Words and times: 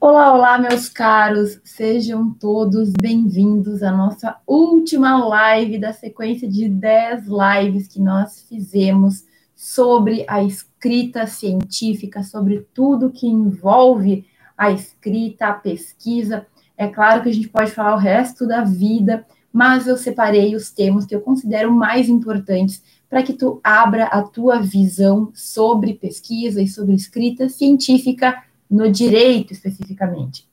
Olá, 0.00 0.32
olá, 0.32 0.58
meus 0.58 0.88
caros, 0.88 1.60
sejam 1.64 2.30
todos 2.30 2.92
bem-vindos 2.92 3.82
à 3.82 3.90
nossa 3.90 4.36
última 4.46 5.16
live 5.26 5.76
da 5.76 5.92
sequência 5.92 6.48
de 6.48 6.68
10 6.68 7.24
lives 7.26 7.88
que 7.88 8.00
nós 8.00 8.46
fizemos 8.48 9.24
sobre 9.56 10.24
a 10.28 10.40
escrita 10.40 11.26
científica, 11.26 12.22
sobre 12.22 12.64
tudo 12.72 13.10
que 13.10 13.26
envolve 13.26 14.24
a 14.56 14.70
escrita, 14.70 15.48
a 15.48 15.52
pesquisa. 15.52 16.46
É 16.76 16.86
claro 16.86 17.24
que 17.24 17.30
a 17.30 17.34
gente 17.34 17.48
pode 17.48 17.72
falar 17.72 17.96
o 17.96 17.98
resto 17.98 18.46
da 18.46 18.62
vida, 18.62 19.26
mas 19.52 19.88
eu 19.88 19.96
separei 19.96 20.54
os 20.54 20.70
temas 20.70 21.06
que 21.06 21.14
eu 21.14 21.20
considero 21.20 21.72
mais 21.72 22.08
importantes 22.08 22.80
para 23.10 23.24
que 23.24 23.32
tu 23.32 23.60
abra 23.64 24.04
a 24.04 24.22
tua 24.22 24.60
visão 24.60 25.32
sobre 25.34 25.94
pesquisa 25.94 26.62
e 26.62 26.68
sobre 26.68 26.94
escrita 26.94 27.48
científica 27.48 28.44
no 28.70 28.90
direito 28.90 29.52
especificamente. 29.52 30.48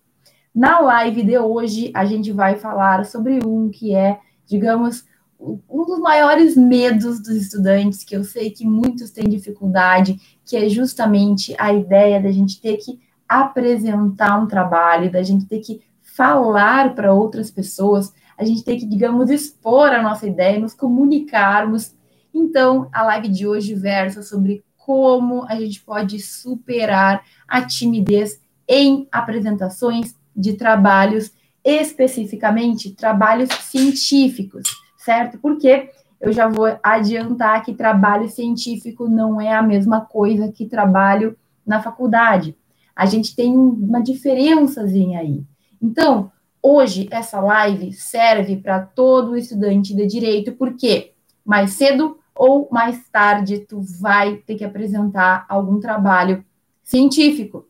Na 0.53 0.79
live 0.79 1.23
de 1.23 1.37
hoje, 1.37 1.91
a 1.93 2.05
gente 2.05 2.31
vai 2.31 2.55
falar 2.55 3.05
sobre 3.05 3.45
um 3.45 3.69
que 3.69 3.93
é, 3.93 4.19
digamos, 4.45 5.03
um 5.39 5.85
dos 5.85 5.99
maiores 5.99 6.55
medos 6.55 7.19
dos 7.19 7.35
estudantes, 7.35 8.03
que 8.03 8.15
eu 8.15 8.23
sei 8.23 8.49
que 8.49 8.65
muitos 8.65 9.11
têm 9.11 9.27
dificuldade, 9.27 10.17
que 10.45 10.55
é 10.55 10.69
justamente 10.69 11.53
a 11.59 11.73
ideia 11.73 12.21
da 12.21 12.31
gente 12.31 12.61
ter 12.61 12.77
que 12.77 12.99
apresentar 13.27 14.41
um 14.41 14.47
trabalho, 14.47 15.11
da 15.11 15.21
gente 15.23 15.45
ter 15.45 15.59
que 15.59 15.81
falar 16.01 16.95
para 16.95 17.13
outras 17.13 17.51
pessoas, 17.51 18.13
a 18.37 18.45
gente 18.45 18.63
ter 18.63 18.77
que, 18.77 18.85
digamos, 18.85 19.29
expor 19.29 19.89
a 19.89 20.01
nossa 20.01 20.25
ideia, 20.25 20.59
nos 20.59 20.73
comunicarmos. 20.73 21.93
Então, 22.33 22.87
a 22.93 23.03
live 23.03 23.27
de 23.27 23.47
hoje 23.47 23.73
versa 23.73 24.23
sobre 24.23 24.63
como 24.85 25.43
a 25.45 25.55
gente 25.55 25.81
pode 25.81 26.19
superar 26.19 27.23
a 27.47 27.65
timidez 27.65 28.39
em 28.67 29.07
apresentações 29.11 30.15
de 30.35 30.53
trabalhos, 30.53 31.31
especificamente 31.63 32.91
trabalhos 32.91 33.49
científicos, 33.49 34.63
certo? 34.95 35.39
Porque 35.39 35.89
eu 36.21 36.31
já 36.31 36.47
vou 36.47 36.77
adiantar 36.83 37.65
que 37.65 37.73
trabalho 37.73 38.29
científico 38.29 39.09
não 39.09 39.41
é 39.41 39.55
a 39.55 39.63
mesma 39.63 40.01
coisa 40.01 40.51
que 40.51 40.67
trabalho 40.67 41.35
na 41.65 41.81
faculdade. 41.81 42.55
A 42.95 43.07
gente 43.07 43.35
tem 43.35 43.57
uma 43.57 44.03
diferençazinha 44.03 45.19
aí. 45.21 45.43
Então, 45.81 46.31
hoje 46.61 47.07
essa 47.09 47.39
live 47.39 47.91
serve 47.91 48.57
para 48.57 48.81
todo 48.81 49.35
estudante 49.35 49.95
de 49.95 50.05
direito, 50.05 50.51
porque 50.51 51.13
mais 51.43 51.71
cedo 51.71 52.19
ou 52.35 52.67
mais 52.71 53.07
tarde 53.09 53.59
tu 53.59 53.81
vai 53.81 54.35
ter 54.37 54.55
que 54.55 54.65
apresentar 54.65 55.45
algum 55.47 55.79
trabalho 55.79 56.43
científico. 56.83 57.67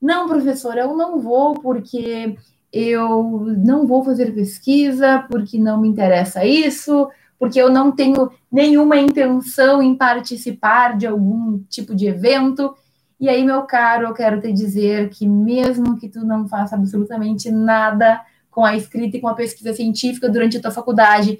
Não, 0.00 0.28
professor, 0.28 0.76
eu 0.76 0.96
não 0.96 1.20
vou 1.20 1.54
porque 1.54 2.36
eu 2.72 3.46
não 3.58 3.86
vou 3.86 4.04
fazer 4.04 4.34
pesquisa, 4.34 5.24
porque 5.30 5.58
não 5.58 5.80
me 5.80 5.88
interessa 5.88 6.44
isso, 6.44 7.08
porque 7.38 7.60
eu 7.60 7.70
não 7.70 7.92
tenho 7.92 8.30
nenhuma 8.50 8.96
intenção 8.96 9.82
em 9.82 9.94
participar 9.94 10.96
de 10.96 11.06
algum 11.06 11.58
tipo 11.68 11.94
de 11.94 12.06
evento. 12.06 12.74
E 13.18 13.28
aí, 13.28 13.44
meu 13.44 13.62
caro, 13.62 14.06
eu 14.06 14.14
quero 14.14 14.40
te 14.40 14.52
dizer 14.52 15.08
que 15.10 15.26
mesmo 15.26 15.96
que 15.96 16.08
tu 16.08 16.24
não 16.24 16.46
faça 16.46 16.76
absolutamente 16.76 17.50
nada 17.50 18.20
com 18.50 18.64
a 18.64 18.76
escrita 18.76 19.16
e 19.16 19.20
com 19.20 19.28
a 19.28 19.34
pesquisa 19.34 19.72
científica 19.72 20.28
durante 20.28 20.56
a 20.56 20.60
tua 20.60 20.70
faculdade, 20.70 21.38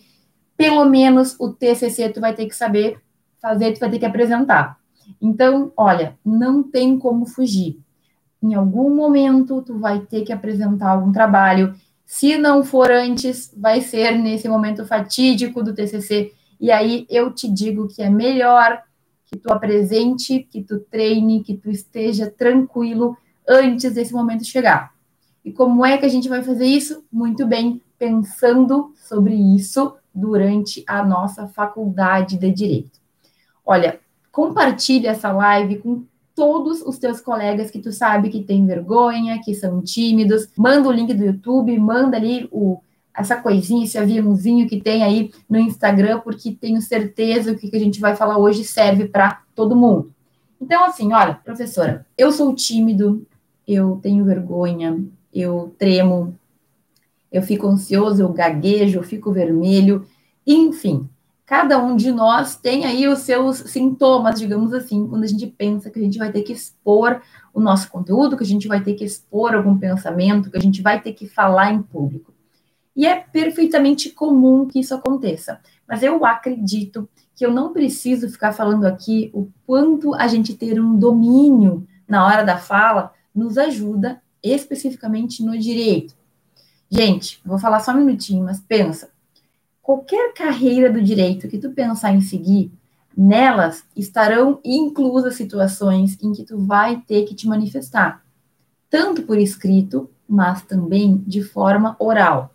pelo 0.57 0.85
menos 0.85 1.37
o 1.39 1.53
TCC 1.53 2.09
tu 2.09 2.21
vai 2.21 2.35
ter 2.35 2.47
que 2.47 2.57
saber 2.57 3.01
fazer, 3.41 3.73
tu 3.73 3.81
vai 3.81 3.91
ter 3.91 3.99
que 3.99 4.07
apresentar. 4.07 4.79
Então, 5.21 5.73
olha, 5.77 6.19
não 6.25 6.63
tem 6.63 6.99
como 6.99 7.27
fugir. 7.27 7.79
Em 8.43 8.55
algum 8.55 8.95
momento 8.95 9.63
tu 9.63 9.79
vai 9.79 10.01
ter 10.01 10.23
que 10.23 10.33
apresentar 10.33 10.91
algum 10.91 11.13
trabalho. 11.13 11.75
Se 12.05 12.37
não 12.37 12.65
for 12.65 12.91
antes, 12.91 13.53
vai 13.57 13.81
ser 13.81 14.19
nesse 14.19 14.49
momento 14.49 14.85
fatídico 14.87 15.63
do 15.63 15.75
TCC. 15.75 16.33
E 16.61 16.71
aí 16.71 17.07
eu 17.11 17.33
te 17.33 17.49
digo 17.49 17.89
que 17.89 18.03
é 18.03 18.11
melhor 18.11 18.83
que 19.27 19.37
tu 19.37 19.53
apresente, 19.53 20.41
que 20.51 20.63
tu 20.63 20.79
treine, 20.79 21.43
que 21.43 21.55
tu 21.57 21.71
esteja 21.71 22.31
tranquilo 22.31 23.17
antes 23.49 23.95
desse 23.95 24.13
momento 24.13 24.45
chegar. 24.45 24.93
E 25.45 25.53
como 25.53 25.85
é 25.85 25.99
que 25.99 26.07
a 26.07 26.09
gente 26.09 26.29
vai 26.29 26.43
fazer 26.43 26.67
isso? 26.67 27.05
Muito 27.13 27.47
bem, 27.47 27.81
pensando 27.99 28.93
sobre 28.97 29.35
isso 29.35 29.95
durante 30.17 30.83
a 30.87 31.05
nossa 31.05 31.47
faculdade 31.47 32.39
de 32.39 32.51
direito. 32.51 32.99
Olha, 33.65 34.01
compartilhe 34.33 35.07
essa 35.07 35.31
live 35.31 35.79
com 35.79 36.05
todos 36.35 36.83
os 36.83 36.99
teus 36.99 37.21
colegas 37.21 37.71
que 37.71 37.79
tu 37.79 37.93
sabe 37.93 38.29
que 38.29 38.43
tem 38.43 38.67
vergonha, 38.67 39.41
que 39.43 39.55
são 39.55 39.83
tímidos. 39.83 40.49
Manda 40.57 40.89
o 40.89 40.93
link 40.93 41.13
do 41.15 41.25
YouTube, 41.25 41.79
manda 41.79 42.17
ali 42.17 42.49
o, 42.51 42.81
essa 43.17 43.37
coisinha, 43.37 43.85
esse 43.85 43.99
aviãozinho 43.99 44.69
que 44.69 44.81
tem 44.81 45.03
aí 45.03 45.33
no 45.49 45.59
Instagram, 45.59 46.21
porque 46.21 46.53
tenho 46.53 46.81
certeza 46.83 47.55
que 47.55 47.67
o 47.67 47.71
que 47.71 47.77
a 47.77 47.81
gente 47.81 48.01
vai 48.01 48.15
falar 48.15 48.39
hoje 48.39 48.65
serve 48.65 49.09
para 49.09 49.43
todo 49.55 49.77
mundo. 49.77 50.13
Então, 50.61 50.85
assim, 50.85 51.13
olha, 51.13 51.35
professora, 51.43 52.07
eu 52.17 52.33
sou 52.33 52.55
tímido, 52.55 53.27
eu 53.67 53.99
tenho 54.03 54.25
vergonha, 54.25 55.03
eu 55.33 55.75
tremo, 55.79 56.35
eu 57.37 57.43
fico 57.43 57.67
ansioso, 57.67 58.23
eu 58.23 58.33
gaguejo, 58.33 58.99
eu 58.99 59.03
fico 59.03 59.33
vermelho, 59.33 60.07
enfim, 60.47 61.09
cada 61.45 61.79
um 61.79 61.95
de 61.95 62.11
nós 62.11 62.57
tem 62.57 62.85
aí 62.85 63.07
os 63.07 63.21
seus 63.21 63.59
sintomas, 63.59 64.41
digamos 64.41 64.73
assim, 64.73 65.07
quando 65.07 65.25
a 65.25 65.27
gente 65.27 65.47
pensa 65.47 65.91
que 65.91 65.99
a 65.99 66.03
gente 66.03 66.19
vai 66.19 66.33
ter 66.33 66.43
que 66.43 66.53
expor 66.53 67.21
o 67.53 67.61
nosso 67.61 67.91
conteúdo, 67.91 68.37
que 68.37 68.43
a 68.43 68.47
gente 68.47 68.67
vai 68.67 68.83
ter 68.83 68.95
que 68.95 69.05
expor 69.05 69.55
algum 69.55 69.77
pensamento, 69.77 70.51
que 70.51 70.57
a 70.57 70.61
gente 70.61 70.81
vai 70.81 71.01
ter 71.01 71.13
que 71.13 71.27
falar 71.27 71.73
em 71.73 71.83
público. 71.83 72.33
E 72.97 73.07
é 73.07 73.15
perfeitamente 73.15 74.09
comum 74.11 74.67
que 74.67 74.81
isso 74.81 74.95
aconteça. 74.95 75.61
Mas 75.87 76.03
eu 76.03 76.25
acredito 76.25 77.07
que 77.35 77.45
eu 77.45 77.53
não 77.53 77.73
preciso 77.73 78.31
ficar 78.31 78.53
falando 78.53 78.87
aqui 78.87 79.31
o 79.35 79.51
quanto 79.67 80.15
a 80.15 80.27
gente 80.27 80.55
ter 80.55 80.81
um 80.81 80.99
domínio 80.99 81.87
na 82.09 82.25
hora 82.27 82.43
da 82.43 82.57
fala 82.57 83.13
nos 83.35 83.59
ajuda 83.59 84.23
especificamente 84.43 85.45
no 85.45 85.59
direito. 85.59 86.16
Gente, 86.91 87.41
vou 87.45 87.59
falar 87.59 87.81
só 87.81 87.93
um 87.93 88.05
minutinho, 88.05 88.45
mas 88.45 88.61
pensa. 88.61 89.11
Qualquer 89.83 90.33
carreira 90.35 90.91
do 90.91 91.03
direito 91.03 91.49
que 91.49 91.59
tu 91.59 91.71
pensar 91.71 92.13
em 92.15 92.21
seguir, 92.21 92.73
nelas 93.17 93.85
estarão 93.97 94.61
inclusas 94.65 95.35
situações 95.35 96.17
em 96.23 96.33
que 96.33 96.45
tu 96.45 96.59
vai 96.59 97.01
ter 97.07 97.25
que 97.25 97.35
te 97.35 97.47
manifestar, 97.47 98.25
tanto 98.91 99.23
por 99.23 99.39
escrito, 99.39 100.11
mas 100.29 100.63
também 100.63 101.17
de 101.27 101.43
forma 101.43 101.97
oral. 101.99 102.55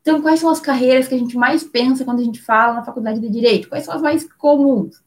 Então, 0.00 0.22
quais 0.22 0.40
são 0.40 0.48
as 0.48 0.60
carreiras 0.60 1.08
que 1.08 1.14
a 1.14 1.18
gente 1.18 1.36
mais 1.36 1.62
pensa 1.62 2.04
quando 2.04 2.20
a 2.20 2.24
gente 2.24 2.40
fala 2.40 2.74
na 2.74 2.84
faculdade 2.84 3.20
de 3.20 3.28
direito? 3.28 3.68
Quais 3.68 3.84
são 3.84 3.94
as 3.94 4.00
mais 4.00 4.30
comuns? 4.32 5.02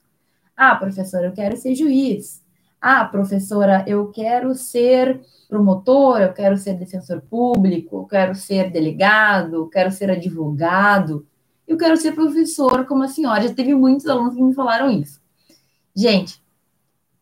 Ah, 0.55 0.75
professora, 0.75 1.27
eu 1.27 1.33
quero 1.33 1.57
ser 1.57 1.73
juiz. 1.73 2.43
Ah, 2.79 3.05
professora, 3.05 3.83
eu 3.87 4.11
quero 4.11 4.53
ser 4.53 5.21
promotor, 5.53 6.19
eu 6.19 6.33
quero 6.33 6.57
ser 6.57 6.73
defensor 6.73 7.21
público, 7.21 7.97
eu 7.97 8.05
quero 8.05 8.33
ser 8.33 8.71
delegado, 8.71 9.55
eu 9.57 9.67
quero 9.67 9.91
ser 9.91 10.09
advogado, 10.09 11.27
eu 11.67 11.77
quero 11.77 11.95
ser 11.95 12.13
professor 12.13 12.87
como 12.87 13.03
a 13.03 13.07
senhora. 13.07 13.47
Já 13.47 13.53
teve 13.53 13.75
muitos 13.75 14.07
alunos 14.07 14.33
que 14.33 14.41
me 14.41 14.55
falaram 14.55 14.89
isso. 14.89 15.21
Gente, 15.95 16.41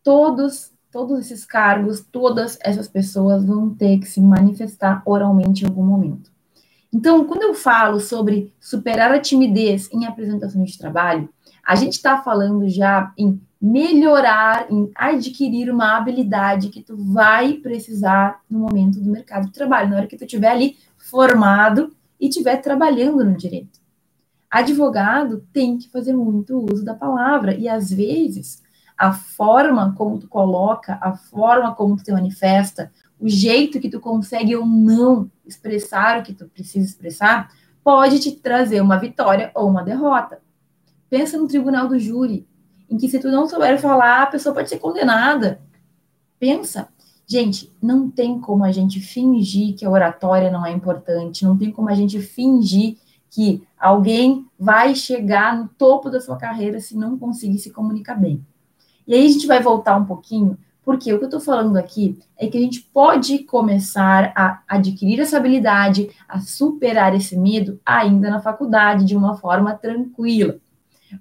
todos, 0.02 0.72
todos 0.90 1.20
esses 1.20 1.44
cargos, 1.44 2.00
todas 2.10 2.58
essas 2.62 2.88
pessoas 2.88 3.44
vão 3.44 3.76
ter 3.76 4.00
que 4.00 4.08
se 4.08 4.22
manifestar 4.22 5.04
oralmente 5.06 5.66
em 5.66 5.68
algum 5.68 5.84
momento. 5.84 6.32
Então, 6.94 7.26
quando 7.26 7.44
eu 7.44 7.54
falo 7.54 8.00
sobre 8.00 8.54
superar 8.62 9.12
a 9.12 9.20
timidez 9.20 9.90
em 9.92 10.06
apresentações 10.06 10.72
de 10.72 10.78
trabalho, 10.78 11.28
a 11.72 11.76
gente 11.76 11.94
está 11.94 12.22
falando 12.22 12.68
já 12.68 13.14
em 13.18 13.40
melhorar, 13.62 14.70
em 14.70 14.92
adquirir 14.94 15.72
uma 15.72 15.96
habilidade 15.96 16.68
que 16.68 16.84
tu 16.84 16.98
vai 16.98 17.54
precisar 17.54 18.42
no 18.50 18.60
momento 18.60 19.00
do 19.00 19.10
mercado 19.10 19.46
de 19.46 19.54
trabalho, 19.54 19.90
na 19.90 19.96
hora 19.96 20.08
que 20.08 20.18
tu 20.18 20.26
estiver 20.26 20.50
ali 20.50 20.76
formado 20.98 21.96
e 22.20 22.28
estiver 22.28 22.58
trabalhando 22.58 23.24
no 23.24 23.38
direito. 23.38 23.80
Advogado 24.50 25.48
tem 25.54 25.78
que 25.78 25.90
fazer 25.90 26.12
muito 26.12 26.60
uso 26.70 26.84
da 26.84 26.94
palavra 26.94 27.56
e 27.56 27.70
às 27.70 27.90
vezes 27.90 28.62
a 28.98 29.14
forma 29.14 29.96
como 29.98 30.20
tu 30.20 30.28
coloca, 30.28 31.00
a 31.02 31.14
forma 31.14 31.74
como 31.74 31.96
tu 31.96 32.04
te 32.04 32.12
manifesta, 32.12 32.92
o 33.18 33.30
jeito 33.30 33.80
que 33.80 33.90
tu 33.90 34.02
consegue 34.02 34.54
ou 34.58 34.66
não 34.66 35.32
expressar 35.46 36.20
o 36.20 36.24
que 36.24 36.34
tu 36.34 36.50
precisa 36.50 36.86
expressar, 36.86 37.50
pode 37.82 38.20
te 38.20 38.34
trazer 38.34 38.82
uma 38.82 38.98
vitória 39.00 39.52
ou 39.56 39.70
uma 39.70 39.84
derrota. 39.86 40.42
Pensa 41.12 41.38
no 41.38 41.46
tribunal 41.46 41.90
do 41.90 42.00
júri 42.00 42.48
em 42.90 42.96
que 42.96 43.10
se 43.10 43.20
tu 43.20 43.28
não 43.28 43.46
souber 43.46 43.78
falar, 43.82 44.24
a 44.24 44.28
pessoa 44.28 44.56
pode 44.56 44.70
ser 44.70 44.80
condenada. 44.80 45.60
Pensa. 46.40 46.88
Gente, 47.28 47.70
não 47.82 48.10
tem 48.10 48.40
como 48.40 48.64
a 48.64 48.72
gente 48.72 49.02
fingir 49.02 49.76
que 49.76 49.86
a 49.86 49.90
oratória 49.90 50.50
não 50.50 50.66
é 50.66 50.72
importante, 50.72 51.44
não 51.44 51.58
tem 51.58 51.70
como 51.70 51.90
a 51.90 51.94
gente 51.94 52.22
fingir 52.22 52.96
que 53.30 53.62
alguém 53.78 54.46
vai 54.58 54.96
chegar 54.96 55.58
no 55.58 55.68
topo 55.68 56.10
da 56.10 56.22
sua 56.22 56.38
carreira 56.38 56.80
se 56.80 56.96
não 56.96 57.18
conseguir 57.18 57.60
se 57.60 57.72
comunicar 57.72 58.16
bem. 58.16 58.46
E 59.06 59.14
aí 59.14 59.26
a 59.26 59.30
gente 59.30 59.48
vai 59.48 59.62
voltar 59.62 59.98
um 59.98 60.06
pouquinho 60.06 60.58
Porque 60.82 61.14
o 61.14 61.18
que 61.18 61.26
eu 61.26 61.28
estou 61.28 61.42
falando 61.42 61.76
aqui 61.76 62.18
é 62.38 62.48
que 62.48 62.58
a 62.58 62.62
gente 62.62 62.82
pode 62.82 63.40
começar 63.40 64.32
a 64.34 64.62
adquirir 64.66 65.20
essa 65.20 65.36
habilidade, 65.36 66.10
a 66.28 66.40
superar 66.40 67.14
esse 67.14 67.38
medo 67.38 67.80
ainda 67.86 68.30
na 68.30 68.40
faculdade, 68.40 69.06
de 69.06 69.16
uma 69.16 69.36
forma 69.36 69.74
tranquila. 69.76 70.58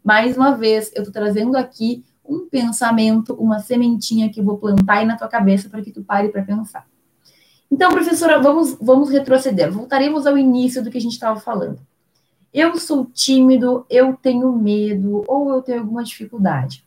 Mais 0.04 0.36
uma 0.36 0.52
vez, 0.52 0.90
eu 0.94 1.02
estou 1.02 1.12
trazendo 1.12 1.56
aqui 1.56 2.04
um 2.24 2.48
pensamento, 2.48 3.34
uma 3.34 3.58
sementinha 3.58 4.30
que 4.30 4.40
eu 4.40 4.44
vou 4.44 4.58
plantar 4.58 4.98
aí 4.98 5.06
na 5.06 5.16
tua 5.16 5.28
cabeça 5.28 5.68
para 5.68 5.82
que 5.82 5.90
tu 5.90 6.02
pare 6.02 6.28
para 6.28 6.42
pensar. 6.42 6.86
Então, 7.70 7.90
professora, 7.92 8.40
vamos, 8.40 8.76
vamos 8.80 9.10
retroceder. 9.10 9.70
Voltaremos 9.70 10.26
ao 10.26 10.36
início 10.36 10.82
do 10.82 10.90
que 10.90 10.98
a 10.98 11.00
gente 11.00 11.12
estava 11.12 11.38
falando. 11.38 11.80
Eu 12.52 12.76
sou 12.78 13.06
tímido, 13.06 13.86
eu 13.88 14.14
tenho 14.14 14.50
medo 14.52 15.24
ou 15.28 15.50
eu 15.50 15.62
tenho 15.62 15.80
alguma 15.80 16.02
dificuldade. 16.02 16.84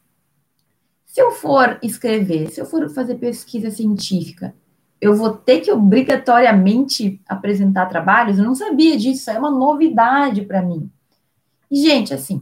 Se 1.05 1.21
eu 1.21 1.31
for 1.31 1.79
escrever, 1.81 2.49
se 2.51 2.59
eu 2.59 2.65
for 2.65 2.89
fazer 2.89 3.15
pesquisa 3.15 3.71
científica, 3.71 4.53
eu 4.99 5.13
vou 5.13 5.31
ter 5.31 5.61
que 5.61 5.71
obrigatoriamente 5.71 7.21
apresentar 7.27 7.85
trabalhos? 7.85 8.37
Eu 8.37 8.45
não 8.45 8.55
sabia 8.55 8.97
disso, 8.97 9.21
isso 9.21 9.31
é 9.31 9.37
uma 9.37 9.51
novidade 9.51 10.41
para 10.41 10.61
mim. 10.61 10.89
E, 11.69 11.81
gente, 11.81 12.13
assim, 12.13 12.41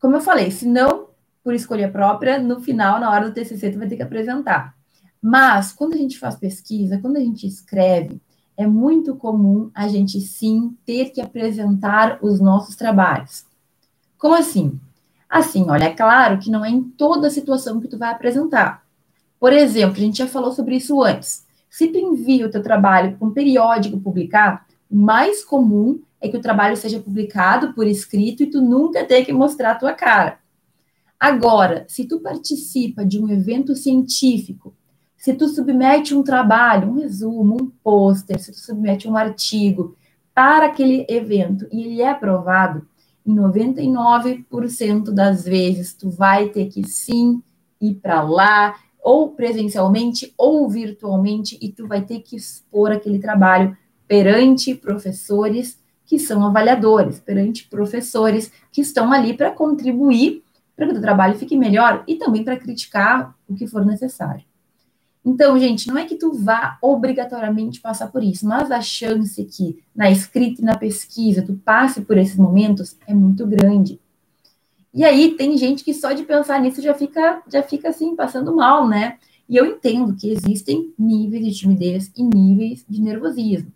como 0.00 0.16
eu 0.16 0.20
falei, 0.20 0.50
se 0.50 0.66
não 0.66 1.08
por 1.44 1.54
escolha 1.54 1.90
própria, 1.90 2.38
no 2.38 2.60
final, 2.60 2.98
na 2.98 3.10
hora 3.10 3.28
do 3.28 3.34
TCC, 3.34 3.70
tu 3.70 3.78
vai 3.78 3.88
ter 3.88 3.96
que 3.96 4.02
apresentar. 4.02 4.74
Mas, 5.22 5.72
quando 5.72 5.94
a 5.94 5.96
gente 5.96 6.18
faz 6.18 6.36
pesquisa, 6.36 6.98
quando 6.98 7.16
a 7.16 7.20
gente 7.20 7.46
escreve, 7.46 8.20
é 8.56 8.66
muito 8.66 9.14
comum 9.14 9.70
a 9.74 9.88
gente 9.88 10.20
sim 10.20 10.76
ter 10.84 11.10
que 11.10 11.20
apresentar 11.20 12.18
os 12.22 12.40
nossos 12.40 12.76
trabalhos. 12.76 13.44
Como 14.18 14.34
assim? 14.34 14.78
Assim, 15.28 15.70
olha, 15.70 15.84
é 15.84 15.94
claro 15.94 16.38
que 16.38 16.50
não 16.50 16.64
é 16.64 16.70
em 16.70 16.82
toda 16.82 17.30
situação 17.30 17.80
que 17.80 17.88
tu 17.88 17.96
vai 17.96 18.10
apresentar. 18.10 18.84
Por 19.38 19.52
exemplo, 19.52 19.96
a 19.96 20.00
gente 20.00 20.18
já 20.18 20.26
falou 20.26 20.52
sobre 20.52 20.76
isso 20.76 21.02
antes. 21.02 21.46
Se 21.70 21.88
tu 21.88 21.98
envia 21.98 22.46
o 22.46 22.50
teu 22.50 22.62
trabalho 22.62 23.16
para 23.16 23.28
um 23.28 23.32
periódico 23.32 24.00
publicar, 24.00 24.66
o 24.90 24.96
mais 24.96 25.44
comum 25.44 26.00
é 26.20 26.28
que 26.28 26.36
o 26.36 26.40
trabalho 26.40 26.76
seja 26.76 27.00
publicado 27.00 27.72
por 27.72 27.86
escrito 27.86 28.42
e 28.42 28.50
tu 28.50 28.60
nunca 28.60 29.04
tenha 29.04 29.24
que 29.24 29.32
mostrar 29.32 29.72
a 29.72 29.74
tua 29.74 29.92
cara. 29.92 30.38
Agora, 31.18 31.84
se 31.88 32.04
tu 32.04 32.20
participa 32.20 33.04
de 33.04 33.20
um 33.20 33.28
evento 33.30 33.74
científico, 33.74 34.74
se 35.16 35.34
tu 35.34 35.48
submete 35.48 36.14
um 36.14 36.22
trabalho, 36.22 36.88
um 36.88 36.94
resumo, 36.94 37.56
um 37.60 37.70
pôster, 37.82 38.38
se 38.38 38.52
tu 38.52 38.58
submete 38.58 39.06
um 39.06 39.16
artigo 39.16 39.96
para 40.34 40.66
aquele 40.66 41.04
evento 41.08 41.66
e 41.70 41.82
ele 41.82 42.00
é 42.00 42.08
aprovado, 42.08 42.86
em 43.26 43.34
99% 43.34 45.10
das 45.10 45.44
vezes 45.44 45.92
tu 45.92 46.08
vai 46.08 46.48
ter 46.48 46.68
que 46.68 46.86
sim 46.88 47.42
ir 47.80 47.94
para 47.96 48.22
lá, 48.22 48.76
ou 49.02 49.30
presencialmente 49.30 50.32
ou 50.36 50.68
virtualmente, 50.68 51.58
e 51.60 51.70
tu 51.70 51.86
vai 51.86 52.02
ter 52.02 52.20
que 52.20 52.36
expor 52.36 52.92
aquele 52.92 53.18
trabalho 53.18 53.76
perante 54.06 54.74
professores 54.74 55.79
que 56.10 56.18
são 56.18 56.44
avaliadores, 56.44 57.20
perante 57.20 57.68
professores 57.68 58.50
que 58.72 58.80
estão 58.80 59.12
ali 59.12 59.32
para 59.32 59.52
contribuir 59.52 60.42
para 60.74 60.88
que 60.88 60.98
o 60.98 61.00
trabalho 61.00 61.38
fique 61.38 61.56
melhor 61.56 62.02
e 62.04 62.16
também 62.16 62.42
para 62.42 62.56
criticar 62.56 63.32
o 63.48 63.54
que 63.54 63.64
for 63.64 63.86
necessário. 63.86 64.42
Então, 65.24 65.56
gente, 65.56 65.86
não 65.86 65.96
é 65.96 66.04
que 66.04 66.16
tu 66.16 66.32
vá 66.32 66.78
obrigatoriamente 66.82 67.80
passar 67.80 68.08
por 68.08 68.24
isso, 68.24 68.44
mas 68.44 68.72
a 68.72 68.80
chance 68.80 69.44
que 69.44 69.78
na 69.94 70.10
escrita 70.10 70.60
e 70.60 70.64
na 70.64 70.76
pesquisa 70.76 71.42
tu 71.42 71.54
passe 71.64 72.00
por 72.00 72.18
esses 72.18 72.34
momentos 72.34 72.96
é 73.06 73.14
muito 73.14 73.46
grande. 73.46 74.00
E 74.92 75.04
aí 75.04 75.36
tem 75.36 75.56
gente 75.56 75.84
que 75.84 75.94
só 75.94 76.10
de 76.10 76.24
pensar 76.24 76.60
nisso 76.60 76.82
já 76.82 76.92
fica, 76.92 77.40
já 77.46 77.62
fica 77.62 77.90
assim, 77.90 78.16
passando 78.16 78.56
mal, 78.56 78.88
né? 78.88 79.16
E 79.48 79.56
eu 79.56 79.64
entendo 79.64 80.16
que 80.16 80.28
existem 80.28 80.92
níveis 80.98 81.44
de 81.44 81.54
timidez 81.54 82.10
e 82.16 82.24
níveis 82.24 82.84
de 82.88 83.00
nervosismo, 83.00 83.70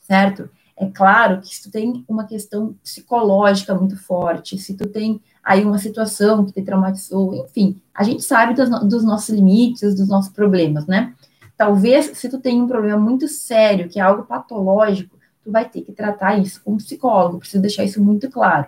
certo? 0.00 0.50
É 0.80 0.86
claro 0.86 1.40
que 1.40 1.48
se 1.48 1.64
tu 1.64 1.72
tem 1.72 2.04
uma 2.08 2.24
questão 2.24 2.74
psicológica 2.84 3.74
muito 3.74 3.96
forte, 3.96 4.56
se 4.58 4.74
tu 4.74 4.88
tem 4.88 5.20
aí 5.42 5.64
uma 5.64 5.78
situação 5.78 6.44
que 6.44 6.52
te 6.52 6.62
traumatizou, 6.62 7.34
enfim, 7.34 7.82
a 7.92 8.04
gente 8.04 8.22
sabe 8.22 8.54
dos, 8.54 8.70
dos 8.88 9.02
nossos 9.02 9.30
limites, 9.30 9.96
dos 9.96 10.06
nossos 10.06 10.32
problemas, 10.32 10.86
né? 10.86 11.14
Talvez, 11.56 12.16
se 12.16 12.28
tu 12.28 12.38
tem 12.38 12.62
um 12.62 12.68
problema 12.68 12.96
muito 12.96 13.26
sério, 13.26 13.88
que 13.88 13.98
é 13.98 14.02
algo 14.02 14.22
patológico, 14.22 15.18
tu 15.42 15.50
vai 15.50 15.68
ter 15.68 15.80
que 15.80 15.90
tratar 15.90 16.38
isso 16.38 16.62
com 16.62 16.74
um 16.74 16.76
psicólogo, 16.76 17.40
preciso 17.40 17.60
deixar 17.60 17.82
isso 17.82 18.00
muito 18.00 18.30
claro. 18.30 18.66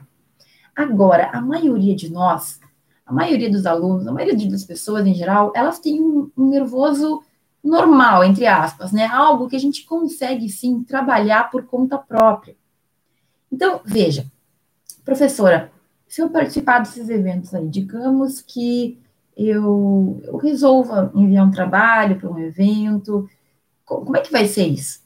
Agora, 0.74 1.30
a 1.32 1.40
maioria 1.40 1.94
de 1.94 2.10
nós, 2.10 2.58
a 3.06 3.12
maioria 3.12 3.48
dos 3.48 3.66
alunos, 3.66 4.08
a 4.08 4.12
maioria 4.12 4.50
das 4.50 4.64
pessoas 4.64 5.06
em 5.06 5.14
geral, 5.14 5.52
elas 5.54 5.78
têm 5.78 6.00
um, 6.00 6.28
um 6.36 6.48
nervoso 6.48 7.22
normal, 7.62 8.24
entre 8.24 8.46
aspas, 8.46 8.92
né? 8.92 9.06
Algo 9.06 9.48
que 9.48 9.56
a 9.56 9.60
gente 9.60 9.84
consegue 9.84 10.48
sim 10.48 10.82
trabalhar 10.82 11.50
por 11.50 11.66
conta 11.66 11.98
própria. 11.98 12.56
Então, 13.52 13.80
veja, 13.84 14.26
professora, 15.04 15.70
se 16.08 16.20
eu 16.20 16.30
participar 16.30 16.80
desses 16.80 17.08
eventos 17.08 17.54
aí, 17.54 17.68
digamos 17.68 18.40
que 18.40 18.98
eu, 19.36 20.20
eu 20.24 20.36
resolva 20.36 21.10
enviar 21.14 21.46
um 21.46 21.50
trabalho 21.50 22.18
para 22.18 22.30
um 22.30 22.38
evento, 22.38 23.28
como 23.84 24.16
é 24.16 24.20
que 24.20 24.32
vai 24.32 24.46
ser 24.46 24.66
isso? 24.66 25.00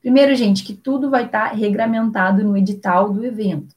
Primeiro, 0.00 0.34
gente, 0.34 0.64
que 0.64 0.74
tudo 0.74 1.08
vai 1.08 1.26
estar 1.26 1.56
tá 2.12 2.32
no 2.32 2.56
edital 2.56 3.12
do 3.12 3.24
evento, 3.24 3.74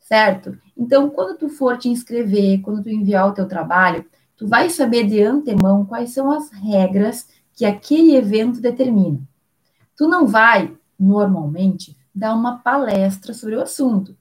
certo? 0.00 0.58
Então, 0.76 1.08
quando 1.08 1.38
tu 1.38 1.48
for 1.48 1.78
te 1.78 1.88
inscrever, 1.88 2.60
quando 2.60 2.82
tu 2.82 2.90
enviar 2.90 3.28
o 3.28 3.32
teu 3.32 3.46
trabalho, 3.46 4.04
tu 4.36 4.46
vai 4.46 4.68
saber 4.68 5.06
de 5.06 5.22
antemão 5.22 5.84
quais 5.86 6.10
são 6.10 6.30
as 6.30 6.50
regras 6.50 7.26
que 7.54 7.64
aquele 7.64 8.16
evento 8.16 8.60
determina. 8.60 9.20
Tu 9.96 10.08
não 10.08 10.26
vai, 10.26 10.74
normalmente, 10.98 11.96
dar 12.14 12.34
uma 12.34 12.58
palestra 12.58 13.34
sobre 13.34 13.56
o 13.56 13.62
assunto 13.62 14.16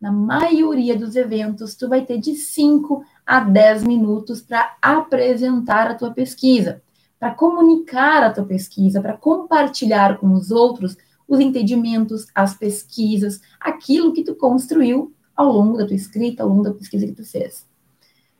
na 0.00 0.12
maioria 0.12 0.96
dos 0.96 1.16
eventos, 1.16 1.74
tu 1.74 1.88
vai 1.88 2.04
ter 2.04 2.18
de 2.18 2.34
5 2.34 3.04
a 3.24 3.40
10 3.40 3.84
minutos 3.84 4.42
para 4.42 4.76
apresentar 4.80 5.90
a 5.90 5.94
tua 5.94 6.10
pesquisa, 6.12 6.82
para 7.18 7.34
comunicar 7.34 8.22
a 8.22 8.32
tua 8.32 8.44
pesquisa, 8.44 9.00
para 9.00 9.16
compartilhar 9.16 10.18
com 10.18 10.32
os 10.32 10.50
outros 10.50 10.96
os 11.26 11.40
entendimentos, 11.40 12.26
as 12.32 12.54
pesquisas, 12.54 13.40
aquilo 13.58 14.12
que 14.12 14.22
tu 14.22 14.34
construiu 14.36 15.12
ao 15.34 15.50
longo 15.50 15.76
da 15.76 15.84
tua 15.86 15.96
escrita, 15.96 16.42
ao 16.42 16.48
longo 16.48 16.62
da 16.62 16.72
pesquisa 16.72 17.04
que 17.04 17.12
tu 17.12 17.24
fez. 17.24 17.66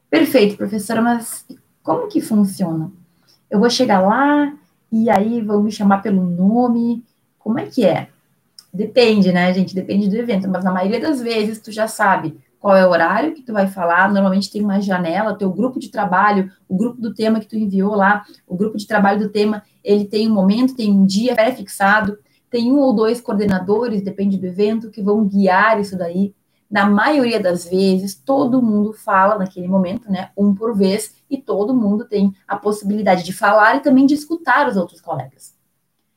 Perfeito, 0.09 0.56
professora, 0.56 1.02
mas 1.02 1.44
como 1.82 2.06
que 2.06 2.20
funciona? 2.20 2.93
Eu 3.51 3.61
vou 3.61 3.71
chegar 3.71 4.01
lá 4.01 4.53
e 4.91 5.09
aí 5.11 5.41
vão 5.41 5.63
me 5.63 5.71
chamar 5.71 6.03
pelo 6.03 6.25
nome? 6.25 7.05
Como 7.39 7.59
é 7.59 7.67
que 7.67 7.85
é? 7.85 8.09
Depende, 8.73 9.33
né, 9.33 9.53
gente? 9.55 9.75
Depende 9.75 10.09
do 10.09 10.17
evento, 10.17 10.49
mas 10.49 10.65
na 10.65 10.73
maioria 10.73 11.00
das 11.00 11.21
vezes 11.21 11.61
tu 11.61 11.73
já 11.73 11.88
sabe 11.88 12.38
qual 12.59 12.76
é 12.76 12.87
o 12.87 12.91
horário 12.91 13.35
que 13.35 13.43
tu 13.43 13.53
vai 13.53 13.67
falar. 13.67 14.12
Normalmente 14.12 14.50
tem 14.50 14.62
uma 14.62 14.81
janela, 14.81 15.37
teu 15.37 15.50
grupo 15.50 15.79
de 15.79 15.88
trabalho, 15.88 16.50
o 16.69 16.76
grupo 16.76 17.00
do 17.00 17.15
tema 17.15 17.41
que 17.41 17.47
tu 17.47 17.57
enviou 17.57 17.95
lá, 17.95 18.25
o 18.47 18.57
grupo 18.57 18.76
de 18.76 18.87
trabalho 18.87 19.21
do 19.21 19.29
tema, 19.29 19.62
ele 19.85 20.05
tem 20.05 20.29
um 20.29 20.35
momento, 20.35 20.75
tem 20.75 20.91
um 20.91 21.07
dia 21.07 21.35
pré-fixado, 21.35 22.19
tem 22.50 22.71
um 22.71 22.79
ou 22.79 22.95
dois 22.95 23.21
coordenadores, 23.21 24.03
depende 24.03 24.37
do 24.37 24.47
evento, 24.47 24.91
que 24.91 25.03
vão 25.03 25.25
guiar 25.25 25.81
isso 25.81 25.97
daí. 25.97 26.35
Na 26.70 26.88
maioria 26.88 27.40
das 27.40 27.68
vezes, 27.68 28.14
todo 28.14 28.61
mundo 28.61 28.92
fala 28.92 29.38
naquele 29.38 29.68
momento, 29.68 30.11
né? 30.11 30.30
Um 30.37 30.54
por 30.54 30.76
vez, 30.76 31.14
e 31.30 31.38
todo 31.38 31.75
mundo 31.75 32.04
tem 32.04 32.35
a 32.46 32.56
possibilidade 32.56 33.23
de 33.23 33.32
falar 33.32 33.76
e 33.76 33.80
também 33.80 34.06
de 34.06 34.14
escutar 34.14 34.68
os 34.68 34.76
outros 34.76 35.00
colegas. 35.00 35.54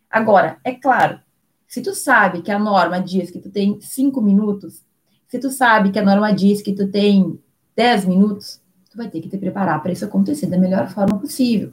Agora, 0.10 0.58
é 0.64 0.74
claro, 0.74 1.20
se 1.68 1.82
tu 1.82 1.94
sabe 1.94 2.42
que 2.42 2.52
a 2.52 2.58
norma 2.58 3.00
diz 3.00 3.30
que 3.30 3.40
tu 3.40 3.52
tem 3.52 3.80
cinco 3.80 4.22
minutos, 4.22 4.84
se 5.28 5.38
tu 5.38 5.52
sabe 5.52 5.92
que 5.92 6.00
a 6.00 6.04
norma 6.04 6.34
diz 6.34 6.64
que 6.64 6.74
tu 6.74 6.88
tem 6.88 7.40
dez 7.76 8.04
minutos, 8.04 8.60
tu 8.90 8.98
vai 8.98 9.08
ter 9.08 9.22
que 9.22 9.30
te 9.30 9.38
preparar 9.38 9.82
para 9.82 9.92
isso 9.92 10.04
acontecer 10.04 10.48
da 10.48 10.58
melhor 10.58 10.90
forma 10.90 11.20
possível. 11.20 11.72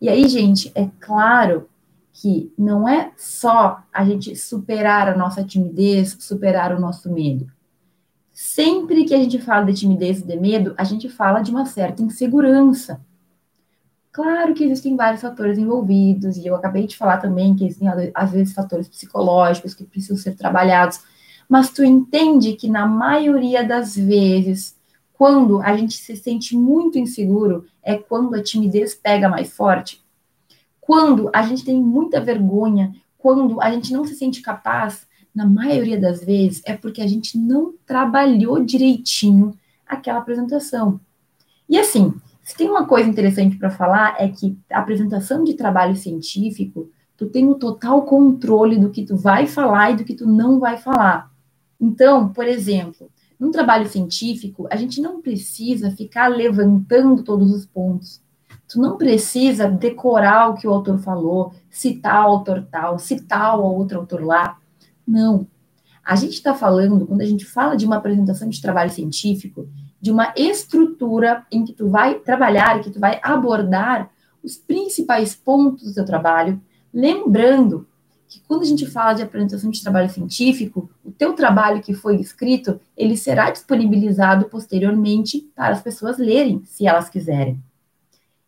E 0.00 0.08
aí, 0.08 0.28
gente, 0.28 0.70
é 0.72 0.88
claro 1.00 1.68
que 2.12 2.52
não 2.56 2.88
é 2.88 3.10
só 3.16 3.82
a 3.92 4.04
gente 4.04 4.34
superar 4.36 5.08
a 5.08 5.16
nossa 5.16 5.42
timidez, 5.42 6.16
superar 6.20 6.72
o 6.72 6.80
nosso 6.80 7.12
medo. 7.12 7.50
Sempre 8.40 9.04
que 9.04 9.12
a 9.12 9.18
gente 9.18 9.40
fala 9.40 9.66
de 9.66 9.80
timidez 9.80 10.20
e 10.20 10.24
de 10.24 10.36
medo, 10.36 10.72
a 10.78 10.84
gente 10.84 11.08
fala 11.08 11.40
de 11.40 11.50
uma 11.50 11.66
certa 11.66 12.04
insegurança. 12.04 13.04
Claro 14.12 14.54
que 14.54 14.62
existem 14.62 14.94
vários 14.94 15.22
fatores 15.22 15.58
envolvidos, 15.58 16.36
e 16.36 16.46
eu 16.46 16.54
acabei 16.54 16.86
de 16.86 16.96
falar 16.96 17.16
também 17.16 17.56
que 17.56 17.64
existem, 17.64 17.88
às 18.14 18.30
vezes, 18.30 18.54
fatores 18.54 18.88
psicológicos 18.88 19.74
que 19.74 19.82
precisam 19.82 20.16
ser 20.16 20.36
trabalhados, 20.36 21.00
mas 21.48 21.70
tu 21.70 21.82
entende 21.82 22.52
que, 22.52 22.70
na 22.70 22.86
maioria 22.86 23.66
das 23.66 23.96
vezes, 23.96 24.76
quando 25.14 25.60
a 25.60 25.76
gente 25.76 25.94
se 25.94 26.14
sente 26.14 26.56
muito 26.56 26.96
inseguro, 26.96 27.66
é 27.82 27.96
quando 27.96 28.36
a 28.36 28.42
timidez 28.42 28.94
pega 28.94 29.28
mais 29.28 29.52
forte. 29.52 30.00
Quando 30.80 31.28
a 31.34 31.42
gente 31.42 31.64
tem 31.64 31.82
muita 31.82 32.20
vergonha, 32.20 32.94
quando 33.18 33.60
a 33.60 33.68
gente 33.72 33.92
não 33.92 34.04
se 34.04 34.14
sente 34.14 34.40
capaz, 34.40 35.07
na 35.38 35.46
maioria 35.46 36.00
das 36.00 36.18
vezes, 36.24 36.60
é 36.66 36.74
porque 36.76 37.00
a 37.00 37.06
gente 37.06 37.38
não 37.38 37.72
trabalhou 37.86 38.64
direitinho 38.64 39.56
aquela 39.86 40.18
apresentação. 40.18 41.00
E 41.68 41.78
assim, 41.78 42.12
Se 42.48 42.56
tem 42.56 42.70
uma 42.70 42.86
coisa 42.86 43.06
interessante 43.06 43.58
para 43.58 43.68
falar 43.68 44.16
é 44.18 44.26
que 44.26 44.56
a 44.72 44.78
apresentação 44.78 45.44
de 45.44 45.52
trabalho 45.52 45.94
científico, 45.94 46.88
tu 47.14 47.26
tem 47.26 47.46
o 47.46 47.56
total 47.56 48.06
controle 48.06 48.78
do 48.78 48.88
que 48.88 49.04
tu 49.04 49.18
vai 49.18 49.46
falar 49.46 49.90
e 49.90 49.96
do 49.96 50.04
que 50.04 50.14
tu 50.14 50.26
não 50.26 50.58
vai 50.58 50.78
falar. 50.78 51.30
Então, 51.78 52.30
por 52.30 52.46
exemplo, 52.46 53.10
num 53.38 53.50
trabalho 53.50 53.86
científico, 53.86 54.66
a 54.70 54.76
gente 54.76 54.98
não 54.98 55.20
precisa 55.20 55.90
ficar 55.90 56.28
levantando 56.28 57.22
todos 57.22 57.52
os 57.52 57.66
pontos. 57.66 58.22
Tu 58.66 58.80
não 58.80 58.96
precisa 58.96 59.68
decorar 59.68 60.48
o 60.48 60.54
que 60.54 60.66
o 60.66 60.72
autor 60.72 60.98
falou, 61.00 61.52
citar 61.68 62.24
o 62.24 62.28
autor 62.28 62.66
tal, 62.70 62.98
citar 62.98 63.58
o 63.58 63.62
outro 63.62 63.98
autor 63.98 64.24
lá. 64.24 64.57
Não. 65.08 65.46
A 66.04 66.14
gente 66.14 66.34
está 66.34 66.54
falando, 66.54 67.06
quando 67.06 67.22
a 67.22 67.26
gente 67.26 67.46
fala 67.46 67.76
de 67.76 67.86
uma 67.86 67.96
apresentação 67.96 68.48
de 68.48 68.60
trabalho 68.60 68.90
científico, 68.90 69.66
de 69.98 70.10
uma 70.10 70.34
estrutura 70.36 71.46
em 71.50 71.64
que 71.64 71.72
tu 71.72 71.88
vai 71.88 72.16
trabalhar, 72.16 72.80
que 72.82 72.90
tu 72.90 73.00
vai 73.00 73.18
abordar 73.22 74.10
os 74.44 74.56
principais 74.56 75.34
pontos 75.34 75.84
do 75.84 75.94
teu 75.94 76.04
trabalho, 76.04 76.60
lembrando 76.92 77.86
que 78.28 78.40
quando 78.46 78.62
a 78.62 78.66
gente 78.66 78.86
fala 78.86 79.14
de 79.14 79.22
apresentação 79.22 79.70
de 79.70 79.82
trabalho 79.82 80.10
científico, 80.10 80.90
o 81.02 81.10
teu 81.10 81.32
trabalho 81.32 81.82
que 81.82 81.94
foi 81.94 82.16
escrito, 82.16 82.78
ele 82.94 83.16
será 83.16 83.50
disponibilizado 83.50 84.46
posteriormente 84.46 85.50
para 85.56 85.72
as 85.72 85.80
pessoas 85.80 86.18
lerem, 86.18 86.62
se 86.64 86.86
elas 86.86 87.08
quiserem. 87.08 87.58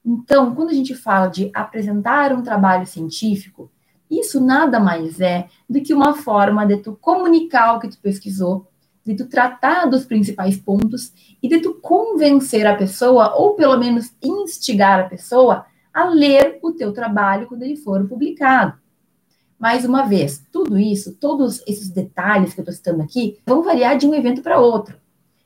Então, 0.04 0.54
quando 0.54 0.68
a 0.68 0.74
gente 0.74 0.94
fala 0.94 1.28
de 1.28 1.50
apresentar 1.54 2.32
um 2.32 2.42
trabalho 2.42 2.86
científico, 2.86 3.70
isso 4.10 4.40
nada 4.40 4.80
mais 4.80 5.20
é 5.20 5.48
do 5.68 5.80
que 5.80 5.94
uma 5.94 6.14
forma 6.14 6.66
de 6.66 6.78
tu 6.78 6.96
comunicar 7.00 7.76
o 7.76 7.80
que 7.80 7.88
tu 7.88 7.98
pesquisou 7.98 8.70
de 9.04 9.14
tu 9.14 9.26
tratar 9.26 9.86
dos 9.86 10.04
principais 10.04 10.56
pontos 10.56 11.12
e 11.42 11.48
de 11.48 11.60
tu 11.60 11.74
convencer 11.74 12.66
a 12.66 12.76
pessoa, 12.76 13.34
ou 13.34 13.54
pelo 13.54 13.78
menos 13.78 14.14
instigar 14.22 15.00
a 15.00 15.08
pessoa, 15.08 15.66
a 15.92 16.04
ler 16.04 16.58
o 16.62 16.72
teu 16.72 16.92
trabalho 16.92 17.46
quando 17.46 17.62
ele 17.62 17.76
for 17.76 18.06
publicado. 18.06 18.78
Mais 19.58 19.84
uma 19.84 20.04
vez, 20.04 20.46
tudo 20.50 20.78
isso, 20.78 21.14
todos 21.16 21.62
esses 21.66 21.90
detalhes 21.90 22.54
que 22.54 22.60
eu 22.60 22.62
estou 22.62 22.74
citando 22.74 23.02
aqui, 23.02 23.38
vão 23.46 23.62
variar 23.62 23.96
de 23.96 24.06
um 24.06 24.14
evento 24.14 24.42
para 24.42 24.60
outro. 24.60 24.96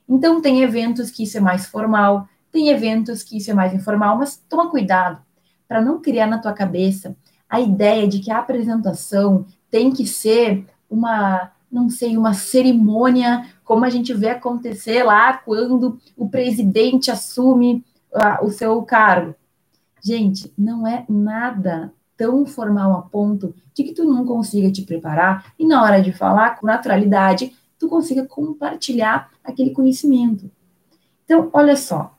Então, 0.09 0.41
tem 0.41 0.63
eventos 0.63 1.11
que 1.11 1.25
isso 1.25 1.39
é 1.39 1.41
mais 1.41 1.67
formal, 1.67 2.29
tem 2.53 2.69
eventos 2.69 3.23
que 3.23 3.39
isso 3.39 3.51
é 3.51 3.55
mais 3.55 3.73
informal, 3.73 4.19
mas 4.19 4.37
toma 4.49 4.71
cuidado 4.71 5.21
para 5.67 5.81
não 5.81 6.01
criar 6.01 6.27
na 6.27 6.39
tua 6.39 6.53
cabeça 6.53 7.17
a 7.49 7.61
ideia 7.61 8.07
de 8.09 8.19
que 8.19 8.31
a 8.31 8.39
apresentação 8.39 9.47
tem 9.71 9.91
que 9.91 10.07
ser 10.07 10.67
uma 10.89 11.51
não 11.75 11.91
sei, 11.91 12.17
uma 12.17 12.33
cerimônia, 12.35 13.49
como 13.65 13.85
a 13.85 13.91
gente 13.91 14.15
vê 14.15 14.29
acontecer 14.29 15.03
lá 15.03 15.33
quando 15.39 15.99
o 16.17 16.29
presidente 16.29 17.11
assume 17.11 17.85
uh, 18.13 18.47
o 18.47 18.51
seu 18.51 18.81
cargo. 18.83 19.35
Gente, 20.01 20.53
não 20.57 20.87
é 20.87 21.05
nada 21.09 21.93
tão 22.17 22.47
formal 22.47 22.93
a 22.93 23.03
ponto 23.03 23.53
de 23.75 23.83
que 23.83 23.93
tu 23.93 24.05
não 24.05 24.25
consiga 24.25 24.71
te 24.71 24.83
preparar 24.83 25.53
e 25.59 25.67
na 25.67 25.83
hora 25.83 26.01
de 26.01 26.13
falar 26.13 26.61
com 26.61 26.67
naturalidade, 26.67 27.53
tu 27.77 27.89
consiga 27.89 28.25
compartilhar 28.25 29.31
aquele 29.43 29.71
conhecimento. 29.71 30.49
Então, 31.25 31.51
olha 31.53 31.75
só, 31.75 32.17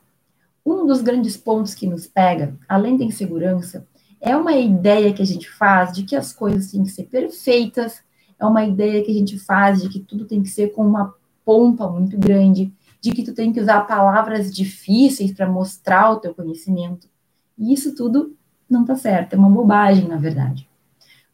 um 0.66 0.84
dos 0.84 1.00
grandes 1.00 1.34
pontos 1.34 1.74
que 1.74 1.86
nos 1.86 2.06
pega, 2.06 2.54
além 2.68 2.96
da 2.96 3.04
insegurança, 3.04 3.86
é 4.20 4.36
uma 4.36 4.52
ideia 4.52 5.12
que 5.12 5.22
a 5.22 5.26
gente 5.26 5.48
faz 5.50 5.92
de 5.92 6.02
que 6.02 6.16
as 6.16 6.32
coisas 6.32 6.70
têm 6.70 6.82
que 6.82 6.90
ser 6.90 7.04
perfeitas, 7.04 8.02
é 8.38 8.44
uma 8.44 8.64
ideia 8.64 9.02
que 9.04 9.10
a 9.10 9.14
gente 9.14 9.38
faz 9.38 9.82
de 9.82 9.88
que 9.88 10.00
tudo 10.00 10.24
tem 10.24 10.42
que 10.42 10.48
ser 10.48 10.72
com 10.72 10.86
uma 10.86 11.14
pompa 11.44 11.88
muito 11.88 12.18
grande, 12.18 12.72
de 13.00 13.12
que 13.12 13.22
tu 13.22 13.32
tem 13.32 13.52
que 13.52 13.60
usar 13.60 13.82
palavras 13.82 14.54
difíceis 14.54 15.32
para 15.32 15.48
mostrar 15.48 16.10
o 16.10 16.16
teu 16.16 16.34
conhecimento. 16.34 17.08
E 17.56 17.72
isso 17.72 17.94
tudo 17.94 18.36
não 18.68 18.82
está 18.82 18.96
certo, 18.96 19.34
é 19.34 19.38
uma 19.38 19.48
bobagem, 19.48 20.08
na 20.08 20.16
verdade. 20.16 20.68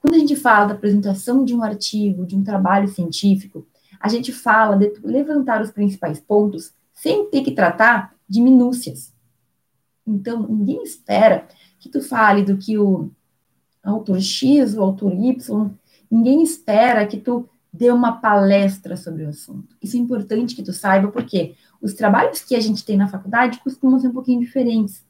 Quando 0.00 0.14
a 0.14 0.18
gente 0.18 0.36
fala 0.36 0.66
da 0.66 0.74
apresentação 0.74 1.44
de 1.44 1.54
um 1.54 1.62
artigo, 1.62 2.26
de 2.26 2.36
um 2.36 2.42
trabalho 2.42 2.88
científico, 2.88 3.66
a 3.98 4.08
gente 4.08 4.32
fala 4.32 4.76
de 4.76 4.92
levantar 5.02 5.62
os 5.62 5.70
principais 5.70 6.20
pontos 6.20 6.74
sem 6.92 7.30
ter 7.30 7.42
que 7.42 7.52
tratar 7.52 8.14
de 8.28 8.40
minúcias. 8.40 9.12
Então, 10.06 10.46
ninguém 10.48 10.82
espera 10.82 11.46
que 11.82 11.90
tu 11.90 12.00
fale 12.00 12.42
do 12.42 12.56
que 12.56 12.78
o 12.78 13.10
autor 13.82 14.20
X, 14.20 14.74
o 14.74 14.80
autor 14.80 15.12
Y 15.12 15.70
Ninguém 16.12 16.42
espera 16.42 17.06
que 17.06 17.16
tu 17.16 17.48
dê 17.72 17.90
uma 17.90 18.20
palestra 18.20 18.98
sobre 18.98 19.24
o 19.24 19.30
assunto. 19.30 19.74
Isso 19.80 19.96
é 19.96 19.98
importante 19.98 20.54
que 20.54 20.62
tu 20.62 20.70
saiba, 20.70 21.08
porque 21.08 21.54
os 21.80 21.94
trabalhos 21.94 22.42
que 22.42 22.54
a 22.54 22.60
gente 22.60 22.84
tem 22.84 22.98
na 22.98 23.08
faculdade 23.08 23.60
costumam 23.60 23.98
ser 23.98 24.08
um 24.08 24.12
pouquinho 24.12 24.38
diferentes. 24.38 25.02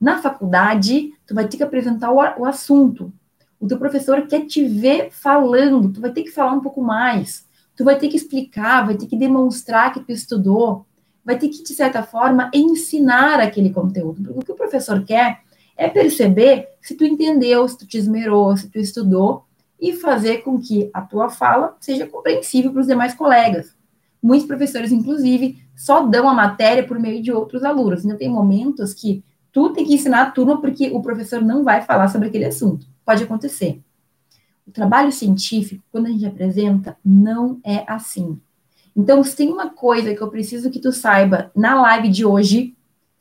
Na 0.00 0.22
faculdade, 0.22 1.12
tu 1.26 1.34
vai 1.34 1.46
ter 1.46 1.58
que 1.58 1.62
apresentar 1.62 2.10
o, 2.10 2.16
o 2.16 2.46
assunto. 2.46 3.12
O 3.60 3.66
teu 3.66 3.78
professor 3.78 4.26
quer 4.26 4.46
te 4.46 4.66
ver 4.66 5.10
falando, 5.10 5.92
tu 5.92 6.00
vai 6.00 6.12
ter 6.12 6.22
que 6.22 6.30
falar 6.30 6.54
um 6.54 6.62
pouco 6.62 6.80
mais. 6.80 7.46
Tu 7.76 7.84
vai 7.84 7.98
ter 7.98 8.08
que 8.08 8.16
explicar, 8.16 8.86
vai 8.86 8.96
ter 8.96 9.06
que 9.06 9.18
demonstrar 9.18 9.92
que 9.92 10.00
tu 10.00 10.12
estudou, 10.12 10.86
vai 11.22 11.38
ter 11.38 11.48
que, 11.50 11.62
de 11.62 11.74
certa 11.74 12.02
forma, 12.02 12.50
ensinar 12.54 13.38
aquele 13.38 13.68
conteúdo. 13.68 14.22
Porque 14.22 14.38
o 14.38 14.42
que 14.46 14.52
o 14.52 14.56
professor 14.56 15.04
quer 15.04 15.42
é 15.78 15.88
perceber 15.88 16.68
se 16.82 16.96
tu 16.96 17.04
entendeu, 17.04 17.66
se 17.68 17.78
tu 17.78 17.86
te 17.86 17.96
esmerou, 17.96 18.56
se 18.56 18.68
tu 18.68 18.78
estudou, 18.78 19.44
e 19.80 19.92
fazer 19.92 20.38
com 20.38 20.58
que 20.58 20.90
a 20.92 21.00
tua 21.00 21.30
fala 21.30 21.76
seja 21.80 22.04
compreensível 22.04 22.72
para 22.72 22.80
os 22.80 22.88
demais 22.88 23.14
colegas. 23.14 23.76
Muitos 24.20 24.48
professores, 24.48 24.90
inclusive, 24.90 25.62
só 25.76 26.04
dão 26.04 26.28
a 26.28 26.34
matéria 26.34 26.84
por 26.84 26.98
meio 26.98 27.22
de 27.22 27.30
outros 27.30 27.62
alunos. 27.62 28.04
Ainda 28.04 28.18
tem 28.18 28.28
momentos 28.28 28.92
que 28.92 29.22
tu 29.52 29.70
tem 29.70 29.84
que 29.86 29.94
ensinar 29.94 30.22
a 30.22 30.30
turma 30.32 30.60
porque 30.60 30.90
o 30.90 31.00
professor 31.00 31.40
não 31.40 31.62
vai 31.62 31.80
falar 31.82 32.08
sobre 32.08 32.26
aquele 32.26 32.46
assunto. 32.46 32.84
Pode 33.04 33.22
acontecer. 33.22 33.80
O 34.66 34.72
trabalho 34.72 35.12
científico, 35.12 35.84
quando 35.92 36.06
a 36.06 36.10
gente 36.10 36.26
apresenta, 36.26 36.96
não 37.04 37.60
é 37.64 37.84
assim. 37.86 38.40
Então, 38.96 39.22
se 39.22 39.36
tem 39.36 39.48
uma 39.48 39.70
coisa 39.70 40.12
que 40.12 40.20
eu 40.20 40.28
preciso 40.28 40.70
que 40.70 40.80
tu 40.80 40.90
saiba 40.90 41.52
na 41.54 41.80
live 41.80 42.08
de 42.08 42.24
hoje, 42.24 42.76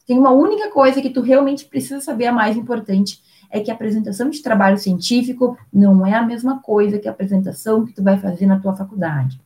tem 0.08 0.18
uma 0.18 0.32
única 0.32 0.72
coisa 0.72 1.02
que 1.02 1.10
tu 1.10 1.20
realmente 1.20 1.66
precisa 1.66 2.00
saber, 2.00 2.28
a 2.28 2.32
mais 2.32 2.56
importante, 2.56 3.22
é 3.52 3.60
que 3.60 3.70
a 3.70 3.74
apresentação 3.74 4.30
de 4.30 4.42
trabalho 4.42 4.78
científico 4.78 5.58
não 5.72 6.06
é 6.06 6.14
a 6.14 6.26
mesma 6.26 6.60
coisa 6.60 6.98
que 6.98 7.08
a 7.08 7.12
apresentação 7.12 7.86
que 7.86 7.94
tu 7.94 8.02
vai 8.02 8.18
fazer 8.18 8.46
na 8.46 8.60
tua 8.60 8.74
faculdade. 8.74 9.40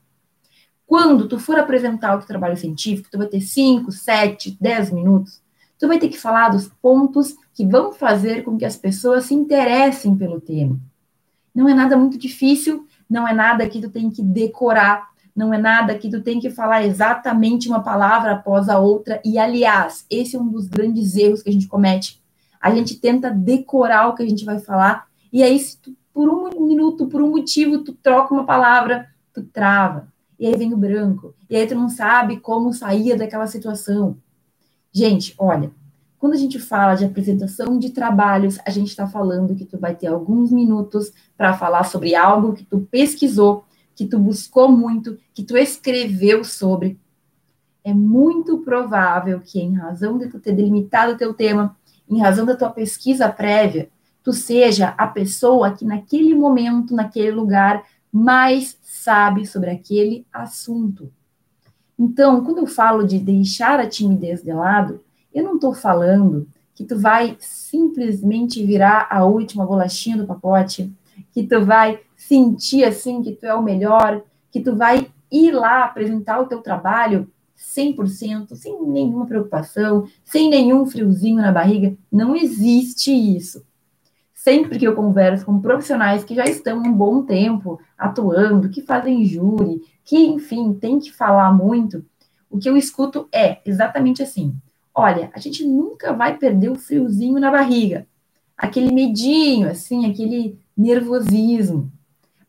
Quando 0.86 1.27
tu 1.27 1.39
for 1.39 1.58
apresentar 1.58 2.13
o 2.13 2.20
teu 2.20 2.27
trabalho 2.27 2.58
científico, 2.58 3.10
tu 3.12 3.18
vai 3.18 3.27
ter 3.27 3.41
5, 3.41 3.91
7, 3.91 4.58
10 4.60 4.91
minutos, 4.91 5.41
tu 5.80 5.88
vai 5.88 5.98
ter 5.98 6.10
que 6.10 6.18
falar 6.18 6.50
dos 6.50 6.68
pontos 6.68 7.36
que 7.53 7.65
vão 7.65 7.91
fazer 7.91 8.44
com 8.44 8.58
que 8.58 8.65
as 8.65 8.75
pessoas 8.75 9.25
se 9.25 9.34
interessem 9.34 10.15
pelo 10.15 10.39
tema. 10.39 10.80
Não 11.56 11.68
é 11.68 11.74
nada 11.74 11.98
muito 11.98 12.18
difícil, 12.18 12.86
não 13.10 13.27
é 13.27 13.34
nada 13.34 13.68
que 13.68 13.82
tu 13.82 13.89
tem 13.89 14.12
que 14.12 14.22
decorar, 14.22 15.11
não 15.35 15.53
é 15.53 15.57
nada 15.57 15.97
que 15.97 16.09
tu 16.09 16.21
tem 16.21 16.39
que 16.39 16.50
falar 16.50 16.85
exatamente 16.85 17.67
uma 17.67 17.81
palavra 17.81 18.33
após 18.33 18.69
a 18.69 18.79
outra. 18.79 19.21
E, 19.23 19.38
aliás, 19.38 20.05
esse 20.09 20.35
é 20.35 20.39
um 20.39 20.50
dos 20.50 20.67
grandes 20.67 21.15
erros 21.15 21.41
que 21.41 21.50
a 21.50 21.53
gente 21.53 21.67
comete 21.67 22.21
a 22.61 22.73
gente 22.73 23.00
tenta 23.00 23.31
decorar 23.31 24.07
o 24.07 24.15
que 24.15 24.21
a 24.21 24.29
gente 24.29 24.45
vai 24.45 24.59
falar, 24.59 25.07
e 25.33 25.41
aí, 25.41 25.57
se 25.57 25.77
tu, 25.77 25.95
por 26.13 26.29
um 26.29 26.67
minuto, 26.67 27.07
por 27.07 27.21
um 27.21 27.31
motivo, 27.31 27.83
tu 27.83 27.93
troca 27.93 28.33
uma 28.33 28.45
palavra, 28.45 29.07
tu 29.33 29.41
trava, 29.41 30.07
e 30.39 30.45
aí 30.45 30.55
vem 30.55 30.73
o 30.73 30.77
branco, 30.77 31.33
e 31.50 31.55
aí 31.55 31.65
tu 31.65 31.73
não 31.73 31.89
sabe 31.89 32.38
como 32.38 32.71
sair 32.71 33.17
daquela 33.17 33.47
situação. 33.47 34.15
Gente, 34.91 35.33
olha, 35.39 35.71
quando 36.19 36.33
a 36.33 36.38
gente 36.38 36.59
fala 36.59 36.93
de 36.93 37.05
apresentação 37.05 37.79
de 37.79 37.89
trabalhos, 37.89 38.59
a 38.63 38.69
gente 38.69 38.89
está 38.89 39.07
falando 39.07 39.55
que 39.55 39.65
tu 39.65 39.79
vai 39.79 39.95
ter 39.95 40.07
alguns 40.07 40.51
minutos 40.51 41.11
para 41.35 41.53
falar 41.53 41.83
sobre 41.85 42.13
algo 42.13 42.53
que 42.53 42.63
tu 42.63 42.88
pesquisou, 42.91 43.65
que 44.01 44.08
tu 44.08 44.17
buscou 44.17 44.67
muito, 44.67 45.15
que 45.31 45.43
tu 45.43 45.55
escreveu 45.55 46.43
sobre. 46.43 47.00
É 47.84 47.93
muito 47.93 48.58
provável 48.58 49.39
que, 49.39 49.60
em 49.60 49.75
razão 49.75 50.17
de 50.17 50.27
tu 50.27 50.39
ter 50.39 50.53
delimitado 50.53 51.13
o 51.13 51.17
teu 51.17 51.36
tema, 51.36 51.77
em 52.10 52.20
razão 52.20 52.43
da 52.43 52.55
tua 52.55 52.72
pesquisa 52.72 53.29
prévia, 53.29 53.89
tu 54.24 54.34
seja 54.34 54.96
a 54.98 55.05
pessoa 55.05 55.70
que 55.74 55.86
naquele 55.86 56.34
momento, 56.34 56.96
naquele 56.96 57.29
lugar, 57.29 57.84
mais 58.12 58.75
sabe 58.81 59.46
sobre 59.46 59.70
aquele 59.70 60.25
assunto. 60.34 61.13
Então, 61.98 62.43
quando 62.43 62.58
eu 62.58 62.67
falo 62.67 63.05
de 63.05 63.20
deixar 63.20 63.79
a 63.79 63.88
timidez 63.88 64.41
de 64.41 64.51
lado, 64.51 65.00
eu 65.31 65.43
não 65.43 65.55
estou 65.55 65.75
falando 65.75 66.48
que 66.74 66.84
tu 66.84 66.98
vai 66.98 67.38
simplesmente 67.39 68.65
virar 68.65 69.08
a 69.12 69.25
última 69.25 69.63
bolachinha 69.63 70.17
do 70.17 70.25
pacote, 70.25 70.91
que 71.31 71.43
tu 71.43 71.63
vai 71.63 72.00
sentir 72.31 72.85
assim 72.85 73.21
que 73.21 73.33
tu 73.33 73.45
é 73.45 73.53
o 73.53 73.61
melhor, 73.61 74.23
que 74.50 74.61
tu 74.61 74.73
vai 74.73 75.11
ir 75.29 75.51
lá 75.51 75.83
apresentar 75.83 76.39
o 76.39 76.45
teu 76.45 76.61
trabalho 76.61 77.29
100%, 77.57 78.55
sem 78.55 78.81
nenhuma 78.88 79.25
preocupação, 79.25 80.07
sem 80.23 80.50
nenhum 80.50 80.85
friozinho 80.85 81.41
na 81.41 81.51
barriga. 81.51 81.93
Não 82.09 82.33
existe 82.33 83.11
isso. 83.11 83.65
Sempre 84.33 84.79
que 84.79 84.88
eu 84.88 84.95
converso 84.95 85.45
com 85.45 85.59
profissionais 85.59 86.23
que 86.23 86.33
já 86.33 86.45
estão 86.45 86.79
um 86.79 86.93
bom 86.93 87.21
tempo 87.21 87.81
atuando, 87.97 88.69
que 88.69 88.81
fazem 88.81 89.25
júri, 89.25 89.81
que, 90.05 90.17
enfim, 90.17 90.73
tem 90.73 91.00
que 91.00 91.11
falar 91.11 91.51
muito, 91.51 92.03
o 92.50 92.57
que 92.57 92.69
eu 92.69 92.77
escuto 92.77 93.27
é 93.33 93.59
exatamente 93.65 94.23
assim. 94.23 94.55
Olha, 94.95 95.29
a 95.33 95.39
gente 95.39 95.65
nunca 95.65 96.13
vai 96.13 96.38
perder 96.38 96.71
o 96.71 96.75
friozinho 96.75 97.41
na 97.41 97.51
barriga, 97.51 98.07
aquele 98.57 98.93
medinho, 98.93 99.69
assim, 99.69 100.09
aquele 100.09 100.57
nervosismo. 100.77 101.91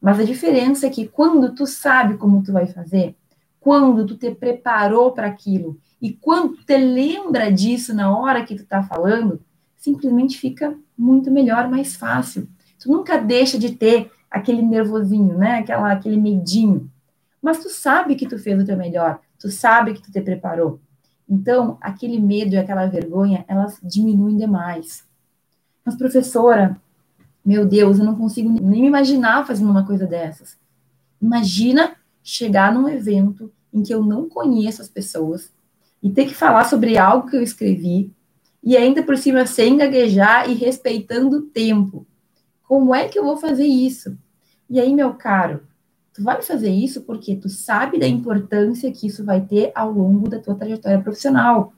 Mas 0.02 0.18
a 0.18 0.24
diferença 0.24 0.88
é 0.88 0.90
que 0.90 1.06
quando 1.06 1.54
tu 1.54 1.64
sabe 1.64 2.16
como 2.16 2.42
tu 2.42 2.52
vai 2.52 2.66
fazer, 2.66 3.14
quando 3.60 4.04
tu 4.04 4.16
te 4.16 4.34
preparou 4.34 5.12
para 5.12 5.28
aquilo 5.28 5.78
e 6.00 6.12
quando 6.12 6.56
tu 6.56 6.66
te 6.66 6.76
lembra 6.76 7.52
disso 7.52 7.94
na 7.94 8.18
hora 8.18 8.44
que 8.44 8.56
tu 8.56 8.64
está 8.64 8.82
falando, 8.82 9.40
simplesmente 9.76 10.36
fica 10.36 10.76
muito 10.98 11.30
melhor, 11.30 11.70
mais 11.70 11.94
fácil. 11.94 12.48
Tu 12.80 12.90
nunca 12.90 13.16
deixa 13.16 13.56
de 13.56 13.76
ter 13.76 14.10
aquele 14.28 14.60
nervosinho, 14.60 15.38
né? 15.38 15.58
Aquela, 15.58 15.92
aquele 15.92 16.16
medinho. 16.16 16.90
Mas 17.40 17.60
tu 17.60 17.68
sabe 17.68 18.16
que 18.16 18.26
tu 18.26 18.40
fez 18.40 18.60
o 18.60 18.66
teu 18.66 18.76
melhor, 18.76 19.20
tu 19.38 19.48
sabe 19.50 19.94
que 19.94 20.02
tu 20.02 20.10
te 20.10 20.20
preparou. 20.20 20.80
Então, 21.28 21.78
aquele 21.80 22.20
medo 22.20 22.54
e 22.54 22.58
aquela 22.58 22.86
vergonha, 22.86 23.44
elas 23.46 23.78
diminuem 23.80 24.36
demais. 24.36 25.04
Mas, 25.84 25.94
professora, 25.94 26.76
meu 27.44 27.66
Deus, 27.66 27.98
eu 27.98 28.04
não 28.04 28.16
consigo 28.16 28.48
nem 28.48 28.82
me 28.82 28.86
imaginar 28.86 29.46
fazendo 29.46 29.70
uma 29.70 29.84
coisa 29.86 30.06
dessas. 30.06 30.56
Imagina 31.20 31.96
chegar 32.22 32.72
num 32.72 32.88
evento 32.88 33.52
em 33.72 33.82
que 33.82 33.92
eu 33.92 34.02
não 34.02 34.28
conheço 34.28 34.80
as 34.80 34.88
pessoas 34.88 35.50
e 36.02 36.10
ter 36.10 36.26
que 36.26 36.34
falar 36.34 36.64
sobre 36.64 36.98
algo 36.98 37.28
que 37.28 37.36
eu 37.36 37.42
escrevi 37.42 38.12
e 38.62 38.76
ainda 38.76 39.02
por 39.02 39.16
cima 39.16 39.44
sem 39.44 39.76
gaguejar 39.76 40.48
e 40.48 40.54
respeitando 40.54 41.38
o 41.38 41.42
tempo. 41.42 42.06
Como 42.62 42.94
é 42.94 43.08
que 43.08 43.18
eu 43.18 43.24
vou 43.24 43.36
fazer 43.36 43.66
isso? 43.66 44.16
E 44.70 44.80
aí, 44.80 44.94
meu 44.94 45.14
caro, 45.14 45.62
tu 46.14 46.22
vai 46.22 46.40
fazer 46.42 46.70
isso 46.70 47.02
porque 47.02 47.36
tu 47.36 47.48
sabe 47.48 47.98
da 47.98 48.06
importância 48.06 48.92
que 48.92 49.06
isso 49.06 49.24
vai 49.24 49.40
ter 49.40 49.72
ao 49.74 49.90
longo 49.90 50.28
da 50.28 50.38
tua 50.38 50.54
trajetória 50.54 51.00
profissional. 51.00 51.72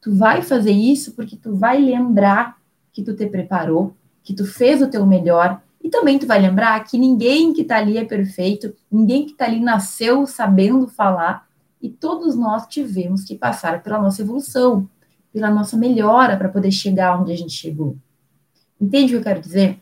Tu 0.00 0.14
vai 0.14 0.42
fazer 0.42 0.72
isso 0.72 1.12
porque 1.12 1.36
tu 1.36 1.54
vai 1.54 1.78
lembrar 1.78 2.56
que 2.92 3.02
tu 3.02 3.14
te 3.14 3.26
preparou, 3.26 3.94
que 4.28 4.34
tu 4.34 4.44
fez 4.44 4.82
o 4.82 4.88
teu 4.88 5.06
melhor, 5.06 5.58
e 5.82 5.88
também 5.88 6.18
tu 6.18 6.26
vai 6.26 6.38
lembrar 6.38 6.78
que 6.84 6.98
ninguém 6.98 7.50
que 7.54 7.62
está 7.62 7.78
ali 7.78 7.96
é 7.96 8.04
perfeito, 8.04 8.74
ninguém 8.92 9.24
que 9.24 9.32
está 9.32 9.46
ali 9.46 9.58
nasceu 9.58 10.26
sabendo 10.26 10.86
falar, 10.86 11.48
e 11.80 11.88
todos 11.88 12.36
nós 12.36 12.66
tivemos 12.66 13.24
que 13.24 13.34
passar 13.34 13.82
pela 13.82 13.98
nossa 13.98 14.20
evolução, 14.20 14.86
pela 15.32 15.50
nossa 15.50 15.78
melhora 15.78 16.36
para 16.36 16.50
poder 16.50 16.70
chegar 16.70 17.18
onde 17.18 17.32
a 17.32 17.36
gente 17.36 17.52
chegou. 17.54 17.96
Entende 18.78 19.06
o 19.06 19.08
que 19.08 19.16
eu 19.16 19.32
quero 19.32 19.40
dizer? 19.40 19.80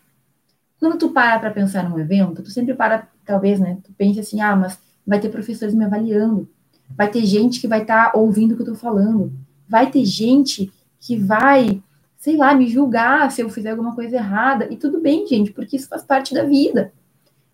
Quando 0.78 0.96
tu 0.96 1.08
para 1.08 1.40
para 1.40 1.50
pensar 1.50 1.88
num 1.88 1.98
evento, 1.98 2.40
tu 2.40 2.50
sempre 2.52 2.72
para, 2.72 3.08
talvez, 3.24 3.58
né? 3.58 3.78
Tu 3.82 3.92
pensa 3.94 4.20
assim, 4.20 4.40
ah, 4.40 4.54
mas 4.54 4.78
vai 5.04 5.18
ter 5.18 5.28
professores 5.28 5.74
me 5.74 5.84
avaliando, 5.84 6.48
vai 6.96 7.10
ter 7.10 7.26
gente 7.26 7.60
que 7.60 7.66
vai 7.66 7.82
estar 7.82 8.12
tá 8.12 8.16
ouvindo 8.16 8.52
o 8.52 8.54
que 8.54 8.62
eu 8.62 8.72
estou 8.72 8.78
falando, 8.78 9.32
vai 9.68 9.90
ter 9.90 10.04
gente 10.04 10.72
que 11.00 11.16
vai 11.16 11.82
sei 12.16 12.36
lá, 12.36 12.54
me 12.54 12.68
julgar 12.68 13.30
se 13.30 13.40
eu 13.40 13.48
fizer 13.48 13.70
alguma 13.70 13.94
coisa 13.94 14.16
errada. 14.16 14.66
E 14.70 14.76
tudo 14.76 15.00
bem, 15.00 15.26
gente, 15.26 15.52
porque 15.52 15.76
isso 15.76 15.88
faz 15.88 16.02
parte 16.02 16.34
da 16.34 16.44
vida. 16.44 16.92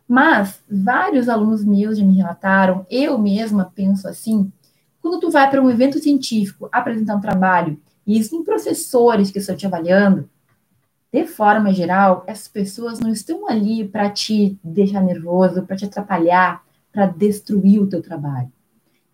Mas 0.09 0.63
vários 0.71 1.29
alunos 1.29 1.65
meus 1.65 1.99
já 1.99 2.05
me 2.05 2.17
relataram, 2.17 2.87
eu 2.91 3.19
mesma 3.19 3.73
penso 3.75 4.07
assim, 4.07 4.53
quando 5.01 5.21
tu 5.21 5.31
vai 5.31 5.51
para 5.51 5.63
um 5.63 5.71
evento 5.71 5.99
científico 5.99 6.69
apresentar 6.71 7.17
um 7.17 7.21
trabalho 7.21 7.81
e 8.07 8.17
existem 8.17 8.45
professores 8.45 9.31
que 9.31 9.39
estão 9.39 9.57
te 9.57 9.67
avaliando, 9.67 10.29
de 11.13 11.27
forma 11.27 11.73
geral, 11.73 12.25
essas 12.27 12.49
pessoas 12.49 12.99
não 12.99 13.11
estão 13.11 13.49
ali 13.49 13.87
para 13.87 14.09
te 14.09 14.59
deixar 14.65 15.03
nervoso, 15.03 15.63
para 15.63 15.77
te 15.77 15.85
atrapalhar, 15.85 16.65
para 16.91 17.07
destruir 17.07 17.81
o 17.81 17.87
teu 17.87 18.01
trabalho. 18.01 18.51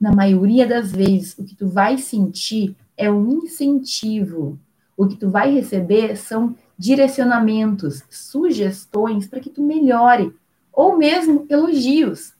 Na 0.01 0.13
maioria 0.13 0.67
das 0.67 0.93
vezes, 0.93 1.37
o 1.37 1.45
que 1.45 1.57
tu 1.57 1.69
vai 1.69 1.99
sentir 1.99 2.77
é 2.97 3.11
um 3.11 3.45
incentivo 3.45 4.59
o 4.99 5.07
que 5.07 5.15
tu 5.15 5.31
vai 5.31 5.55
receber 5.55 6.17
são 6.17 6.57
direcionamentos, 6.77 8.03
sugestões 8.11 9.29
para 9.29 9.39
que 9.39 9.49
tu 9.49 9.63
melhore, 9.63 10.35
ou 10.73 10.99
mesmo 10.99 11.47
elogios. 11.49 12.35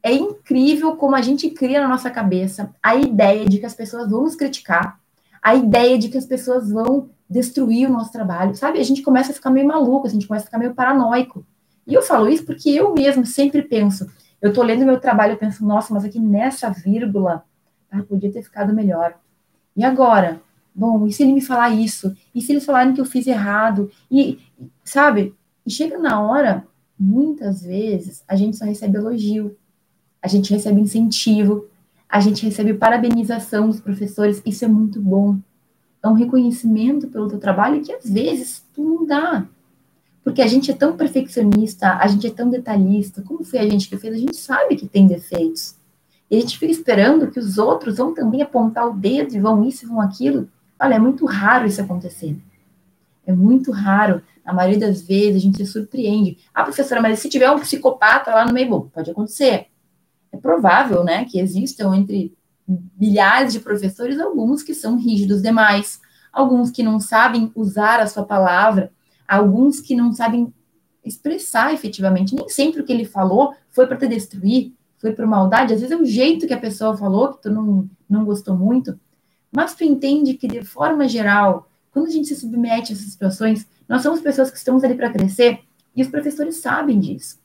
É 0.00 0.12
incrível 0.12 0.94
como 0.94 1.16
a 1.16 1.20
gente 1.20 1.50
cria 1.50 1.80
na 1.80 1.88
nossa 1.88 2.08
cabeça 2.08 2.72
a 2.80 2.94
ideia 2.94 3.44
de 3.44 3.58
que 3.58 3.66
as 3.66 3.74
pessoas 3.74 4.08
vão 4.08 4.22
nos 4.22 4.36
criticar, 4.36 5.00
a 5.42 5.56
ideia 5.56 5.98
de 5.98 6.08
que 6.08 6.16
as 6.16 6.24
pessoas 6.24 6.70
vão 6.70 7.10
destruir 7.28 7.90
o 7.90 7.92
nosso 7.92 8.12
trabalho, 8.12 8.54
sabe? 8.54 8.78
A 8.78 8.84
gente 8.84 9.02
começa 9.02 9.32
a 9.32 9.34
ficar 9.34 9.50
meio 9.50 9.66
maluco, 9.66 10.06
a 10.06 10.10
gente 10.10 10.28
começa 10.28 10.44
a 10.44 10.46
ficar 10.46 10.58
meio 10.58 10.74
paranoico. 10.74 11.44
E 11.84 11.92
eu 11.92 12.02
falo 12.02 12.28
isso 12.28 12.44
porque 12.44 12.70
eu 12.70 12.94
mesmo 12.94 13.26
sempre 13.26 13.62
penso, 13.62 14.08
eu 14.40 14.52
tô 14.52 14.62
lendo 14.62 14.86
meu 14.86 15.00
trabalho, 15.00 15.32
eu 15.32 15.38
penso, 15.38 15.66
nossa, 15.66 15.92
mas 15.92 16.04
aqui 16.04 16.20
nessa 16.20 16.70
vírgula, 16.70 17.44
ah, 17.90 18.02
podia 18.04 18.30
ter 18.30 18.42
ficado 18.42 18.72
melhor. 18.72 19.14
E 19.76 19.84
agora? 19.84 20.40
Bom, 20.76 21.06
e 21.06 21.12
se 21.12 21.22
ele 21.22 21.32
me 21.32 21.40
falar 21.40 21.70
isso? 21.70 22.14
E 22.34 22.42
se 22.42 22.52
eles 22.52 22.64
falarem 22.64 22.92
que 22.92 23.00
eu 23.00 23.06
fiz 23.06 23.26
errado? 23.26 23.90
E, 24.10 24.38
sabe? 24.84 25.34
E 25.64 25.70
chega 25.70 25.98
na 25.98 26.20
hora, 26.20 26.66
muitas 26.98 27.62
vezes, 27.62 28.22
a 28.28 28.36
gente 28.36 28.56
só 28.56 28.64
recebe 28.64 28.98
elogio, 28.98 29.56
a 30.22 30.28
gente 30.28 30.52
recebe 30.52 30.80
incentivo, 30.80 31.66
a 32.08 32.20
gente 32.20 32.44
recebe 32.44 32.74
parabenização 32.74 33.68
dos 33.68 33.80
professores, 33.80 34.42
isso 34.44 34.64
é 34.64 34.68
muito 34.68 35.00
bom. 35.00 35.38
É 36.02 36.08
um 36.08 36.12
reconhecimento 36.12 37.08
pelo 37.08 37.28
teu 37.28 37.38
trabalho 37.38 37.82
que 37.82 37.92
às 37.92 38.08
vezes 38.08 38.62
tu 38.74 38.82
não 38.82 39.06
dá. 39.06 39.46
Porque 40.22 40.42
a 40.42 40.46
gente 40.46 40.70
é 40.70 40.74
tão 40.74 40.96
perfeccionista, 40.96 41.96
a 41.96 42.06
gente 42.06 42.26
é 42.26 42.30
tão 42.30 42.50
detalhista. 42.50 43.22
Como 43.22 43.44
foi 43.44 43.60
a 43.60 43.68
gente 43.68 43.88
que 43.88 43.96
fez? 43.96 44.14
A 44.14 44.18
gente 44.18 44.36
sabe 44.36 44.76
que 44.76 44.86
tem 44.86 45.06
defeitos. 45.06 45.76
E 46.30 46.36
a 46.36 46.40
gente 46.40 46.58
fica 46.58 46.72
esperando 46.72 47.30
que 47.30 47.38
os 47.38 47.58
outros 47.58 47.96
vão 47.96 48.12
também 48.12 48.42
apontar 48.42 48.88
o 48.88 48.92
dedo 48.92 49.34
e 49.34 49.40
vão 49.40 49.64
isso 49.64 49.84
e 49.84 49.88
vão 49.88 50.00
aquilo. 50.00 50.48
Olha, 50.78 50.94
é 50.94 50.98
muito 50.98 51.24
raro 51.26 51.66
isso 51.66 51.80
acontecer. 51.80 52.36
É 53.26 53.32
muito 53.32 53.72
raro. 53.72 54.22
A 54.44 54.52
maioria 54.52 54.78
das 54.78 55.02
vezes 55.02 55.36
a 55.36 55.38
gente 55.38 55.56
se 55.56 55.66
surpreende. 55.66 56.38
Ah, 56.54 56.62
professora, 56.62 57.02
mas 57.02 57.18
se 57.18 57.28
tiver 57.28 57.50
um 57.50 57.58
psicopata 57.58 58.30
lá 58.30 58.44
no 58.46 58.52
meio, 58.52 58.70
bom, 58.70 58.80
pode 58.88 59.10
acontecer. 59.10 59.66
É 60.30 60.36
provável, 60.36 61.02
né, 61.02 61.24
que 61.24 61.40
existam 61.40 61.96
entre 61.96 62.36
milhares 62.98 63.52
de 63.52 63.60
professores 63.60 64.18
alguns 64.18 64.62
que 64.62 64.74
são 64.74 64.96
rígidos 64.98 65.40
demais, 65.40 66.00
alguns 66.32 66.70
que 66.70 66.82
não 66.82 66.98
sabem 66.98 67.50
usar 67.54 68.00
a 68.00 68.06
sua 68.06 68.24
palavra, 68.24 68.92
alguns 69.26 69.80
que 69.80 69.94
não 69.94 70.12
sabem 70.12 70.52
expressar 71.04 71.72
efetivamente. 71.72 72.34
Nem 72.34 72.48
sempre 72.48 72.80
o 72.80 72.84
que 72.84 72.92
ele 72.92 73.04
falou 73.04 73.54
foi 73.70 73.86
para 73.86 73.96
te 73.96 74.08
destruir, 74.08 74.74
foi 74.98 75.12
por 75.12 75.26
maldade. 75.26 75.72
Às 75.72 75.80
vezes 75.80 75.96
é 75.96 76.00
o 76.00 76.04
jeito 76.04 76.46
que 76.46 76.54
a 76.54 76.60
pessoa 76.60 76.96
falou 76.96 77.32
que 77.32 77.42
tu 77.42 77.50
não, 77.50 77.88
não 78.08 78.24
gostou 78.24 78.56
muito. 78.56 78.98
Mas 79.56 79.74
tu 79.74 79.84
entende 79.84 80.34
que, 80.34 80.46
de 80.46 80.62
forma 80.62 81.08
geral, 81.08 81.66
quando 81.90 82.08
a 82.08 82.10
gente 82.10 82.28
se 82.28 82.36
submete 82.36 82.92
a 82.92 82.94
essas 82.94 83.10
situações, 83.10 83.66
nós 83.88 84.02
somos 84.02 84.20
pessoas 84.20 84.50
que 84.50 84.58
estamos 84.58 84.84
ali 84.84 84.94
para 84.94 85.10
crescer 85.10 85.60
e 85.96 86.02
os 86.02 86.08
professores 86.08 86.56
sabem 86.56 87.00
disso. 87.00 87.38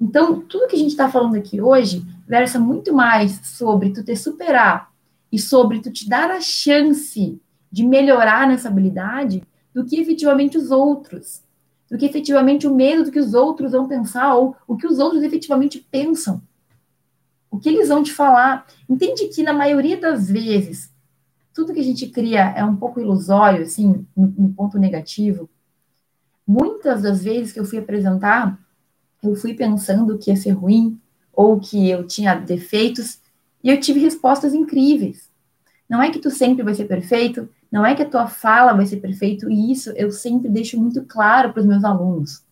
Então, 0.00 0.40
tudo 0.40 0.66
que 0.66 0.76
a 0.76 0.78
gente 0.78 0.92
está 0.92 1.10
falando 1.10 1.36
aqui 1.36 1.60
hoje 1.60 2.02
versa 2.26 2.58
muito 2.58 2.90
mais 2.94 3.38
sobre 3.44 3.90
tu 3.90 4.02
te 4.02 4.16
superar 4.16 4.90
e 5.30 5.38
sobre 5.38 5.80
tu 5.80 5.92
te 5.92 6.08
dar 6.08 6.30
a 6.30 6.40
chance 6.40 7.38
de 7.70 7.84
melhorar 7.84 8.48
nessa 8.48 8.68
habilidade 8.68 9.42
do 9.74 9.84
que 9.84 10.00
efetivamente 10.00 10.56
os 10.56 10.70
outros, 10.70 11.42
do 11.90 11.98
que 11.98 12.06
efetivamente 12.06 12.66
o 12.66 12.74
medo 12.74 13.04
do 13.04 13.12
que 13.12 13.20
os 13.20 13.34
outros 13.34 13.72
vão 13.72 13.86
pensar 13.86 14.34
ou 14.36 14.56
o 14.66 14.74
que 14.74 14.86
os 14.86 14.98
outros 14.98 15.22
efetivamente 15.22 15.86
pensam. 15.90 16.40
O 17.50 17.58
que 17.58 17.68
eles 17.68 17.90
vão 17.90 18.02
te 18.02 18.14
falar. 18.14 18.66
Entende 18.88 19.28
que 19.28 19.42
na 19.42 19.52
maioria 19.52 19.98
das 19.98 20.30
vezes 20.30 20.95
tudo 21.56 21.72
que 21.72 21.80
a 21.80 21.84
gente 21.84 22.06
cria 22.08 22.50
é 22.50 22.62
um 22.62 22.76
pouco 22.76 23.00
ilusório, 23.00 23.62
assim, 23.62 24.06
um 24.14 24.52
ponto 24.52 24.78
negativo. 24.78 25.48
Muitas 26.46 27.00
das 27.00 27.24
vezes 27.24 27.50
que 27.50 27.58
eu 27.58 27.64
fui 27.64 27.78
apresentar, 27.78 28.60
eu 29.22 29.34
fui 29.34 29.54
pensando 29.54 30.18
que 30.18 30.30
ia 30.30 30.36
ser 30.36 30.50
ruim 30.50 31.00
ou 31.32 31.58
que 31.58 31.88
eu 31.88 32.06
tinha 32.06 32.34
defeitos 32.34 33.20
e 33.64 33.70
eu 33.70 33.80
tive 33.80 34.00
respostas 34.00 34.52
incríveis. 34.52 35.30
Não 35.88 36.02
é 36.02 36.10
que 36.10 36.18
tu 36.18 36.30
sempre 36.30 36.62
vai 36.62 36.74
ser 36.74 36.84
perfeito, 36.84 37.48
não 37.72 37.86
é 37.86 37.94
que 37.94 38.02
a 38.02 38.08
tua 38.08 38.26
fala 38.26 38.74
vai 38.74 38.84
ser 38.84 38.98
perfeito, 38.98 39.50
e 39.50 39.72
isso 39.72 39.90
eu 39.96 40.10
sempre 40.10 40.50
deixo 40.50 40.78
muito 40.78 41.04
claro 41.04 41.54
para 41.54 41.60
os 41.60 41.66
meus 41.66 41.84
alunos. 41.84 42.44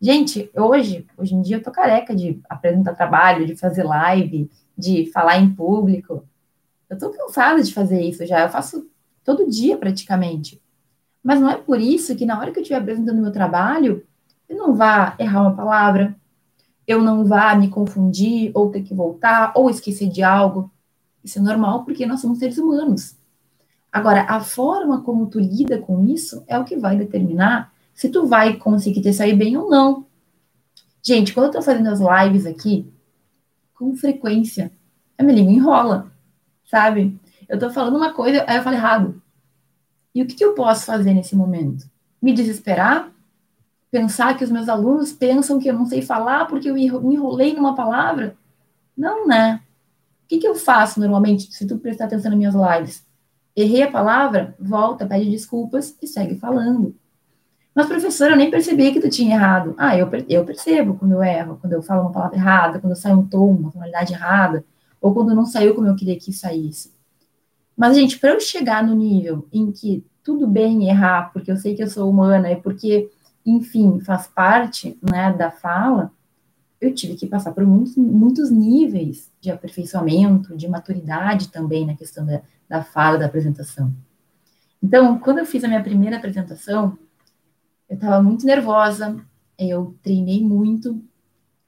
Gente, 0.00 0.50
hoje, 0.56 1.06
hoje 1.16 1.36
em 1.36 1.40
dia 1.40 1.58
eu 1.58 1.62
tô 1.62 1.70
careca 1.70 2.16
de 2.16 2.40
apresentar 2.48 2.94
trabalho, 2.94 3.46
de 3.46 3.54
fazer 3.54 3.84
live, 3.84 4.50
de 4.76 5.08
falar 5.12 5.38
em 5.38 5.54
público. 5.54 6.24
Eu 6.90 6.94
estou 6.94 7.10
cansada 7.10 7.62
de 7.62 7.72
fazer 7.72 8.02
isso 8.02 8.26
já, 8.26 8.40
eu 8.40 8.48
faço 8.48 8.90
todo 9.24 9.48
dia 9.48 9.76
praticamente. 9.76 10.60
Mas 11.22 11.40
não 11.40 11.48
é 11.48 11.56
por 11.56 11.80
isso 11.80 12.16
que 12.16 12.26
na 12.26 12.36
hora 12.36 12.50
que 12.50 12.58
eu 12.58 12.62
estiver 12.62 12.80
apresentando 12.80 13.22
meu 13.22 13.30
trabalho, 13.30 14.04
eu 14.48 14.56
não 14.56 14.74
vá 14.74 15.14
errar 15.18 15.42
uma 15.42 15.54
palavra, 15.54 16.16
eu 16.86 17.00
não 17.00 17.24
vá 17.24 17.54
me 17.54 17.68
confundir, 17.68 18.50
ou 18.52 18.70
ter 18.70 18.82
que 18.82 18.92
voltar, 18.92 19.52
ou 19.54 19.70
esquecer 19.70 20.08
de 20.08 20.22
algo. 20.24 20.68
Isso 21.22 21.38
é 21.38 21.42
normal 21.42 21.84
porque 21.84 22.04
nós 22.04 22.20
somos 22.20 22.40
seres 22.40 22.58
humanos. 22.58 23.14
Agora, 23.92 24.22
a 24.22 24.40
forma 24.40 25.02
como 25.02 25.26
tu 25.26 25.38
lida 25.38 25.78
com 25.78 26.04
isso 26.06 26.42
é 26.48 26.58
o 26.58 26.64
que 26.64 26.76
vai 26.76 26.96
determinar 26.96 27.72
se 27.94 28.08
tu 28.08 28.26
vai 28.26 28.56
conseguir 28.56 29.02
te 29.02 29.12
sair 29.12 29.36
bem 29.36 29.56
ou 29.56 29.70
não. 29.70 30.06
Gente, 31.02 31.32
quando 31.32 31.46
eu 31.46 31.52
tô 31.52 31.62
fazendo 31.62 31.88
as 31.88 32.00
lives 32.00 32.46
aqui, 32.46 32.92
com 33.74 33.94
frequência, 33.94 34.72
a 35.16 35.22
minha 35.22 35.36
língua 35.36 35.52
enrola 35.52 36.12
sabe? 36.70 37.18
eu 37.50 37.58
tô 37.58 37.68
falando 37.68 37.96
uma 37.96 38.12
coisa, 38.12 38.44
aí 38.46 38.56
eu 38.56 38.62
falo 38.62 38.76
errado. 38.76 39.22
E 40.14 40.22
o 40.22 40.26
que, 40.26 40.36
que 40.36 40.44
eu 40.44 40.54
posso 40.54 40.86
fazer 40.86 41.12
nesse 41.12 41.34
momento? 41.34 41.84
Me 42.22 42.32
desesperar? 42.32 43.10
Pensar 43.90 44.36
que 44.38 44.44
os 44.44 44.50
meus 44.50 44.68
alunos 44.68 45.12
pensam 45.12 45.58
que 45.58 45.68
eu 45.68 45.74
não 45.74 45.84
sei 45.84 46.00
falar 46.00 46.46
porque 46.46 46.70
eu 46.70 46.74
me 46.74 46.86
enrolei 46.86 47.54
numa 47.54 47.74
palavra? 47.74 48.36
Não, 48.96 49.26
né? 49.26 49.60
O 50.24 50.28
que, 50.28 50.38
que 50.38 50.46
eu 50.46 50.54
faço 50.54 51.00
normalmente, 51.00 51.52
se 51.52 51.66
tu 51.66 51.76
prestar 51.76 52.04
atenção 52.04 52.30
nas 52.30 52.38
minhas 52.38 52.54
lives? 52.54 53.04
Errei 53.56 53.82
a 53.82 53.90
palavra? 53.90 54.54
Volta, 54.60 55.04
pede 55.04 55.28
desculpas 55.28 55.96
e 56.00 56.06
segue 56.06 56.36
falando. 56.36 56.94
Mas, 57.74 57.86
professora, 57.86 58.34
eu 58.34 58.36
nem 58.36 58.50
percebi 58.50 58.92
que 58.92 59.00
tu 59.00 59.10
tinha 59.10 59.34
errado. 59.34 59.74
Ah, 59.76 59.96
eu, 59.96 60.08
eu 60.28 60.44
percebo 60.44 60.94
quando 60.94 61.12
eu 61.12 61.22
erro, 61.22 61.58
quando 61.60 61.72
eu 61.72 61.82
falo 61.82 62.02
uma 62.02 62.12
palavra 62.12 62.36
errada, 62.36 62.78
quando 62.78 62.94
sai 62.94 63.12
um 63.12 63.26
tom, 63.26 63.56
uma 63.56 63.72
tonalidade 63.72 64.12
errada, 64.12 64.64
ou 65.00 65.14
quando 65.14 65.34
não 65.34 65.46
saiu 65.46 65.74
como 65.74 65.86
eu 65.86 65.96
queria 65.96 66.18
que 66.18 66.32
saísse. 66.32 66.92
Mas, 67.76 67.96
gente, 67.96 68.18
para 68.18 68.32
eu 68.32 68.40
chegar 68.40 68.86
no 68.86 68.94
nível 68.94 69.48
em 69.52 69.72
que 69.72 70.04
tudo 70.22 70.46
bem 70.46 70.88
errar, 70.88 71.32
porque 71.32 71.50
eu 71.50 71.56
sei 71.56 71.74
que 71.74 71.82
eu 71.82 71.88
sou 71.88 72.10
humana 72.10 72.50
e 72.50 72.56
porque, 72.56 73.10
enfim, 73.44 74.00
faz 74.00 74.26
parte 74.26 74.98
né, 75.02 75.32
da 75.32 75.50
fala, 75.50 76.12
eu 76.80 76.94
tive 76.94 77.14
que 77.14 77.26
passar 77.26 77.52
por 77.52 77.64
muitos, 77.64 77.96
muitos 77.96 78.50
níveis 78.50 79.30
de 79.40 79.50
aperfeiçoamento, 79.50 80.56
de 80.56 80.68
maturidade 80.68 81.48
também 81.48 81.86
na 81.86 81.94
questão 81.94 82.24
da, 82.24 82.42
da 82.68 82.82
fala, 82.82 83.18
da 83.18 83.26
apresentação. 83.26 83.92
Então, 84.82 85.18
quando 85.18 85.38
eu 85.38 85.46
fiz 85.46 85.62
a 85.62 85.68
minha 85.68 85.82
primeira 85.82 86.16
apresentação, 86.16 86.98
eu 87.88 87.94
estava 87.94 88.22
muito 88.22 88.46
nervosa, 88.46 89.20
eu 89.58 89.94
treinei 90.02 90.42
muito, 90.42 91.02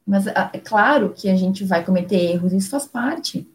mas 0.07 0.27
ah, 0.29 0.51
é 0.53 0.59
claro 0.59 1.13
que 1.15 1.29
a 1.29 1.37
gente 1.37 1.65
vai 1.65 1.85
cometer 1.85 2.17
erros, 2.17 2.53
isso 2.53 2.71
faz 2.71 2.87
parte. 2.87 3.49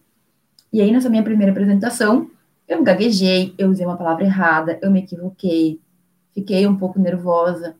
E 0.71 0.81
aí, 0.81 0.91
nessa 0.91 1.10
minha 1.10 1.23
primeira 1.23 1.51
apresentação, 1.51 2.29
eu 2.67 2.83
gaguejei, 2.83 3.53
eu 3.57 3.69
usei 3.69 3.86
uma 3.86 3.97
palavra 3.97 4.25
errada, 4.25 4.77
eu 4.81 4.91
me 4.91 4.99
equivoquei, 4.99 5.79
fiquei 6.33 6.67
um 6.67 6.75
pouco 6.75 6.99
nervosa. 6.99 7.75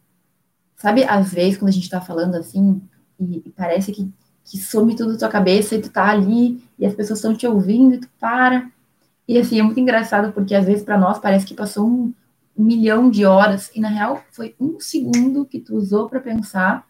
Sabe, 0.76 1.04
às 1.04 1.34
vezes, 1.34 1.58
quando 1.58 1.70
a 1.70 1.74
gente 1.74 1.84
está 1.84 2.00
falando 2.00 2.36
assim, 2.36 2.82
e, 3.20 3.44
e 3.46 3.50
parece 3.56 3.92
que, 3.92 4.10
que 4.46 4.58
some 4.58 4.96
tudo 4.96 5.14
da 5.14 5.20
tua 5.20 5.30
cabeça 5.30 5.76
e 5.76 5.82
tu 5.82 5.90
tá 5.90 6.10
ali, 6.10 6.64
e 6.80 6.86
as 6.86 6.94
pessoas 6.94 7.20
estão 7.20 7.36
te 7.36 7.46
ouvindo 7.46 7.96
e 7.96 8.00
tu 8.00 8.08
para. 8.20 8.72
E 9.28 9.38
assim, 9.38 9.60
é 9.60 9.64
muito 9.64 9.80
engraçado, 9.80 10.32
porque 10.32 10.56
às 10.56 10.66
vezes 10.66 10.84
para 10.84 10.98
nós 10.98 11.20
parece 11.20 11.46
que 11.46 11.54
passou 11.54 11.86
um, 11.86 12.14
um 12.56 12.64
milhão 12.64 13.10
de 13.10 13.26
horas, 13.26 13.70
e 13.76 13.82
na 13.82 13.90
real 13.90 14.24
foi 14.32 14.56
um 14.60 14.80
segundo 14.80 15.46
que 15.46 15.60
tu 15.60 15.76
usou 15.76 16.08
para 16.08 16.22
pensar, 16.22 16.87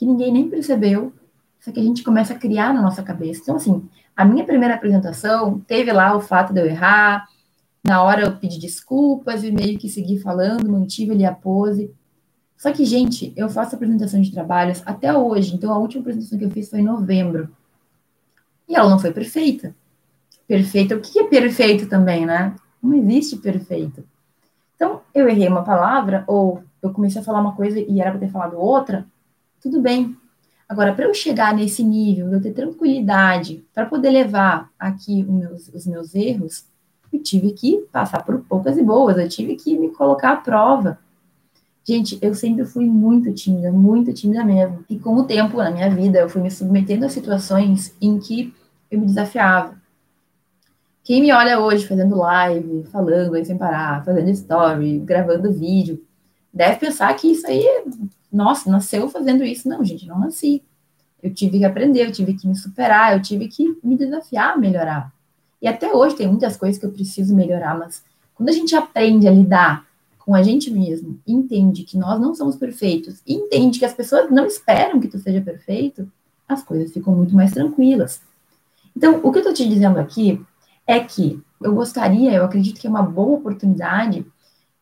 que 0.00 0.06
ninguém 0.06 0.32
nem 0.32 0.48
percebeu, 0.48 1.12
só 1.60 1.70
que 1.70 1.78
a 1.78 1.82
gente 1.82 2.02
começa 2.02 2.32
a 2.32 2.38
criar 2.38 2.72
na 2.72 2.80
nossa 2.80 3.02
cabeça. 3.02 3.42
Então, 3.42 3.56
assim, 3.56 3.86
a 4.16 4.24
minha 4.24 4.46
primeira 4.46 4.74
apresentação 4.74 5.60
teve 5.60 5.92
lá 5.92 6.16
o 6.16 6.22
fato 6.22 6.54
de 6.54 6.60
eu 6.60 6.64
errar, 6.64 7.28
na 7.84 8.02
hora 8.02 8.22
eu 8.22 8.34
pedi 8.34 8.58
desculpas 8.58 9.44
e 9.44 9.52
meio 9.52 9.78
que 9.78 9.90
segui 9.90 10.18
falando, 10.18 10.72
mantive 10.72 11.12
ali 11.12 11.26
a 11.26 11.34
pose. 11.34 11.92
Só 12.56 12.72
que, 12.72 12.82
gente, 12.86 13.34
eu 13.36 13.50
faço 13.50 13.74
apresentação 13.74 14.22
de 14.22 14.32
trabalhos 14.32 14.82
até 14.86 15.14
hoje, 15.14 15.54
então 15.54 15.70
a 15.70 15.76
última 15.76 16.00
apresentação 16.00 16.38
que 16.38 16.46
eu 16.46 16.50
fiz 16.50 16.70
foi 16.70 16.80
em 16.80 16.84
novembro. 16.84 17.50
E 18.66 18.74
ela 18.74 18.88
não 18.88 18.98
foi 18.98 19.12
perfeita. 19.12 19.76
Perfeita, 20.48 20.96
o 20.96 21.00
que 21.00 21.18
é 21.18 21.24
perfeito 21.24 21.86
também, 21.90 22.24
né? 22.24 22.56
Não 22.82 22.94
existe 22.94 23.36
perfeito. 23.36 24.02
Então, 24.76 25.02
eu 25.14 25.28
errei 25.28 25.46
uma 25.46 25.62
palavra, 25.62 26.24
ou 26.26 26.64
eu 26.82 26.90
comecei 26.90 27.20
a 27.20 27.24
falar 27.24 27.42
uma 27.42 27.54
coisa 27.54 27.78
e 27.78 28.00
era 28.00 28.12
para 28.12 28.20
ter 28.20 28.30
falado 28.30 28.58
outra, 28.58 29.06
tudo 29.60 29.80
bem. 29.80 30.16
Agora, 30.68 30.94
para 30.94 31.04
eu 31.04 31.12
chegar 31.12 31.54
nesse 31.54 31.82
nível, 31.82 32.32
eu 32.32 32.40
ter 32.40 32.52
tranquilidade 32.52 33.64
para 33.74 33.86
poder 33.86 34.10
levar 34.10 34.70
aqui 34.78 35.22
os 35.28 35.34
meus, 35.34 35.68
os 35.68 35.86
meus 35.86 36.14
erros, 36.14 36.64
eu 37.12 37.20
tive 37.20 37.52
que 37.52 37.78
passar 37.90 38.24
por 38.24 38.38
poucas 38.42 38.78
e 38.78 38.82
boas, 38.82 39.18
eu 39.18 39.28
tive 39.28 39.56
que 39.56 39.76
me 39.76 39.90
colocar 39.90 40.32
à 40.32 40.36
prova. 40.36 40.98
Gente, 41.84 42.18
eu 42.22 42.34
sempre 42.34 42.64
fui 42.64 42.86
muito 42.86 43.32
tímida, 43.32 43.72
muito 43.72 44.12
tímida 44.12 44.44
mesmo. 44.44 44.84
E 44.88 44.96
com 44.96 45.16
o 45.16 45.24
tempo 45.24 45.56
na 45.56 45.72
minha 45.72 45.90
vida, 45.90 46.20
eu 46.20 46.28
fui 46.28 46.40
me 46.40 46.50
submetendo 46.50 47.04
a 47.04 47.08
situações 47.08 47.92
em 48.00 48.18
que 48.20 48.54
eu 48.90 49.00
me 49.00 49.06
desafiava. 49.06 49.74
Quem 51.02 51.20
me 51.20 51.32
olha 51.32 51.58
hoje 51.58 51.86
fazendo 51.86 52.16
live, 52.16 52.84
falando 52.92 53.34
aí 53.34 53.44
sem 53.44 53.58
parar, 53.58 54.04
fazendo 54.04 54.30
story, 54.30 55.00
gravando 55.00 55.52
vídeo, 55.52 56.00
deve 56.52 56.78
pensar 56.78 57.12
que 57.14 57.32
isso 57.32 57.46
aí, 57.46 57.66
nossa, 58.32 58.70
nasceu 58.70 59.08
fazendo 59.08 59.44
isso. 59.44 59.68
Não, 59.68 59.84
gente, 59.84 60.06
não 60.06 60.18
nasci. 60.18 60.62
Eu 61.22 61.32
tive 61.34 61.58
que 61.58 61.64
aprender, 61.64 62.06
eu 62.06 62.12
tive 62.12 62.34
que 62.34 62.46
me 62.46 62.56
superar, 62.56 63.14
eu 63.14 63.22
tive 63.22 63.48
que 63.48 63.76
me 63.82 63.96
desafiar 63.96 64.54
a 64.54 64.56
melhorar. 64.56 65.12
E 65.60 65.68
até 65.68 65.92
hoje 65.92 66.16
tem 66.16 66.26
muitas 66.26 66.56
coisas 66.56 66.78
que 66.78 66.86
eu 66.86 66.92
preciso 66.92 67.34
melhorar, 67.34 67.78
mas 67.78 68.02
quando 68.34 68.48
a 68.48 68.52
gente 68.52 68.74
aprende 68.74 69.28
a 69.28 69.30
lidar 69.30 69.86
com 70.18 70.34
a 70.34 70.42
gente 70.42 70.70
mesmo, 70.70 71.20
entende 71.26 71.82
que 71.82 71.98
nós 71.98 72.18
não 72.18 72.34
somos 72.34 72.56
perfeitos, 72.56 73.20
entende 73.26 73.78
que 73.78 73.84
as 73.84 73.92
pessoas 73.92 74.30
não 74.30 74.46
esperam 74.46 74.98
que 74.98 75.08
tu 75.08 75.18
seja 75.18 75.40
perfeito, 75.40 76.10
as 76.48 76.62
coisas 76.62 76.92
ficam 76.92 77.14
muito 77.14 77.34
mais 77.34 77.52
tranquilas. 77.52 78.22
Então, 78.96 79.20
o 79.22 79.30
que 79.30 79.38
eu 79.38 79.42
estou 79.42 79.52
te 79.52 79.68
dizendo 79.68 79.98
aqui 79.98 80.40
é 80.86 81.00
que 81.00 81.40
eu 81.60 81.74
gostaria, 81.74 82.32
eu 82.32 82.44
acredito 82.44 82.80
que 82.80 82.86
é 82.86 82.90
uma 82.90 83.02
boa 83.02 83.38
oportunidade 83.38 84.24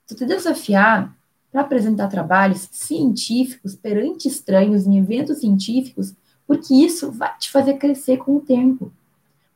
de 0.07 0.15
te 0.15 0.25
desafiar 0.25 1.15
para 1.59 1.67
apresentar 1.67 2.07
trabalhos 2.07 2.69
científicos 2.71 3.75
perante 3.75 4.29
estranhos 4.29 4.87
em 4.87 4.97
eventos 4.97 5.39
científicos, 5.39 6.15
porque 6.47 6.73
isso 6.73 7.11
vai 7.11 7.37
te 7.37 7.51
fazer 7.51 7.75
crescer 7.75 8.19
com 8.19 8.37
o 8.37 8.41
tempo. 8.41 8.93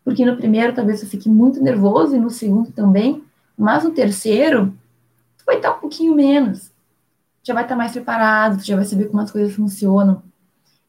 Porque 0.05 0.27
no 0.27 0.37
primeiro 0.37 0.75
talvez 0.75 0.99
você 0.99 1.07
fique 1.07 1.29
muito 1.29 1.63
nervoso 1.63 2.17
e 2.17 2.19
no 2.19 2.29
segundo 2.29 2.73
também, 2.73 3.23
mas 3.57 3.85
no 3.85 3.93
terceiro 3.93 4.75
tu 5.39 5.45
vai 5.47 5.57
estar 5.57 5.77
um 5.77 5.79
pouquinho 5.79 6.15
menos. 6.15 6.73
Já 7.41 7.55
vai 7.55 7.63
estar 7.63 7.77
mais 7.77 7.93
preparado, 7.93 8.65
já 8.65 8.75
vai 8.75 8.85
saber 8.85 9.05
como 9.05 9.23
as 9.23 9.31
coisas 9.31 9.55
funcionam. 9.55 10.23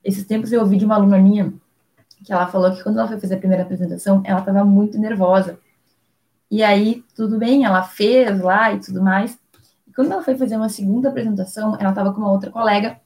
Esses 0.03 0.25
tempos 0.25 0.51
eu 0.51 0.61
ouvi 0.61 0.77
de 0.77 0.85
uma 0.85 0.95
aluna 0.95 1.19
minha 1.19 1.53
que 2.25 2.33
ela 2.33 2.47
falou 2.47 2.71
que 2.71 2.81
quando 2.81 2.97
ela 2.97 3.07
foi 3.07 3.19
fazer 3.19 3.35
a 3.35 3.39
primeira 3.39 3.63
apresentação, 3.63 4.23
ela 4.25 4.39
estava 4.39 4.63
muito 4.65 4.97
nervosa. 4.97 5.59
E 6.49 6.63
aí, 6.63 7.03
tudo 7.15 7.37
bem, 7.37 7.65
ela 7.65 7.83
fez 7.83 8.39
lá 8.39 8.73
e 8.73 8.79
tudo 8.79 9.01
mais. 9.01 9.37
Quando 9.95 10.11
ela 10.11 10.23
foi 10.23 10.35
fazer 10.35 10.55
uma 10.55 10.69
segunda 10.69 11.09
apresentação, 11.09 11.77
ela 11.79 11.89
estava 11.89 12.13
com 12.13 12.19
uma 12.19 12.31
outra 12.31 12.49
colega, 12.49 12.97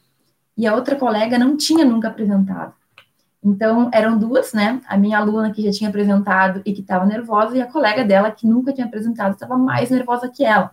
e 0.58 0.66
a 0.66 0.74
outra 0.74 0.96
colega 0.96 1.38
não 1.38 1.56
tinha 1.56 1.86
nunca 1.86 2.08
apresentado. 2.08 2.74
Então, 3.44 3.90
eram 3.94 4.18
duas, 4.18 4.54
né? 4.54 4.82
A 4.88 4.98
minha 4.98 5.20
aluna 5.20 5.52
que 5.52 5.62
já 5.62 5.72
tinha 5.72 5.90
apresentado 5.90 6.62
e 6.66 6.74
que 6.74 6.82
estava 6.82 7.06
nervosa, 7.06 7.56
e 7.56 7.62
a 7.62 7.68
colega 7.68 8.04
dela 8.04 8.32
que 8.32 8.48
nunca 8.48 8.74
tinha 8.74 8.88
apresentado 8.88 9.34
estava 9.34 9.58
mais 9.58 9.90
nervosa 9.90 10.28
que 10.28 10.44
ela. 10.44 10.72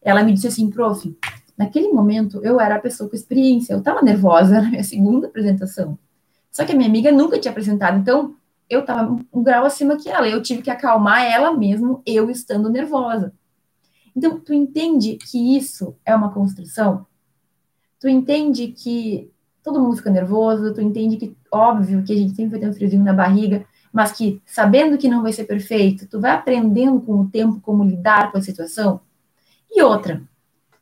Ela 0.00 0.22
me 0.22 0.32
disse 0.32 0.46
assim, 0.46 0.70
prof, 0.70 1.16
naquele 1.58 1.88
momento 1.88 2.40
eu 2.42 2.60
era 2.60 2.76
a 2.76 2.80
pessoa 2.80 3.10
com 3.10 3.16
experiência, 3.16 3.74
eu 3.74 3.80
estava 3.80 4.00
nervosa 4.00 4.62
na 4.62 4.70
minha 4.70 4.84
segunda 4.84 5.26
apresentação. 5.26 5.98
Só 6.50 6.64
que 6.64 6.72
a 6.72 6.74
minha 6.74 6.88
amiga 6.88 7.12
nunca 7.12 7.38
tinha 7.38 7.50
apresentado, 7.50 7.98
então 7.98 8.34
eu 8.68 8.80
estava 8.80 9.18
um 9.32 9.42
grau 9.42 9.64
acima 9.64 9.96
que 9.96 10.08
ela. 10.08 10.28
Eu 10.28 10.42
tive 10.42 10.62
que 10.62 10.70
acalmar 10.70 11.24
ela 11.24 11.52
mesmo, 11.52 12.00
eu 12.06 12.30
estando 12.30 12.70
nervosa. 12.70 13.32
Então, 14.20 14.38
tu 14.38 14.52
entende 14.52 15.16
que 15.16 15.56
isso 15.56 15.96
é 16.04 16.14
uma 16.14 16.30
construção? 16.30 17.06
Tu 17.98 18.06
entende 18.06 18.68
que 18.68 19.30
todo 19.62 19.80
mundo 19.80 19.96
fica 19.96 20.10
nervoso, 20.10 20.74
tu 20.74 20.82
entende 20.82 21.16
que, 21.16 21.34
óbvio, 21.50 22.04
que 22.04 22.12
a 22.12 22.16
gente 22.16 22.34
sempre 22.34 22.50
vai 22.50 22.60
ter 22.60 22.68
um 22.68 22.74
friozinho 22.74 23.02
na 23.02 23.14
barriga, 23.14 23.64
mas 23.90 24.12
que, 24.12 24.38
sabendo 24.44 24.98
que 24.98 25.08
não 25.08 25.22
vai 25.22 25.32
ser 25.32 25.44
perfeito, 25.44 26.06
tu 26.06 26.20
vai 26.20 26.32
aprendendo 26.32 27.00
com 27.00 27.14
o 27.14 27.30
tempo 27.30 27.62
como 27.62 27.82
lidar 27.82 28.30
com 28.30 28.36
a 28.36 28.42
situação? 28.42 29.00
E 29.70 29.82
outra, 29.82 30.22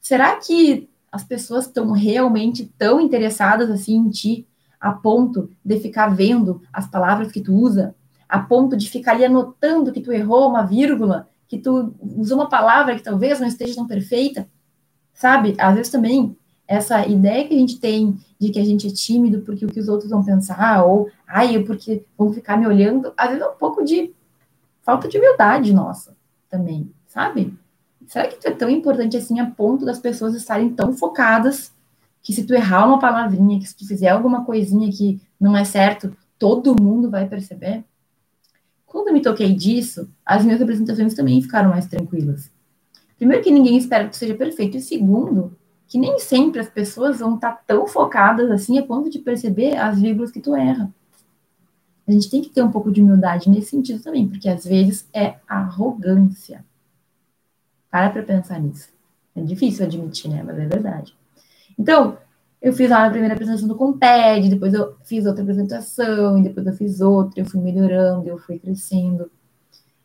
será 0.01 0.35
que 0.35 0.91
as 1.13 1.23
pessoas 1.23 1.67
estão 1.67 1.93
realmente 1.93 2.67
tão 2.77 3.01
interessadas 3.01 3.71
assim 3.71 3.95
em 3.95 4.11
ti 4.11 4.49
a 4.81 4.91
ponto 4.91 5.49
de 5.65 5.79
ficar 5.79 6.09
vendo 6.09 6.61
as 6.73 6.89
palavras 6.89 7.31
que 7.31 7.41
tu 7.41 7.55
usa, 7.55 7.95
a 8.29 8.41
ponto 8.41 8.77
de 8.77 8.91
ficar 8.91 9.13
ali 9.13 9.25
anotando 9.25 9.93
que 9.93 10.01
tu 10.01 10.11
errou 10.11 10.49
uma 10.49 10.67
vírgula, 10.67 11.29
que 11.49 11.59
tu 11.59 11.95
usou 12.17 12.37
uma 12.37 12.49
palavra 12.49 12.95
que 12.95 13.03
talvez 13.03 13.41
não 13.41 13.49
esteja 13.49 13.75
tão 13.75 13.87
perfeita, 13.87 14.47
sabe? 15.15 15.55
Às 15.59 15.75
vezes 15.75 15.91
também 15.91 16.37
essa 16.67 17.07
ideia 17.07 17.49
que 17.49 17.55
a 17.55 17.59
gente 17.59 17.81
tem 17.81 18.19
de 18.39 18.51
que 18.51 18.61
a 18.61 18.65
gente 18.65 18.87
é 18.87 18.91
tímido 18.91 19.41
porque 19.41 19.65
o 19.65 19.69
que 19.69 19.81
os 19.81 19.89
outros 19.89 20.11
vão 20.11 20.23
pensar, 20.23 20.85
ou 20.85 21.11
ai, 21.27 21.57
eu 21.57 21.65
porque 21.65 22.05
vão 22.17 22.33
ficar 22.33 22.59
me 22.59 22.67
olhando, 22.67 23.13
às 23.17 23.29
vezes 23.29 23.43
é 23.43 23.49
um 23.49 23.57
pouco 23.57 23.83
de 23.83 24.13
falta 24.83 25.09
de 25.09 25.17
humildade 25.17 25.73
nossa 25.73 26.15
também, 26.51 26.93
sabe? 27.07 27.55
Será 28.07 28.29
que 28.29 28.37
tu 28.37 28.47
é 28.47 28.51
tão 28.51 28.69
importante 28.69 29.17
assim 29.17 29.41
a 29.41 29.51
ponto 29.51 29.85
das 29.85 29.99
pessoas 29.99 30.35
estarem 30.35 30.71
tão 30.71 30.93
focadas 30.93 31.73
que 32.23 32.33
se 32.33 32.45
tu 32.45 32.55
errar 32.55 32.87
uma 32.87 32.99
palavrinha, 32.99 33.59
que 33.59 33.67
se 33.67 33.77
tu 33.77 33.87
fizer 33.87 34.09
alguma 34.09 34.45
coisinha 34.45 34.91
que 34.91 35.21
não 35.41 35.57
é 35.57 35.65
certo, 35.65 36.15
todo 36.39 36.81
mundo 36.81 37.11
vai 37.11 37.27
perceber. 37.27 37.85
Quando 38.89 39.09
eu 39.09 39.15
me 39.15 39.23
toquei 39.23 39.55
disso, 39.55 40.11
as 40.25 40.45
minhas 40.45 40.61
apresentações 40.61 41.15
também 41.15 41.41
ficaram 41.41 41.71
mais 41.71 41.87
tranquilas. 41.87 42.51
Primeiro 43.17 43.45
que 43.45 43.51
ninguém 43.51 43.77
espera 43.77 44.05
que 44.05 44.11
tu 44.11 44.17
seja 44.17 44.35
perfeito, 44.35 44.77
e 44.77 44.81
segundo, 44.81 45.57
que 45.87 45.99
nem 45.99 46.19
sempre 46.19 46.61
as 46.61 46.69
pessoas 46.69 47.19
vão 47.19 47.35
estar 47.35 47.63
tão 47.67 47.87
focadas 47.87 48.51
assim 48.51 48.79
a 48.79 48.83
ponto 48.83 49.11
de 49.11 49.19
perceber 49.19 49.77
as 49.77 50.01
vírgulas 50.01 50.31
que 50.33 50.41
tu 50.41 50.55
erra. 50.55 50.93
A 52.07 52.13
gente 52.13 52.31
tem 52.31 52.41
que 52.41 52.49
ter 52.49 52.63
um 52.63 52.71
pouco 52.71 52.91
de 52.91 53.03
humildade 53.03 53.51
nesse 53.51 53.71
sentido 53.71 54.03
também, 54.03 54.27
porque 54.27 54.49
às 54.49 54.65
vezes 54.65 55.07
é 55.13 55.37
arrogância. 55.47 56.65
Para 57.91 58.09
para 58.09 58.23
pensar 58.23 58.59
nisso. 58.59 58.89
É 59.37 59.43
difícil 59.43 59.85
admitir, 59.85 60.31
né? 60.31 60.43
Mas 60.43 60.59
é 60.59 60.67
verdade. 60.67 61.15
Então, 61.79 62.17
eu 62.61 62.73
fiz 62.73 62.91
a 62.91 63.09
primeira 63.09 63.35
apresentação 63.35 63.69
do 63.69 63.77
Comped, 63.77 64.49
depois 64.49 64.75
eu 64.75 64.97
fiz 65.05 65.25
outra 65.27 65.43
apresentação, 65.43 66.39
e 66.39 66.43
depois 66.43 66.67
eu 66.67 66.73
fiz 66.73 67.01
outra, 67.01 67.41
eu 67.41 67.47
fui 67.47 67.61
melhorando, 67.61 68.29
eu 68.29 68.39
fui 68.39 68.59
crescendo. 68.59 69.31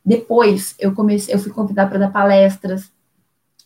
Depois 0.06 0.76
eu 0.80 0.94
comecei, 0.94 1.34
eu 1.34 1.40
fui 1.40 1.52
convidada 1.52 1.90
para 1.90 2.00
dar 2.00 2.12
palestras. 2.12 2.92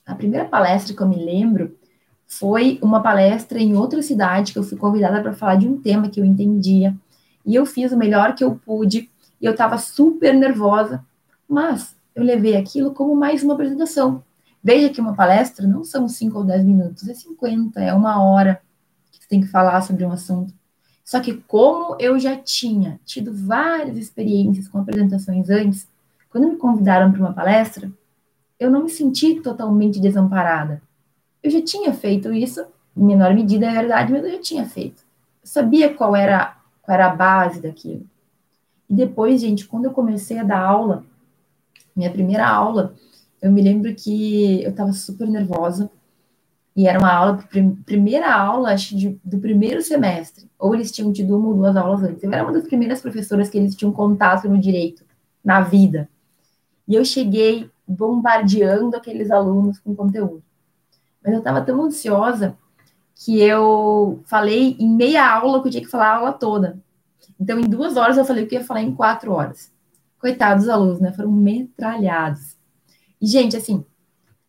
A 0.06 0.16
primeira 0.16 0.46
palestra 0.46 0.96
que 0.96 1.02
eu 1.02 1.08
me 1.08 1.24
lembro 1.24 1.78
foi 2.26 2.80
uma 2.82 3.02
palestra 3.02 3.60
em 3.60 3.76
outra 3.76 4.02
cidade 4.02 4.54
que 4.54 4.60
eu 4.60 4.64
fui 4.64 4.78
convidada 4.78 5.22
para 5.22 5.34
falar 5.34 5.56
de 5.56 5.68
um 5.68 5.82
tema 5.82 6.10
que 6.10 6.22
eu 6.22 6.26
entendia. 6.26 6.96
E 7.46 7.56
eu 7.56 7.66
fiz 7.66 7.92
o 7.92 7.98
melhor 7.98 8.36
que 8.36 8.44
eu 8.44 8.56
pude, 8.56 9.10
e 9.42 9.46
eu 9.46 9.52
estava 9.52 9.78
super 9.78 10.34
nervosa, 10.34 11.04
mas 11.48 11.96
eu 12.16 12.24
levei 12.24 12.56
aquilo 12.56 12.94
como 12.94 13.16
mais 13.16 13.44
uma 13.44 13.54
apresentação. 13.54 14.24
Veja 14.64 14.90
que 14.90 15.00
uma 15.00 15.16
palestra 15.16 15.68
não 15.68 15.84
são 15.84 16.08
5 16.08 16.38
ou 16.38 16.44
10 16.44 16.66
minutos, 16.66 17.08
é 17.08 17.14
50, 17.14 17.82
é 17.82 17.94
uma 17.94 18.22
hora 18.22 18.62
tu 19.28 19.30
tem 19.30 19.42
que 19.42 19.48
falar 19.48 19.82
sobre 19.82 20.06
um 20.06 20.12
assunto. 20.12 20.54
Só 21.04 21.20
que 21.20 21.36
como 21.48 21.96
eu 22.00 22.20
já 22.20 22.36
tinha 22.36 23.00
tido 23.06 23.34
várias 23.34 23.98
experiências 23.98 24.68
com 24.68 24.80
apresentações 24.80 25.50
antes, 25.50 25.88
quando 26.30 26.50
me 26.50 26.58
convidaram 26.58 27.12
para 27.12 27.22
uma 27.22 27.34
palestra, 27.34 27.92
eu 28.60 28.70
não 28.70 28.84
me 28.84 28.90
senti 28.90 29.40
totalmente 29.42 30.00
desamparada. 30.00 30.82
Eu 31.42 31.50
já 31.52 31.62
tinha 31.62 31.94
feito 31.94 32.34
isso, 32.34 32.66
em 32.96 33.04
menor 33.04 33.34
medida 33.34 33.68
é 33.68 33.74
verdade, 33.74 34.12
mas 34.12 34.24
eu 34.24 34.32
já 34.32 34.40
tinha 34.40 34.66
feito. 34.66 35.04
Eu 35.42 35.48
sabia 35.48 35.94
qual 35.94 36.16
era, 36.16 36.58
qual 36.82 36.94
era 36.96 37.08
a 37.08 37.16
base 37.16 37.62
daquilo. 37.62 38.06
E 38.90 38.94
depois, 38.94 39.42
gente, 39.42 39.66
quando 39.68 39.86
eu 39.86 39.92
comecei 39.92 40.40
a 40.40 40.44
dar 40.44 40.60
aula, 40.60 41.06
minha 41.96 42.12
primeira 42.12 42.48
aula, 42.48 42.94
eu 43.42 43.52
me 43.52 43.62
lembro 43.62 43.94
que 43.94 44.64
eu 44.64 44.72
estava 44.72 44.92
super 44.94 45.28
nervosa, 45.28 45.90
e 46.78 46.88
era 46.88 47.00
uma 47.00 47.12
aula, 47.12 47.44
primeira 47.88 48.32
aula, 48.32 48.72
acho, 48.72 48.96
de, 48.96 49.20
do 49.26 49.40
primeiro 49.40 49.82
semestre. 49.82 50.48
Ou 50.60 50.76
eles 50.76 50.92
tinham 50.92 51.12
tido 51.12 51.36
uma 51.36 51.48
ou 51.48 51.56
duas 51.56 51.76
aulas 51.76 52.04
antes. 52.04 52.24
Eu 52.24 52.32
era 52.32 52.44
uma 52.44 52.54
das 52.54 52.68
primeiras 52.68 53.02
professoras 53.02 53.50
que 53.50 53.58
eles 53.58 53.76
tinham 53.76 53.92
contato 53.92 54.48
no 54.48 54.60
direito, 54.60 55.04
na 55.44 55.60
vida. 55.60 56.08
E 56.88 56.94
eu 56.94 57.04
cheguei 57.04 57.68
bombardeando 57.88 58.96
aqueles 58.96 59.32
alunos 59.32 59.80
com 59.80 59.96
conteúdo. 59.96 60.44
Mas 61.24 61.34
eu 61.34 61.40
estava 61.40 61.62
tão 61.62 61.82
ansiosa 61.82 62.56
que 63.16 63.42
eu 63.42 64.22
falei 64.26 64.78
em 64.80 64.88
meia 64.88 65.28
aula 65.28 65.64
que 65.64 65.70
eu 65.70 65.72
tinha 65.72 65.84
que 65.84 65.90
falar 65.90 66.10
a 66.10 66.16
aula 66.18 66.32
toda. 66.32 66.78
Então, 67.40 67.60
em 67.60 67.68
duas 67.68 67.98
horas, 67.98 68.18
eu 68.18 68.26
falei 68.26 68.44
o 68.44 68.48
que 68.48 68.54
ia 68.54 68.64
falar 68.64 68.84
em 68.84 68.94
quatro 68.94 69.32
horas. 69.32 69.72
Coitados 70.20 70.66
dos 70.66 70.74
alunos, 70.74 71.00
né? 71.00 71.12
Foram 71.12 71.32
metralhados. 71.32 72.56
E, 73.20 73.26
gente, 73.26 73.58
assim, 73.58 73.84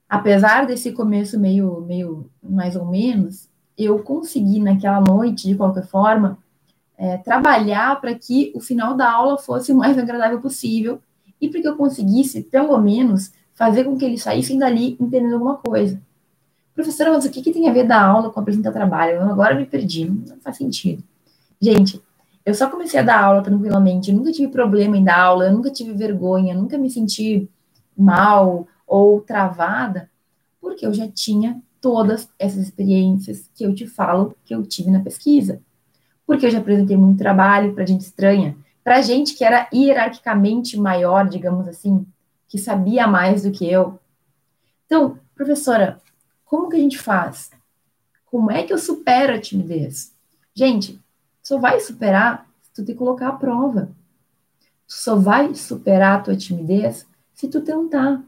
apesar 0.09 0.67
desse 0.67 0.93
começo 0.93 1.39
meio, 1.39 1.83
meio 1.83 2.31
mais 2.43 2.75
ou 2.75 2.87
menos, 2.87 3.49
eu 3.77 3.99
consegui 4.01 4.61
naquela 4.61 5.01
noite, 5.01 5.49
de 5.49 5.55
qualquer 5.55 5.87
forma, 5.87 6.39
é, 6.97 7.17
trabalhar 7.19 8.01
para 8.01 8.15
que 8.15 8.51
o 8.55 8.61
final 8.61 8.97
da 8.97 9.11
aula 9.11 9.39
fosse 9.39 9.71
o 9.71 9.77
mais 9.77 9.97
agradável 9.99 10.41
possível 10.41 11.01
e 11.41 11.49
para 11.49 11.61
que 11.61 11.69
eu 11.69 11.77
conseguisse, 11.77 12.43
pelo 12.43 12.77
menos, 12.79 13.33
fazer 13.55 13.85
com 13.85 13.97
que 13.97 14.05
eles 14.05 14.23
saíssem 14.23 14.59
dali 14.59 14.97
entendendo 15.01 15.35
alguma 15.35 15.57
coisa. 15.57 16.01
Professora, 16.75 17.13
mas 17.13 17.25
o 17.25 17.31
que, 17.31 17.43
que 17.43 17.53
tem 17.53 17.69
a 17.69 17.73
ver 17.73 17.85
da 17.85 18.01
aula 18.01 18.31
com 18.31 18.41
apresentar 18.41 18.73
trabalho? 18.73 19.17
Eu 19.17 19.23
agora 19.23 19.55
me 19.55 19.67
perdi, 19.67 20.05
não 20.09 20.41
faz 20.41 20.57
sentido. 20.57 21.03
Gente, 21.61 22.01
eu 22.47 22.55
só 22.55 22.69
comecei 22.69 22.99
a 22.99 23.03
dar 23.03 23.23
aula 23.23 23.43
tranquilamente, 23.43 24.11
eu 24.11 24.17
nunca 24.17 24.33
tive 24.33 24.51
problema 24.51 24.97
em 24.97 25.05
dar 25.05 25.21
aula, 25.21 25.47
eu 25.47 25.53
nunca 25.53 25.71
tive 25.71 25.93
vergonha, 25.93 26.55
nunca 26.55 26.79
me 26.79 26.89
senti 26.89 27.49
mal 27.97 28.67
ou 28.89 29.21
travada, 29.21 30.11
porque 30.61 30.85
eu 30.85 30.93
já 30.93 31.07
tinha 31.07 31.63
todas 31.81 32.29
essas 32.39 32.63
experiências 32.63 33.49
que 33.55 33.65
eu 33.65 33.75
te 33.75 33.87
falo 33.87 34.35
que 34.45 34.55
eu 34.55 34.65
tive 34.65 34.91
na 34.91 35.01
pesquisa. 35.01 35.61
Porque 36.27 36.47
eu 36.47 36.51
já 36.51 36.59
apresentei 36.59 36.97
muito 36.97 37.19
trabalho 37.19 37.75
para 37.75 37.87
gente 37.87 38.01
estranha, 38.01 38.57
para 38.83 39.01
gente 39.03 39.35
que 39.35 39.45
era 39.45 39.69
hierarquicamente 39.73 40.77
maior, 40.79 41.29
digamos 41.29 41.69
assim, 41.69 42.07
que 42.49 42.59
sabia 42.59 43.07
mais 43.07 43.43
do 43.43 43.53
que 43.53 43.71
eu. 43.71 43.99
Então, 44.87 45.19
professora, 45.35 46.01
como 46.45 46.69
que 46.69 46.77
a 46.77 46.81
gente 46.81 46.99
faz? 46.99 47.51
Como 48.25 48.51
é 48.51 48.63
que 48.63 48.73
eu 48.73 48.79
supero 48.79 49.35
a 49.35 49.41
timidez? 49.41 50.15
Gente, 50.55 51.01
só 51.43 51.59
vai 51.59 51.81
superar 51.81 52.47
se 52.63 52.73
tu 52.73 52.85
te 52.85 52.95
colocar 52.95 53.29
à 53.29 53.33
prova. 53.33 53.91
Só 54.87 55.17
vai 55.17 55.55
superar 55.55 56.19
a 56.19 56.23
tua 56.23 56.37
timidez 56.37 57.07
se 57.35 57.49
tu 57.49 57.61
tentar. 57.61 58.23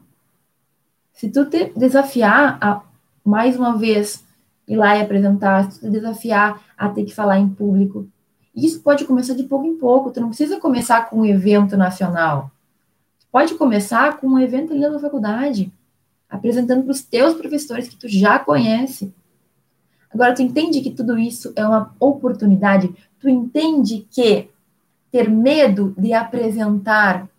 Se 1.13 1.29
tu 1.29 1.45
te 1.45 1.71
desafiar 1.75 2.57
a, 2.61 2.81
mais 3.23 3.55
uma 3.57 3.77
vez, 3.77 4.23
ir 4.67 4.75
lá 4.75 4.97
e 4.97 5.01
apresentar, 5.01 5.71
se 5.71 5.79
tu 5.79 5.85
te 5.85 5.91
desafiar 5.91 6.61
a 6.77 6.89
ter 6.89 7.05
que 7.05 7.13
falar 7.13 7.39
em 7.39 7.49
público, 7.49 8.07
isso 8.55 8.81
pode 8.81 9.05
começar 9.05 9.33
de 9.33 9.43
pouco 9.43 9.65
em 9.65 9.77
pouco. 9.77 10.11
Tu 10.11 10.19
não 10.19 10.29
precisa 10.29 10.59
começar 10.59 11.09
com 11.09 11.21
um 11.21 11.25
evento 11.25 11.77
nacional. 11.77 12.51
Pode 13.31 13.55
começar 13.55 14.17
com 14.17 14.27
um 14.27 14.39
evento 14.39 14.73
ali 14.73 14.81
na 14.81 14.99
faculdade, 14.99 15.71
apresentando 16.29 16.83
para 16.83 16.91
os 16.91 17.01
teus 17.01 17.33
professores 17.33 17.87
que 17.87 17.95
tu 17.95 18.07
já 18.09 18.37
conhece. 18.39 19.13
Agora, 20.13 20.33
tu 20.33 20.41
entende 20.41 20.81
que 20.81 20.91
tudo 20.91 21.17
isso 21.17 21.53
é 21.55 21.65
uma 21.65 21.95
oportunidade? 21.97 22.93
Tu 23.19 23.29
entende 23.29 24.05
que 24.11 24.49
ter 25.09 25.29
medo 25.29 25.93
de 25.97 26.13
apresentar 26.13 27.29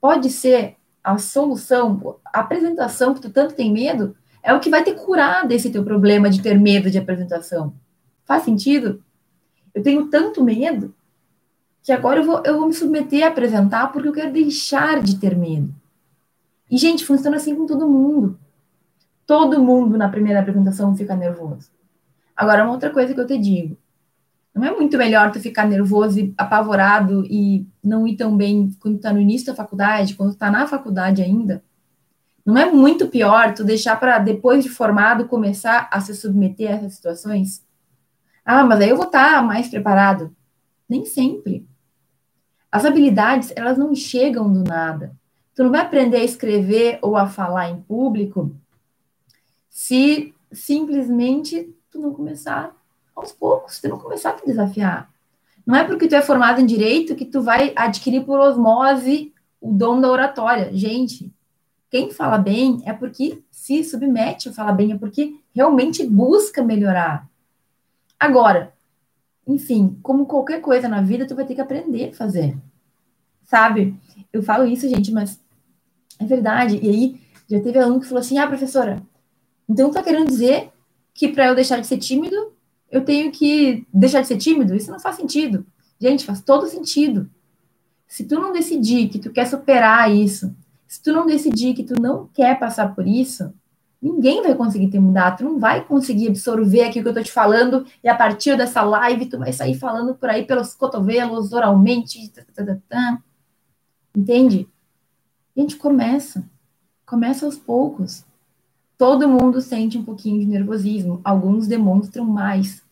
pode 0.00 0.30
ser 0.30 0.76
a 1.12 1.18
solução, 1.18 2.18
a 2.26 2.40
apresentação 2.40 3.14
que 3.14 3.20
tu 3.20 3.30
tanto 3.30 3.54
tem 3.54 3.72
medo, 3.72 4.16
é 4.42 4.52
o 4.54 4.60
que 4.60 4.70
vai 4.70 4.82
te 4.82 4.92
curar 4.92 5.46
desse 5.46 5.70
teu 5.70 5.84
problema 5.84 6.30
de 6.30 6.42
ter 6.42 6.58
medo 6.58 6.90
de 6.90 6.98
apresentação. 6.98 7.74
Faz 8.24 8.42
sentido? 8.42 9.02
Eu 9.74 9.82
tenho 9.82 10.08
tanto 10.08 10.42
medo 10.42 10.94
que 11.82 11.92
agora 11.92 12.20
eu 12.20 12.24
vou, 12.24 12.42
eu 12.44 12.58
vou 12.58 12.66
me 12.66 12.74
submeter 12.74 13.24
a 13.24 13.28
apresentar 13.28 13.92
porque 13.92 14.08
eu 14.08 14.12
quero 14.12 14.32
deixar 14.32 15.02
de 15.02 15.18
ter 15.18 15.36
medo. 15.36 15.74
E, 16.70 16.76
gente, 16.76 17.04
funciona 17.04 17.36
assim 17.36 17.54
com 17.54 17.66
todo 17.66 17.88
mundo. 17.88 18.38
Todo 19.26 19.62
mundo 19.62 19.96
na 19.96 20.08
primeira 20.08 20.40
apresentação 20.40 20.94
fica 20.94 21.16
nervoso. 21.16 21.70
Agora, 22.36 22.64
uma 22.64 22.72
outra 22.72 22.90
coisa 22.90 23.14
que 23.14 23.20
eu 23.20 23.26
te 23.26 23.38
digo. 23.38 23.76
Não 24.58 24.66
é 24.66 24.74
muito 24.74 24.98
melhor 24.98 25.30
tu 25.30 25.38
ficar 25.38 25.68
nervoso 25.68 26.18
e 26.18 26.34
apavorado 26.36 27.24
e 27.26 27.64
não 27.82 28.08
ir 28.08 28.16
tão 28.16 28.36
bem 28.36 28.76
quando 28.80 28.98
tá 28.98 29.12
no 29.12 29.20
início 29.20 29.46
da 29.46 29.54
faculdade, 29.54 30.16
quando 30.16 30.34
tá 30.34 30.50
na 30.50 30.66
faculdade 30.66 31.22
ainda? 31.22 31.62
Não 32.44 32.58
é 32.58 32.68
muito 32.68 33.06
pior 33.06 33.54
tu 33.54 33.62
deixar 33.62 34.00
para 34.00 34.18
depois 34.18 34.64
de 34.64 34.68
formado 34.68 35.28
começar 35.28 35.88
a 35.92 36.00
se 36.00 36.12
submeter 36.12 36.72
a 36.72 36.74
essas 36.74 36.94
situações? 36.94 37.64
Ah, 38.44 38.64
mas 38.64 38.80
aí 38.80 38.88
eu 38.88 38.96
vou 38.96 39.06
estar 39.06 39.34
tá 39.34 39.42
mais 39.42 39.68
preparado. 39.68 40.34
Nem 40.88 41.04
sempre. 41.04 41.64
As 42.72 42.84
habilidades, 42.84 43.52
elas 43.54 43.78
não 43.78 43.94
chegam 43.94 44.52
do 44.52 44.64
nada. 44.64 45.14
Tu 45.54 45.62
não 45.62 45.70
vai 45.70 45.82
aprender 45.82 46.16
a 46.16 46.24
escrever 46.24 46.98
ou 47.00 47.16
a 47.16 47.28
falar 47.28 47.70
em 47.70 47.80
público 47.80 48.56
se 49.68 50.34
simplesmente 50.50 51.72
tu 51.90 52.00
não 52.00 52.12
começar 52.12 52.77
aos 53.20 53.32
poucos, 53.32 53.80
tu 53.80 53.88
não 53.88 53.98
começar 53.98 54.30
a 54.30 54.34
te 54.34 54.46
desafiar. 54.46 55.10
Não 55.66 55.76
é 55.76 55.84
porque 55.84 56.08
tu 56.08 56.14
é 56.14 56.22
formado 56.22 56.60
em 56.60 56.66
direito 56.66 57.14
que 57.14 57.24
tu 57.24 57.42
vai 57.42 57.72
adquirir 57.76 58.24
por 58.24 58.40
osmose 58.40 59.32
o 59.60 59.72
dom 59.72 60.00
da 60.00 60.10
oratória. 60.10 60.70
Gente, 60.72 61.32
quem 61.90 62.10
fala 62.10 62.38
bem 62.38 62.82
é 62.86 62.92
porque 62.92 63.42
se 63.50 63.84
submete 63.84 64.48
a 64.48 64.52
falar 64.52 64.72
bem, 64.72 64.92
é 64.92 64.98
porque 64.98 65.36
realmente 65.54 66.06
busca 66.06 66.62
melhorar. 66.62 67.28
Agora, 68.18 68.72
enfim, 69.46 69.98
como 70.02 70.26
qualquer 70.26 70.60
coisa 70.60 70.88
na 70.88 71.00
vida, 71.00 71.26
tu 71.26 71.34
vai 71.34 71.44
ter 71.44 71.54
que 71.54 71.60
aprender 71.60 72.10
a 72.10 72.14
fazer. 72.14 72.56
Sabe? 73.44 73.94
Eu 74.32 74.42
falo 74.42 74.66
isso, 74.66 74.88
gente, 74.88 75.10
mas 75.10 75.40
é 76.18 76.24
verdade. 76.24 76.78
E 76.82 76.88
aí, 76.88 77.20
já 77.48 77.60
teve 77.60 77.78
aluno 77.78 78.00
que 78.00 78.06
falou 78.06 78.20
assim: 78.20 78.38
ah, 78.38 78.46
professora, 78.46 79.02
então 79.68 79.90
tá 79.90 80.02
querendo 80.02 80.28
dizer 80.28 80.70
que 81.14 81.28
para 81.28 81.46
eu 81.46 81.54
deixar 81.54 81.80
de 81.80 81.86
ser 81.86 81.98
tímido, 81.98 82.52
eu 82.90 83.04
tenho 83.04 83.30
que 83.30 83.86
deixar 83.92 84.20
de 84.20 84.28
ser 84.28 84.38
tímido? 84.38 84.74
Isso 84.74 84.90
não 84.90 85.00
faz 85.00 85.16
sentido. 85.16 85.66
Gente, 86.00 86.24
faz 86.24 86.40
todo 86.40 86.66
sentido. 86.66 87.28
Se 88.06 88.24
tu 88.24 88.36
não 88.36 88.52
decidir 88.52 89.08
que 89.08 89.18
tu 89.18 89.30
quer 89.30 89.46
superar 89.46 90.10
isso, 90.14 90.54
se 90.86 91.02
tu 91.02 91.12
não 91.12 91.26
decidir 91.26 91.74
que 91.74 91.84
tu 91.84 92.00
não 92.00 92.26
quer 92.32 92.58
passar 92.58 92.94
por 92.94 93.06
isso, 93.06 93.52
ninguém 94.00 94.42
vai 94.42 94.54
conseguir 94.54 94.88
te 94.88 94.98
mudar, 94.98 95.32
tu 95.32 95.44
não 95.44 95.58
vai 95.58 95.84
conseguir 95.84 96.28
absorver 96.28 96.84
aquilo 96.84 97.04
que 97.04 97.10
eu 97.10 97.14
tô 97.14 97.22
te 97.22 97.32
falando, 97.32 97.84
e 98.02 98.08
a 98.08 98.14
partir 98.14 98.56
dessa 98.56 98.80
live 98.80 99.26
tu 99.26 99.38
vai 99.38 99.52
sair 99.52 99.74
falando 99.74 100.14
por 100.14 100.30
aí 100.30 100.46
pelos 100.46 100.74
cotovelos, 100.74 101.52
oralmente, 101.52 102.32
entende? 104.16 104.66
A 105.54 105.60
gente 105.60 105.76
começa, 105.76 106.48
começa 107.04 107.44
aos 107.44 107.56
poucos. 107.56 108.24
Todo 108.98 109.28
mundo 109.28 109.60
sente 109.60 109.96
um 109.96 110.04
pouquinho 110.04 110.40
de 110.40 110.46
nervosismo, 110.46 111.20
alguns 111.22 111.68
demonstram 111.68 112.24
mais. 112.24 112.82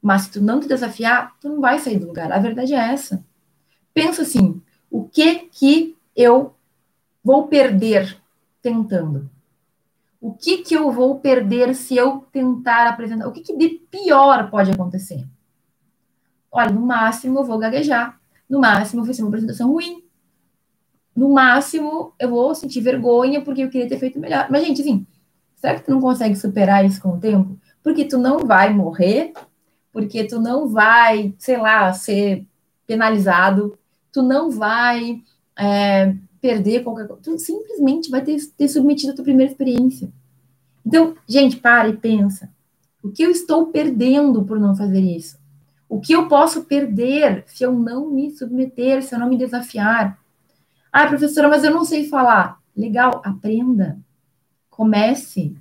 Mas 0.00 0.22
se 0.22 0.30
tu 0.32 0.40
não 0.40 0.58
te 0.58 0.66
desafiar, 0.66 1.36
tu 1.38 1.50
não 1.50 1.60
vai 1.60 1.78
sair 1.78 1.98
do 1.98 2.06
lugar. 2.06 2.32
A 2.32 2.38
verdade 2.38 2.72
é 2.72 2.78
essa. 2.78 3.22
pensa 3.92 4.22
assim, 4.22 4.60
o 4.90 5.04
que 5.04 5.40
que 5.52 5.94
eu 6.16 6.54
vou 7.22 7.46
perder 7.46 8.16
tentando? 8.62 9.28
O 10.18 10.32
que 10.32 10.58
que 10.58 10.74
eu 10.74 10.90
vou 10.90 11.18
perder 11.18 11.74
se 11.74 11.94
eu 11.94 12.26
tentar 12.32 12.86
apresentar? 12.88 13.28
O 13.28 13.32
que 13.32 13.42
que 13.42 13.56
de 13.56 13.68
pior 13.90 14.50
pode 14.50 14.70
acontecer? 14.70 15.26
Olha, 16.50 16.70
no 16.72 16.80
máximo 16.80 17.38
eu 17.38 17.44
vou 17.44 17.58
gaguejar. 17.58 18.18
No 18.48 18.60
máximo 18.60 19.04
vai 19.04 19.12
ser 19.12 19.22
uma 19.22 19.28
apresentação 19.28 19.70
ruim. 19.70 20.02
No 21.14 21.28
máximo 21.32 22.14
eu 22.18 22.30
vou 22.30 22.54
sentir 22.54 22.80
vergonha 22.80 23.42
porque 23.42 23.62
eu 23.62 23.70
queria 23.70 23.88
ter 23.88 23.98
feito 23.98 24.18
melhor. 24.18 24.48
Mas, 24.50 24.64
gente, 24.64 24.80
assim, 24.80 25.06
será 25.60 25.74
que 25.74 25.84
tu 25.84 25.90
não 25.90 26.00
consegue 26.00 26.34
superar 26.36 26.84
isso 26.84 27.00
com 27.00 27.10
o 27.10 27.20
tempo? 27.20 27.58
Porque 27.82 28.04
tu 28.04 28.18
não 28.18 28.46
vai 28.46 28.72
morrer, 28.72 29.32
porque 29.92 30.24
tu 30.24 30.40
não 30.40 30.68
vai, 30.68 31.34
sei 31.38 31.58
lá, 31.58 31.92
ser 31.92 32.46
penalizado, 32.86 33.78
tu 34.12 34.22
não 34.22 34.50
vai 34.50 35.22
é, 35.56 36.14
perder 36.40 36.82
qualquer 36.82 37.06
coisa, 37.06 37.22
tu 37.22 37.38
simplesmente 37.38 38.10
vai 38.10 38.22
ter, 38.22 38.38
ter 38.56 38.68
submetido 38.68 39.12
a 39.12 39.14
tua 39.14 39.24
primeira 39.24 39.50
experiência. 39.50 40.10
Então, 40.84 41.14
gente, 41.28 41.56
para 41.56 41.88
e 41.88 41.96
pensa. 41.96 42.50
O 43.02 43.10
que 43.10 43.22
eu 43.22 43.30
estou 43.30 43.66
perdendo 43.66 44.44
por 44.44 44.58
não 44.58 44.74
fazer 44.74 45.00
isso? 45.00 45.38
O 45.88 46.00
que 46.00 46.12
eu 46.12 46.28
posso 46.28 46.64
perder 46.64 47.44
se 47.46 47.64
eu 47.64 47.72
não 47.72 48.10
me 48.10 48.30
submeter, 48.30 49.02
se 49.02 49.14
eu 49.14 49.18
não 49.18 49.28
me 49.28 49.36
desafiar? 49.36 50.18
Ah, 50.92 51.06
professora, 51.06 51.48
mas 51.48 51.64
eu 51.64 51.70
não 51.70 51.84
sei 51.84 52.08
falar. 52.08 52.58
Legal, 52.76 53.20
aprenda. 53.24 53.98
Comece. 54.80 55.54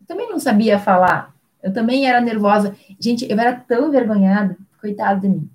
Eu 0.00 0.06
também 0.06 0.30
não 0.30 0.38
sabia 0.38 0.78
falar. 0.78 1.34
Eu 1.60 1.72
também 1.72 2.06
era 2.06 2.20
nervosa. 2.20 2.72
Gente, 3.00 3.28
eu 3.28 3.36
era 3.36 3.52
tão 3.52 3.88
envergonhada, 3.88 4.56
coitado 4.80 5.22
de 5.22 5.28
mim, 5.28 5.50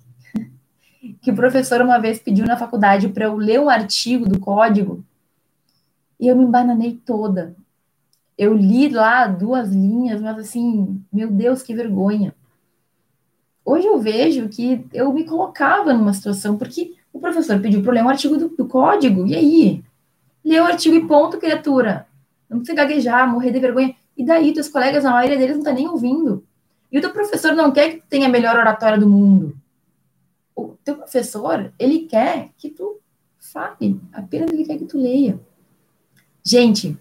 que 1.22 1.32
o 1.32 1.36
professor 1.36 1.80
uma 1.80 1.98
vez 1.98 2.20
pediu 2.20 2.46
na 2.46 2.58
faculdade 2.58 3.08
para 3.08 3.24
eu 3.24 3.38
ler 3.38 3.62
um 3.62 3.70
artigo 3.70 4.28
do 4.28 4.38
código 4.38 5.02
e 6.20 6.28
eu 6.28 6.36
me 6.36 6.44
embananei 6.44 7.00
toda. 7.06 7.56
Eu 8.38 8.54
li 8.54 8.90
lá 8.90 9.28
duas 9.28 9.70
linhas, 9.70 10.20
mas 10.20 10.38
assim, 10.38 11.02
meu 11.10 11.32
Deus, 11.32 11.64
que 11.64 11.74
vergonha. 11.74 12.36
Hoje 13.64 13.88
eu 13.88 13.98
vejo 13.98 14.50
que 14.50 14.86
eu 14.92 15.14
me 15.14 15.24
colocava 15.24 15.94
numa 15.94 16.12
situação, 16.12 16.58
porque 16.58 16.96
o 17.14 17.20
professor 17.22 17.62
pediu 17.62 17.82
para 17.82 17.94
ler 17.94 18.04
um 18.04 18.10
artigo 18.10 18.36
do, 18.36 18.50
do 18.50 18.68
código, 18.68 19.26
e 19.26 19.36
aí? 19.38 19.84
Lê 20.44 20.60
o 20.60 20.66
artigo 20.66 20.98
e 20.98 21.08
ponto, 21.08 21.38
criatura. 21.38 22.06
Não 22.50 22.60
precisa 22.60 22.78
gaguejar, 22.78 23.32
morrer 23.32 23.52
de 23.52 23.60
vergonha. 23.60 23.96
E 24.16 24.26
daí, 24.26 24.54
teus 24.54 24.70
colegas, 24.70 25.06
a 25.06 25.12
maioria 25.12 25.38
deles 25.38 25.56
não 25.56 25.62
está 25.62 25.74
nem 25.74 25.88
ouvindo. 25.88 26.44
E 26.92 26.98
o 26.98 27.02
teu 27.02 27.12
professor 27.12 27.54
não 27.54 27.72
quer 27.72 27.92
que 27.92 27.98
tu 27.98 28.08
tenha 28.10 28.28
a 28.28 28.32
melhor 28.32 28.56
oratória 28.56 28.98
do 28.98 29.10
mundo. 29.10 29.58
O 30.56 30.76
teu 30.84 30.96
professor, 30.96 31.72
ele 31.78 32.00
quer 32.00 32.50
que 32.58 32.70
tu 32.70 33.00
fale, 33.40 34.00
apenas 34.12 34.52
ele 34.52 34.66
quer 34.66 34.78
que 34.78 34.86
tu 34.86 34.98
leia. 34.98 35.40
Gente, 36.44 36.98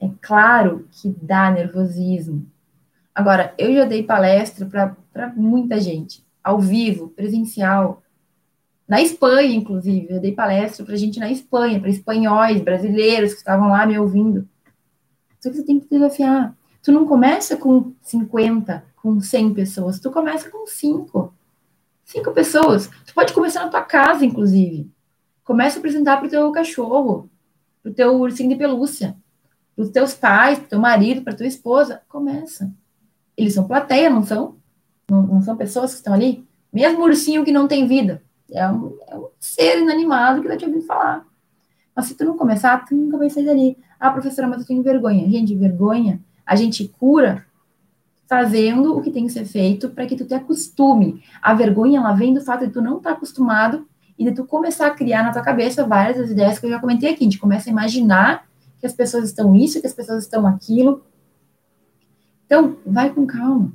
é 0.00 0.10
claro 0.20 0.86
que 0.90 1.08
dá 1.22 1.50
nervosismo. 1.50 2.46
Agora, 3.14 3.54
eu 3.56 3.72
já 3.72 3.84
dei 3.84 4.02
palestra 4.02 4.66
para 5.12 5.32
muita 5.36 5.80
gente, 5.80 6.24
ao 6.42 6.58
vivo, 6.58 7.08
presencial. 7.08 8.02
Na 8.88 9.00
Espanha, 9.00 9.54
inclusive, 9.54 10.08
eu 10.10 10.20
dei 10.20 10.32
palestra 10.32 10.84
para 10.84 10.96
gente 10.96 11.20
na 11.20 11.30
Espanha, 11.30 11.78
para 11.78 11.90
espanhóis, 11.90 12.60
brasileiros 12.60 13.32
que 13.32 13.38
estavam 13.38 13.68
lá 13.68 13.86
me 13.86 13.98
ouvindo. 13.98 14.48
Só 15.42 15.50
que 15.50 15.56
você 15.56 15.64
tem 15.64 15.80
que 15.80 15.88
desafiar. 15.90 16.56
Tu 16.82 16.92
não 16.92 17.06
começa 17.06 17.56
com 17.56 17.92
50, 18.00 18.84
com 18.96 19.20
100 19.20 19.54
pessoas, 19.54 19.98
tu 19.98 20.10
começa 20.10 20.48
com 20.48 20.66
5. 20.66 21.34
5 22.04 22.32
pessoas. 22.32 22.88
Tu 23.04 23.12
pode 23.12 23.32
começar 23.32 23.64
na 23.64 23.70
tua 23.70 23.82
casa, 23.82 24.24
inclusive. 24.24 24.90
Começa 25.44 25.78
a 25.78 25.80
apresentar 25.80 26.18
para 26.18 26.26
o 26.26 26.30
teu 26.30 26.52
cachorro, 26.52 27.28
para 27.82 27.90
o 27.90 27.94
teu 27.94 28.14
ursinho 28.20 28.50
de 28.50 28.56
pelúcia, 28.56 29.16
para 29.74 29.82
os 29.82 29.90
teus 29.90 30.14
pais, 30.14 30.58
para 30.58 30.68
teu 30.68 30.78
marido, 30.78 31.22
para 31.22 31.34
tua 31.34 31.46
esposa. 31.46 32.02
Começa. 32.08 32.72
Eles 33.36 33.54
são 33.54 33.66
plateia, 33.66 34.08
não 34.08 34.22
são? 34.22 34.56
Não, 35.10 35.22
não, 35.22 35.42
são 35.42 35.56
pessoas 35.56 35.90
que 35.90 35.96
estão 35.96 36.14
ali? 36.14 36.46
Mesmo 36.72 37.02
ursinho 37.02 37.44
que 37.44 37.50
não 37.50 37.66
tem 37.66 37.86
vida. 37.86 38.22
É 38.50 38.68
um, 38.68 38.96
é 39.08 39.16
um 39.16 39.28
ser 39.40 39.80
inanimado 39.80 40.40
que 40.40 40.46
está 40.46 40.56
te 40.56 40.64
ouvindo 40.64 40.84
falar. 40.84 41.26
Mas 41.94 42.06
se 42.06 42.14
tu 42.14 42.24
não 42.24 42.36
começar, 42.36 42.84
tu 42.84 42.94
nunca 42.94 43.18
vai 43.18 43.28
sair 43.28 43.44
dali. 43.44 43.76
Ah, 44.02 44.10
professora, 44.10 44.48
mas 44.48 44.62
eu 44.62 44.66
tenho 44.66 44.82
vergonha. 44.82 45.30
Gente, 45.30 45.54
vergonha 45.54 46.20
a 46.44 46.56
gente 46.56 46.88
cura 46.88 47.46
fazendo 48.26 48.98
o 48.98 49.00
que 49.00 49.12
tem 49.12 49.26
que 49.26 49.32
ser 49.32 49.44
feito 49.44 49.90
para 49.90 50.06
que 50.06 50.16
tu 50.16 50.24
te 50.24 50.34
acostume. 50.34 51.22
A 51.40 51.54
vergonha, 51.54 52.00
ela 52.00 52.12
vem 52.12 52.34
do 52.34 52.40
fato 52.40 52.66
de 52.66 52.72
tu 52.72 52.82
não 52.82 52.96
estar 52.96 53.10
tá 53.10 53.16
acostumado 53.16 53.86
e 54.18 54.24
de 54.24 54.32
tu 54.32 54.44
começar 54.44 54.88
a 54.88 54.90
criar 54.90 55.22
na 55.22 55.32
tua 55.32 55.42
cabeça 55.42 55.86
várias 55.86 56.16
das 56.16 56.30
ideias 56.30 56.58
que 56.58 56.66
eu 56.66 56.70
já 56.70 56.80
comentei 56.80 57.10
aqui. 57.10 57.20
A 57.20 57.24
gente 57.26 57.38
começa 57.38 57.70
a 57.70 57.72
imaginar 57.72 58.44
que 58.80 58.86
as 58.86 58.92
pessoas 58.92 59.26
estão 59.26 59.54
isso, 59.54 59.80
que 59.80 59.86
as 59.86 59.94
pessoas 59.94 60.24
estão 60.24 60.48
aquilo. 60.48 61.04
Então, 62.44 62.78
vai 62.84 63.08
com 63.10 63.24
calma. 63.24 63.72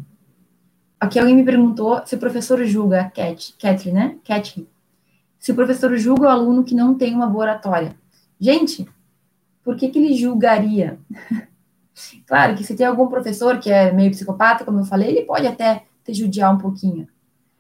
Aqui 1.00 1.20
alguém 1.20 1.38
me 1.38 1.46
perguntou 1.46 2.02
se 2.06 2.16
o 2.16 2.20
professor 2.20 2.62
julga, 2.66 3.10
Cat, 3.16 3.56
Catherine, 3.58 3.94
né? 3.98 4.18
Catherine. 4.28 4.68
Se 5.40 5.54
o 5.54 5.56
professor 5.56 5.96
julga 5.96 6.24
o 6.24 6.30
aluno 6.30 6.66
que 6.66 6.76
não 6.76 6.96
tem 6.96 7.16
uma 7.16 7.28
boa 7.28 7.46
oratória. 7.46 7.96
Gente, 8.38 8.86
por 9.68 9.76
que, 9.76 9.90
que 9.90 10.00
ele 10.00 10.14
julgaria? 10.14 10.98
claro 12.26 12.56
que 12.56 12.64
se 12.64 12.74
tem 12.74 12.88
algum 12.88 13.08
professor 13.08 13.60
que 13.60 13.70
é 13.70 13.92
meio 13.92 14.12
psicopata, 14.12 14.64
como 14.64 14.80
eu 14.80 14.86
falei, 14.86 15.10
ele 15.10 15.26
pode 15.26 15.46
até 15.46 15.84
te 16.06 16.14
judiar 16.14 16.56
um 16.56 16.58
pouquinho. 16.58 17.06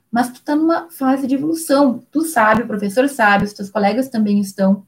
Mas 0.09 0.31
tu 0.31 0.41
tá 0.41 0.55
numa 0.55 0.89
fase 0.89 1.27
de 1.27 1.35
evolução. 1.35 2.01
Tu 2.09 2.21
sabe, 2.21 2.61
o 2.61 2.67
professor 2.67 3.09
sabe, 3.09 3.43
os 3.43 3.51
teus 3.51 3.69
colegas 3.69 4.07
também 4.07 4.39
estão. 4.39 4.85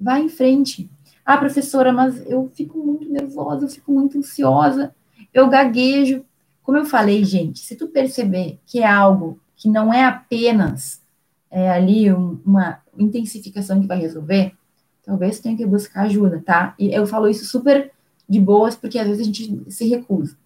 Vai 0.00 0.22
em 0.22 0.30
frente. 0.30 0.90
Ah, 1.26 1.36
professora, 1.36 1.92
mas 1.92 2.24
eu 2.24 2.50
fico 2.54 2.78
muito 2.78 3.06
nervosa, 3.06 3.66
eu 3.66 3.68
fico 3.68 3.92
muito 3.92 4.16
ansiosa, 4.16 4.94
eu 5.34 5.46
gaguejo. 5.50 6.24
Como 6.62 6.78
eu 6.78 6.86
falei, 6.86 7.22
gente, 7.22 7.58
se 7.58 7.76
tu 7.76 7.86
perceber 7.86 8.58
que 8.64 8.78
é 8.78 8.86
algo 8.86 9.38
que 9.54 9.68
não 9.68 9.92
é 9.92 10.06
apenas 10.06 11.02
é, 11.50 11.70
ali 11.70 12.10
um, 12.10 12.40
uma 12.46 12.80
intensificação 12.96 13.78
que 13.78 13.86
vai 13.86 13.98
resolver, 13.98 14.54
talvez 15.08 15.40
tenha 15.40 15.56
que 15.56 15.64
buscar 15.64 16.02
ajuda, 16.02 16.42
tá? 16.44 16.74
E 16.78 16.94
eu 16.94 17.06
falo 17.06 17.30
isso 17.30 17.46
super 17.46 17.90
de 18.28 18.38
boas, 18.38 18.76
porque 18.76 18.98
às 18.98 19.06
vezes 19.06 19.22
a 19.22 19.24
gente 19.24 19.72
se 19.72 19.88
recusa. 19.88 20.36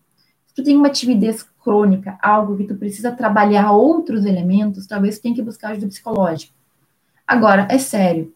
Se 0.47 0.55
tu 0.55 0.63
tem 0.63 0.77
uma 0.77 0.89
timidez 0.89 1.43
crônica, 1.65 2.17
algo 2.23 2.57
que 2.57 2.63
tu 2.63 2.77
precisa 2.77 3.11
trabalhar 3.11 3.73
outros 3.73 4.25
elementos, 4.25 4.87
talvez 4.87 5.19
tu 5.19 5.23
tenha 5.23 5.35
que 5.35 5.43
buscar 5.43 5.71
ajuda 5.71 5.89
psicológica. 5.89 6.55
Agora, 7.27 7.67
é 7.69 7.77
sério. 7.77 8.33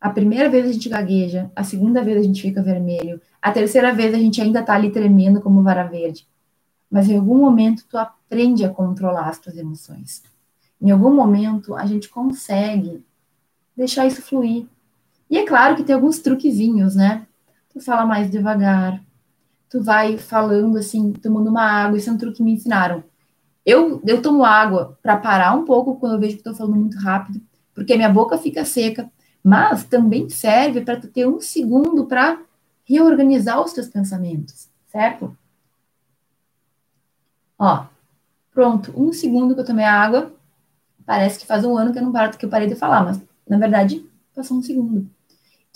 A 0.00 0.08
primeira 0.08 0.48
vez 0.48 0.64
a 0.64 0.72
gente 0.72 0.88
gagueja, 0.88 1.50
a 1.54 1.62
segunda 1.62 2.02
vez 2.02 2.16
a 2.16 2.22
gente 2.22 2.40
fica 2.40 2.62
vermelho, 2.62 3.20
a 3.42 3.52
terceira 3.52 3.92
vez 3.92 4.14
a 4.14 4.18
gente 4.18 4.40
ainda 4.40 4.62
tá 4.62 4.72
ali 4.72 4.90
tremendo 4.90 5.42
como 5.42 5.62
vara 5.62 5.84
verde. 5.84 6.26
Mas 6.90 7.10
em 7.10 7.18
algum 7.18 7.36
momento 7.36 7.84
tu 7.86 7.98
aprende 7.98 8.64
a 8.64 8.70
controlar 8.70 9.28
as 9.28 9.38
tuas 9.38 9.58
emoções. 9.58 10.22
Em 10.80 10.90
algum 10.90 11.14
momento 11.14 11.74
a 11.74 11.84
gente 11.84 12.08
consegue 12.08 13.04
deixar 13.76 14.06
isso 14.06 14.22
fluir. 14.22 14.66
E 15.30 15.38
é 15.38 15.46
claro 15.46 15.76
que 15.76 15.82
tem 15.82 15.94
alguns 15.94 16.20
truquezinhos, 16.20 16.94
né? 16.94 17.26
Tu 17.72 17.80
fala 17.80 18.06
mais 18.06 18.30
devagar, 18.30 19.02
tu 19.68 19.82
vai 19.82 20.16
falando 20.16 20.78
assim, 20.78 21.12
tomando 21.12 21.50
uma 21.50 21.62
água, 21.62 21.98
isso 21.98 22.08
é 22.08 22.12
um 22.12 22.18
truque 22.18 22.38
que 22.38 22.42
me 22.42 22.52
ensinaram. 22.52 23.02
Eu, 23.64 24.00
eu 24.06 24.22
tomo 24.22 24.44
água 24.44 24.98
para 25.02 25.16
parar 25.16 25.52
um 25.54 25.64
pouco 25.64 25.96
quando 25.96 26.14
eu 26.14 26.20
vejo 26.20 26.34
que 26.34 26.40
estou 26.40 26.54
falando 26.54 26.76
muito 26.76 26.98
rápido, 26.98 27.40
porque 27.74 27.96
minha 27.96 28.08
boca 28.08 28.38
fica 28.38 28.64
seca, 28.64 29.10
mas 29.42 29.84
também 29.84 30.28
serve 30.28 30.80
para 30.80 31.00
tu 31.00 31.08
ter 31.08 31.26
um 31.26 31.40
segundo 31.40 32.06
para 32.06 32.40
reorganizar 32.84 33.60
os 33.60 33.72
teus 33.72 33.88
pensamentos, 33.88 34.68
certo? 34.86 35.36
Ó, 37.58 37.86
pronto, 38.52 38.92
um 38.96 39.12
segundo 39.12 39.54
que 39.54 39.60
eu 39.60 39.64
tomei 39.64 39.84
a 39.84 40.00
água, 40.00 40.32
parece 41.04 41.38
que 41.38 41.46
faz 41.46 41.64
um 41.64 41.76
ano 41.76 41.92
que 41.92 41.98
eu 41.98 42.02
não 42.02 42.12
paro, 42.12 42.36
que 42.36 42.44
eu 42.44 42.50
parei 42.50 42.68
de 42.68 42.76
falar, 42.76 43.04
mas 43.04 43.20
na 43.48 43.58
verdade 43.58 44.04
passou 44.34 44.58
um 44.58 44.62
segundo. 44.62 45.10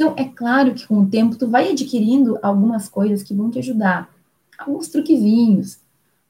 Então, 0.00 0.14
é 0.16 0.24
claro 0.24 0.72
que 0.72 0.88
com 0.88 1.00
o 1.00 1.06
tempo 1.06 1.36
tu 1.36 1.46
vai 1.46 1.72
adquirindo 1.72 2.38
algumas 2.40 2.88
coisas 2.88 3.22
que 3.22 3.34
vão 3.34 3.50
te 3.50 3.58
ajudar. 3.58 4.08
Alguns 4.58 4.88
truquezinhos. 4.88 5.78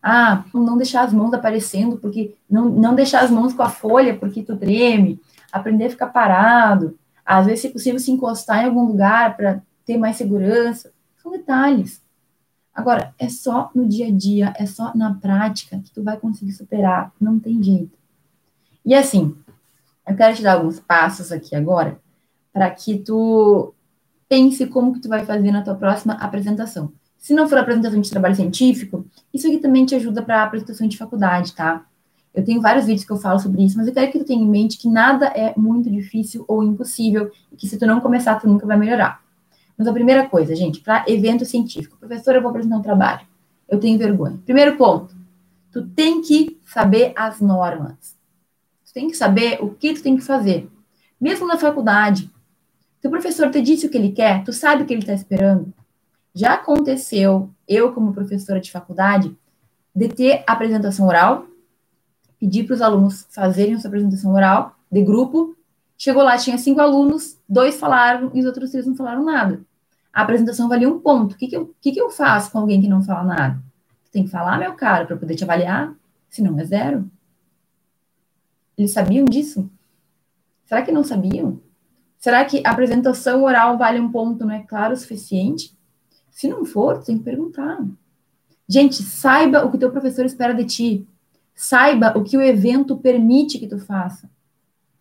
Ah, 0.03 0.45
não 0.53 0.77
deixar 0.77 1.05
as 1.05 1.13
mãos 1.13 1.33
aparecendo, 1.33 1.97
porque 1.97 2.35
não, 2.51 2.69
não 2.69 2.97
deixar 2.97 3.23
as 3.23 3.31
mãos 3.31 3.55
com 3.55 3.63
a 3.63 3.69
folha 3.69 4.19
porque 4.19 4.43
tu 4.43 4.57
treme. 4.57 5.21
Aprender 5.53 5.85
a 5.85 5.91
ficar 5.91 6.09
parado. 6.09 6.99
Às 7.25 7.47
vezes, 7.47 7.61
se 7.61 7.69
possível, 7.69 8.01
se 8.01 8.11
encostar 8.11 8.65
em 8.65 8.67
algum 8.67 8.87
lugar 8.87 9.37
para 9.37 9.63
ter 9.87 9.97
mais 9.97 10.17
segurança. 10.17 10.93
São 11.23 11.31
detalhes. 11.31 12.03
Agora, 12.75 13.15
é 13.21 13.29
só 13.29 13.71
no 13.73 13.87
dia 13.87 14.09
a 14.09 14.11
dia, 14.11 14.53
é 14.59 14.67
só 14.67 14.91
na 14.97 15.15
prática 15.15 15.79
que 15.79 15.93
tu 15.93 16.03
vai 16.03 16.17
conseguir 16.17 16.55
superar. 16.55 17.13
Não 17.21 17.39
tem 17.39 17.63
jeito. 17.63 17.97
E 18.85 18.97
assim, 18.97 19.37
eu 20.05 20.17
quero 20.17 20.35
te 20.35 20.43
dar 20.43 20.55
alguns 20.55 20.81
passos 20.81 21.31
aqui 21.31 21.55
agora 21.55 22.01
para 22.53 22.71
que 22.71 22.99
tu 22.99 23.75
pense 24.29 24.67
como 24.67 24.93
que 24.93 25.01
tu 25.01 25.09
vai 25.09 25.25
fazer 25.25 25.51
na 25.51 25.63
tua 25.63 25.75
próxima 25.75 26.15
apresentação. 26.15 26.93
Se 27.19 27.35
não 27.35 27.49
for 27.49 27.59
apresentação 27.59 28.01
de 28.01 28.11
trabalho 28.11 28.35
científico, 28.35 29.05
isso 29.33 29.47
aqui 29.47 29.59
também 29.59 29.85
te 29.85 29.95
ajuda 29.95 30.23
para 30.23 30.43
apresentação 30.43 30.89
de 30.89 30.97
faculdade, 30.97 31.55
tá? 31.55 31.85
Eu 32.33 32.45
tenho 32.45 32.61
vários 32.61 32.87
vídeos 32.87 33.05
que 33.05 33.13
eu 33.13 33.17
falo 33.17 33.39
sobre 33.39 33.65
isso, 33.65 33.77
mas 33.77 33.89
eu 33.89 33.93
quero 33.93 34.11
que 34.11 34.19
tu 34.19 34.25
tenha 34.25 34.43
em 34.43 34.49
mente 34.49 34.79
que 34.79 34.89
nada 34.89 35.27
é 35.27 35.53
muito 35.57 35.91
difícil 35.91 36.45
ou 36.47 36.63
impossível 36.63 37.31
e 37.53 37.57
que 37.57 37.69
se 37.69 37.77
tu 37.77 37.87
não 37.87 38.01
começar, 38.01 38.37
tu 38.37 38.49
nunca 38.49 38.67
vai 38.67 38.79
melhorar. 38.79 39.21
Mas 39.77 39.87
a 39.89 39.93
primeira 39.93 40.29
coisa, 40.29 40.55
gente, 40.55 40.81
para 40.81 41.05
evento 41.09 41.45
científico, 41.45 41.99
professora, 41.99 42.39
eu 42.39 42.43
vou 42.43 42.51
apresentar 42.51 42.77
um 42.77 42.83
trabalho. 42.83 43.27
Eu 43.69 43.81
tenho 43.81 43.99
vergonha. 43.99 44.39
Primeiro 44.45 44.77
ponto, 44.77 45.15
tu 45.73 45.87
tem 45.89 46.21
que 46.23 46.59
saber 46.67 47.13
as 47.17 47.41
normas. 47.41 48.17
Tu 48.87 48.93
tem 48.95 49.09
que 49.09 49.17
saber 49.17 49.59
o 49.61 49.71
que 49.71 49.95
tu 49.95 50.03
tem 50.03 50.17
que 50.17 50.23
fazer. 50.23 50.71
Mesmo 51.21 51.47
na 51.47 51.57
faculdade, 51.57 52.31
se 53.01 53.09
o 53.09 53.11
professor 53.11 53.51
te 53.51 53.63
disse 53.63 53.87
o 53.87 53.91
que 53.91 53.97
ele 53.97 54.13
quer, 54.13 54.45
tu 54.45 54.53
sabe 54.53 54.83
o 54.83 54.87
que 54.87 54.93
ele 54.93 55.01
está 55.01 55.15
esperando. 55.15 55.73
Já 56.35 56.55
aconteceu, 56.55 57.51
eu 57.67 57.93
como 57.93 58.13
professora 58.13 58.61
de 58.61 58.71
faculdade, 58.71 59.35
de 59.95 60.09
ter 60.09 60.45
apresentação 60.47 61.07
oral, 61.07 61.47
pedir 62.39 62.65
para 62.65 62.75
os 62.75 62.83
alunos 62.83 63.27
fazerem 63.31 63.79
sua 63.79 63.89
apresentação 63.89 64.33
oral 64.33 64.77
de 64.91 65.03
grupo. 65.03 65.57
Chegou 65.97 66.23
lá, 66.23 66.37
tinha 66.37 66.59
cinco 66.59 66.81
alunos, 66.81 67.39
dois 67.49 67.77
falaram 67.77 68.31
e 68.35 68.41
os 68.41 68.47
outros 68.47 68.71
três 68.71 68.87
não 68.87 68.95
falaram 68.95 69.25
nada. 69.25 69.61
A 70.13 70.23
apresentação 70.23 70.69
valia 70.69 70.89
um 70.89 71.01
ponto. 71.01 71.35
O 71.35 71.39
que, 71.39 71.49
que, 71.49 71.57
eu, 71.57 71.75
que, 71.81 71.93
que 71.93 72.01
eu 72.01 72.11
faço 72.11 72.51
com 72.51 72.59
alguém 72.59 72.81
que 72.81 72.89
não 72.89 73.03
fala 73.03 73.25
nada? 73.25 73.63
Tem 74.13 74.25
que 74.25 74.31
falar, 74.31 74.59
meu 74.59 74.75
cara, 74.75 75.07
para 75.07 75.17
poder 75.17 75.37
te 75.37 75.45
avaliar, 75.45 75.95
senão 76.29 76.59
é 76.59 76.65
zero. 76.65 77.11
Eles 78.77 78.93
sabiam 78.93 79.25
disso? 79.25 79.71
Será 80.65 80.83
que 80.83 80.93
não 80.93 81.05
sabiam? 81.05 81.61
Será 82.21 82.45
que 82.45 82.63
a 82.67 82.71
apresentação 82.71 83.43
oral 83.45 83.79
vale 83.79 83.99
um 83.99 84.13
ponto, 84.13 84.45
não 84.45 84.55
é 84.55 84.61
claro 84.61 84.93
o 84.93 84.97
suficiente? 84.97 85.75
Se 86.31 86.47
não 86.47 86.67
for, 86.67 87.03
tem 87.03 87.17
que 87.17 87.25
perguntar. 87.25 87.83
Gente, 88.69 89.03
saiba 89.03 89.65
o 89.65 89.71
que 89.73 89.79
teu 89.79 89.91
professor 89.91 90.27
espera 90.27 90.55
de 90.55 90.67
ti. 90.67 91.09
Saiba 91.55 92.17
o 92.17 92.23
que 92.23 92.37
o 92.37 92.43
evento 92.43 92.97
permite 92.97 93.59
que 93.59 93.67
tu 93.67 93.79
faça. 93.79 94.31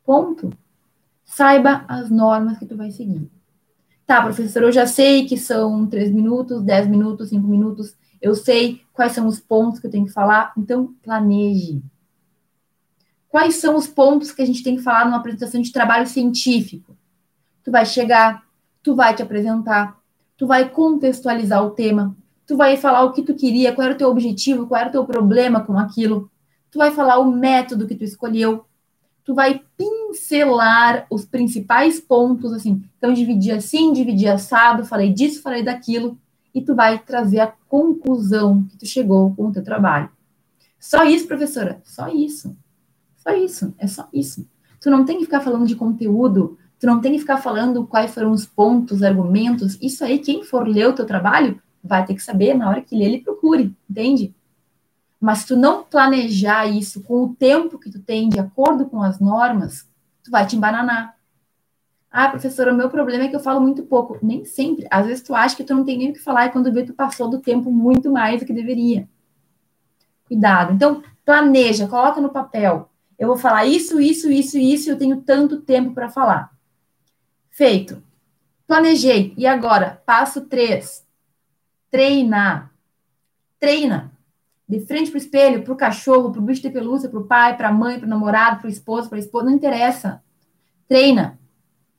Ponto. 0.05 0.49
Saiba 1.25 1.83
as 1.89 2.09
normas 2.09 2.57
que 2.57 2.65
tu 2.65 2.77
vai 2.77 2.89
seguir. 2.89 3.29
Tá, 4.07 4.21
professor, 4.21 4.63
eu 4.63 4.71
já 4.71 4.87
sei 4.87 5.27
que 5.27 5.37
são 5.37 5.85
três 5.85 6.09
minutos, 6.09 6.63
dez 6.63 6.87
minutos, 6.87 7.29
cinco 7.29 7.47
minutos. 7.47 7.95
Eu 8.21 8.33
sei 8.33 8.81
quais 8.93 9.11
são 9.11 9.27
os 9.27 9.41
pontos 9.41 9.79
que 9.79 9.87
eu 9.87 9.91
tenho 9.91 10.05
que 10.05 10.13
falar. 10.13 10.53
Então, 10.57 10.95
planeje. 11.03 11.81
Quais 13.27 13.55
são 13.55 13.75
os 13.75 13.87
pontos 13.87 14.31
que 14.31 14.41
a 14.41 14.45
gente 14.45 14.63
tem 14.63 14.77
que 14.77 14.81
falar 14.81 15.05
numa 15.05 15.17
apresentação 15.17 15.61
de 15.61 15.71
trabalho 15.71 16.07
científico? 16.07 16.97
Tu 17.63 17.71
vai 17.71 17.85
chegar, 17.85 18.43
tu 18.81 18.95
vai 18.95 19.15
te 19.15 19.21
apresentar, 19.21 19.97
tu 20.37 20.47
vai 20.47 20.69
contextualizar 20.69 21.63
o 21.63 21.71
tema, 21.71 22.15
tu 22.45 22.57
vai 22.57 22.77
falar 22.77 23.03
o 23.03 23.13
que 23.13 23.21
tu 23.21 23.33
queria, 23.33 23.73
qual 23.73 23.85
era 23.85 23.95
o 23.95 23.97
teu 23.97 24.09
objetivo, 24.09 24.67
qual 24.67 24.81
era 24.81 24.89
o 24.89 24.91
teu 24.91 25.05
problema 25.05 25.61
com 25.61 25.77
aquilo 25.77 26.29
tu 26.71 26.77
vai 26.77 26.91
falar 26.91 27.19
o 27.19 27.31
método 27.31 27.87
que 27.87 27.95
tu 27.95 28.03
escolheu, 28.03 28.65
tu 29.23 29.33
vai 29.33 29.61
pincelar 29.77 31.05
os 31.09 31.25
principais 31.25 31.99
pontos, 31.99 32.53
assim, 32.53 32.83
então 32.97 33.13
dividir 33.13 33.51
assim, 33.51 33.91
dividir 33.93 34.27
assado, 34.27 34.85
falei 34.85 35.13
disso, 35.13 35.41
falei 35.41 35.63
daquilo, 35.63 36.17
e 36.53 36.61
tu 36.61 36.75
vai 36.75 36.99
trazer 36.99 37.39
a 37.39 37.53
conclusão 37.67 38.63
que 38.63 38.77
tu 38.77 38.85
chegou 38.85 39.33
com 39.35 39.47
o 39.47 39.51
teu 39.51 39.63
trabalho. 39.63 40.09
Só 40.79 41.03
isso, 41.03 41.27
professora? 41.27 41.81
Só 41.83 42.07
isso. 42.07 42.55
Só 43.17 43.31
isso, 43.35 43.73
é 43.77 43.85
só 43.85 44.07
isso. 44.13 44.47
Tu 44.81 44.89
não 44.89 45.05
tem 45.05 45.17
que 45.17 45.25
ficar 45.25 45.41
falando 45.41 45.67
de 45.67 45.75
conteúdo, 45.75 46.57
tu 46.79 46.87
não 46.87 47.01
tem 47.01 47.13
que 47.13 47.19
ficar 47.19 47.37
falando 47.37 47.85
quais 47.85 48.13
foram 48.13 48.31
os 48.31 48.45
pontos, 48.45 49.03
argumentos, 49.03 49.77
isso 49.81 50.03
aí, 50.03 50.19
quem 50.19 50.43
for 50.43 50.67
ler 50.67 50.87
o 50.87 50.93
teu 50.93 51.05
trabalho, 51.05 51.61
vai 51.83 52.05
ter 52.05 52.15
que 52.15 52.23
saber 52.23 52.53
na 52.53 52.69
hora 52.69 52.81
que 52.81 52.95
ler, 52.95 53.05
ele 53.05 53.21
procure, 53.21 53.75
entende? 53.89 54.33
Mas 55.19 55.39
se 55.39 55.47
tu 55.47 55.57
não 55.57 55.83
planejar 55.83 56.65
isso 56.65 57.03
com 57.03 57.23
o 57.23 57.35
tempo 57.35 57.77
que 57.77 57.91
tu 57.91 57.99
tem, 57.99 58.29
de 58.29 58.39
acordo 58.39 58.85
com 58.85 59.01
as 59.01 59.19
normas, 59.19 59.89
tu 60.23 60.31
vai 60.31 60.45
te 60.47 60.55
embananar. 60.55 61.17
Ah, 62.09 62.29
professora, 62.29 62.73
o 62.73 62.75
meu 62.75 62.89
problema 62.89 63.25
é 63.25 63.27
que 63.27 63.35
eu 63.35 63.39
falo 63.39 63.59
muito 63.59 63.83
pouco. 63.83 64.17
Nem 64.23 64.45
sempre. 64.45 64.87
Às 64.89 65.05
vezes 65.05 65.21
tu 65.21 65.35
acha 65.35 65.55
que 65.55 65.63
tu 65.63 65.75
não 65.75 65.83
tem 65.83 65.97
nem 65.97 66.09
o 66.09 66.13
que 66.13 66.19
falar 66.19 66.47
e 66.47 66.51
quando 66.51 66.71
vê 66.71 66.83
tu 66.83 66.93
passou 66.93 67.29
do 67.29 67.39
tempo 67.39 67.69
muito 67.69 68.11
mais 68.11 68.39
do 68.39 68.45
que 68.45 68.53
deveria. 68.53 69.07
Cuidado. 70.25 70.73
Então, 70.73 71.03
planeja, 71.25 71.87
coloca 71.87 72.19
no 72.21 72.29
papel. 72.29 72.89
Eu 73.17 73.27
vou 73.27 73.37
falar 73.37 73.65
isso, 73.65 73.99
isso, 73.99 74.31
isso, 74.31 74.57
isso, 74.57 74.89
eu 74.89 74.97
tenho 74.97 75.21
tanto 75.21 75.61
tempo 75.61 75.91
para 75.93 76.09
falar. 76.09 76.49
Feito. 77.49 78.01
Planejei. 78.67 79.33
E 79.37 79.45
agora? 79.45 80.01
Passo 80.05 80.41
três. 80.41 81.05
Treinar. 81.89 82.73
Treina 83.59 84.11
de 84.69 84.79
frente 84.81 85.09
para 85.09 85.17
o 85.17 85.21
espelho, 85.21 85.63
para 85.63 85.73
o 85.73 85.75
cachorro, 85.75 86.31
para 86.31 86.39
o 86.39 86.43
bicho 86.43 86.61
de 86.61 86.69
pelúcia, 86.69 87.09
para 87.09 87.19
o 87.19 87.25
pai, 87.25 87.57
para 87.57 87.69
a 87.69 87.73
mãe, 87.73 87.97
para 87.97 88.05
o 88.05 88.09
namorado, 88.09 88.59
para 88.59 88.67
o 88.67 88.71
esposo, 88.71 89.09
para 89.09 89.17
a 89.17 89.19
esposa, 89.19 89.47
não 89.47 89.53
interessa. 89.53 90.21
Treina. 90.87 91.39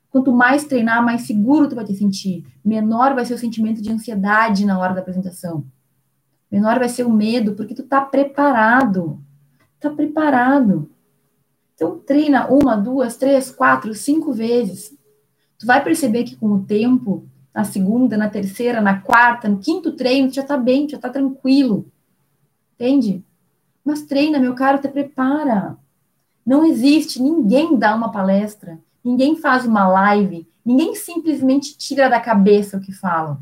Quanto 0.08 0.32
mais 0.32 0.64
treinar, 0.64 1.04
mais 1.04 1.22
seguro 1.22 1.68
tu 1.68 1.74
vai 1.74 1.84
te 1.84 1.94
sentir. 1.94 2.46
Menor 2.64 3.14
vai 3.14 3.24
ser 3.24 3.34
o 3.34 3.38
sentimento 3.38 3.82
de 3.82 3.90
ansiedade 3.90 4.64
na 4.64 4.78
hora 4.78 4.94
da 4.94 5.00
apresentação. 5.00 5.64
Menor 6.50 6.78
vai 6.78 6.88
ser 6.88 7.04
o 7.04 7.10
medo, 7.10 7.54
porque 7.54 7.74
tu 7.74 7.82
tá 7.82 8.00
preparado. 8.00 9.20
Tá 9.80 9.90
preparado. 9.90 10.88
Então 11.74 11.98
treina 11.98 12.46
uma, 12.46 12.76
duas, 12.76 13.16
três, 13.16 13.50
quatro, 13.50 13.92
cinco 13.94 14.32
vezes. 14.32 14.96
Tu 15.60 15.66
vai 15.66 15.84
perceber 15.84 16.24
que 16.24 16.34
com 16.34 16.48
o 16.48 16.64
tempo, 16.64 17.24
na 17.54 17.62
segunda, 17.62 18.16
na 18.16 18.28
terceira, 18.28 18.80
na 18.80 19.00
quarta, 19.00 19.48
no 19.48 19.58
quinto 19.58 19.92
treino, 19.92 20.28
tu 20.28 20.34
já 20.34 20.42
tá 20.42 20.56
bem, 20.56 20.86
tu 20.86 20.92
já 20.92 20.98
tá 20.98 21.08
tranquilo 21.08 21.86
entende? 22.80 23.22
Mas 23.84 24.02
treina, 24.02 24.38
meu 24.38 24.54
caro, 24.54 24.78
te 24.78 24.88
prepara. 24.88 25.76
Não 26.44 26.64
existe, 26.64 27.22
ninguém 27.22 27.76
dá 27.76 27.94
uma 27.94 28.10
palestra, 28.10 28.78
ninguém 29.04 29.36
faz 29.36 29.66
uma 29.66 29.86
live, 29.86 30.48
ninguém 30.64 30.94
simplesmente 30.94 31.76
tira 31.76 32.08
da 32.08 32.18
cabeça 32.18 32.78
o 32.78 32.80
que 32.80 32.92
falam. 32.92 33.38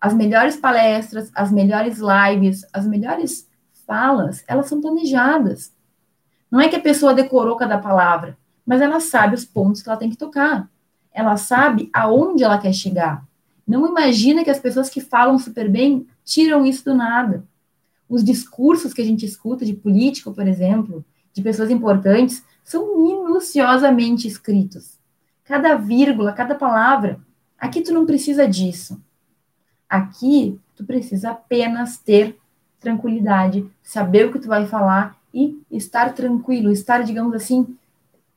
As 0.00 0.14
melhores 0.14 0.56
palestras, 0.56 1.30
as 1.34 1.50
melhores 1.50 1.98
lives, 1.98 2.64
as 2.72 2.86
melhores 2.86 3.48
falas, 3.84 4.44
elas 4.46 4.66
são 4.66 4.80
planejadas. 4.80 5.72
Não 6.48 6.60
é 6.60 6.68
que 6.68 6.76
a 6.76 6.80
pessoa 6.80 7.12
decorou 7.12 7.56
cada 7.56 7.78
palavra, 7.78 8.38
mas 8.64 8.80
ela 8.80 9.00
sabe 9.00 9.34
os 9.34 9.44
pontos 9.44 9.82
que 9.82 9.88
ela 9.88 9.98
tem 9.98 10.10
que 10.10 10.16
tocar. 10.16 10.68
Ela 11.16 11.36
sabe 11.36 11.88
aonde 11.92 12.44
ela 12.44 12.58
quer 12.58 12.72
chegar. 12.72 13.26
Não 13.66 13.86
imagina 13.88 14.44
que 14.44 14.50
as 14.50 14.60
pessoas 14.60 14.90
que 14.90 15.00
falam 15.00 15.38
super 15.38 15.68
bem 15.68 16.06
tiram 16.24 16.66
isso 16.66 16.84
do 16.84 16.94
nada 16.94 17.44
os 18.08 18.24
discursos 18.24 18.92
que 18.92 19.02
a 19.02 19.04
gente 19.04 19.26
escuta 19.26 19.64
de 19.64 19.74
político, 19.74 20.32
por 20.32 20.46
exemplo, 20.46 21.04
de 21.32 21.42
pessoas 21.42 21.70
importantes, 21.70 22.44
são 22.64 23.02
minuciosamente 23.02 24.26
escritos. 24.26 24.98
Cada 25.44 25.74
vírgula, 25.74 26.32
cada 26.32 26.54
palavra. 26.54 27.20
Aqui 27.58 27.80
tu 27.80 27.92
não 27.92 28.06
precisa 28.06 28.48
disso. 28.48 29.00
Aqui 29.88 30.58
tu 30.74 30.84
precisa 30.84 31.30
apenas 31.30 31.98
ter 31.98 32.38
tranquilidade, 32.80 33.68
saber 33.82 34.26
o 34.26 34.32
que 34.32 34.38
tu 34.38 34.48
vai 34.48 34.66
falar 34.66 35.16
e 35.32 35.60
estar 35.70 36.14
tranquilo, 36.14 36.70
estar, 36.70 37.02
digamos 37.02 37.34
assim, 37.34 37.76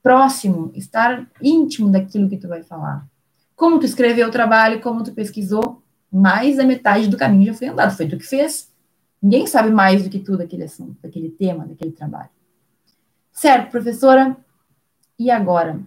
próximo, 0.01 0.71
estar 0.75 1.29
íntimo 1.41 1.91
daquilo 1.91 2.29
que 2.29 2.37
tu 2.37 2.47
vai 2.47 2.63
falar. 2.63 3.07
Como 3.55 3.79
tu 3.79 3.85
escreveu 3.85 4.27
o 4.27 4.31
trabalho, 4.31 4.81
como 4.81 5.03
tu 5.03 5.11
pesquisou, 5.11 5.81
mais 6.11 6.57
da 6.57 6.63
metade 6.63 7.07
do 7.07 7.17
caminho 7.17 7.47
já 7.47 7.53
foi 7.53 7.67
andado, 7.67 7.95
foi 7.95 8.07
tu 8.07 8.17
que 8.17 8.25
fez. 8.25 8.71
Ninguém 9.21 9.45
sabe 9.45 9.69
mais 9.69 10.03
do 10.03 10.09
que 10.09 10.19
tu 10.19 10.37
daquele 10.37 10.63
assunto, 10.63 10.97
daquele 11.01 11.29
tema, 11.29 11.65
daquele 11.65 11.91
trabalho. 11.91 12.29
Certo, 13.31 13.69
professora? 13.69 14.35
E 15.17 15.29
agora? 15.29 15.79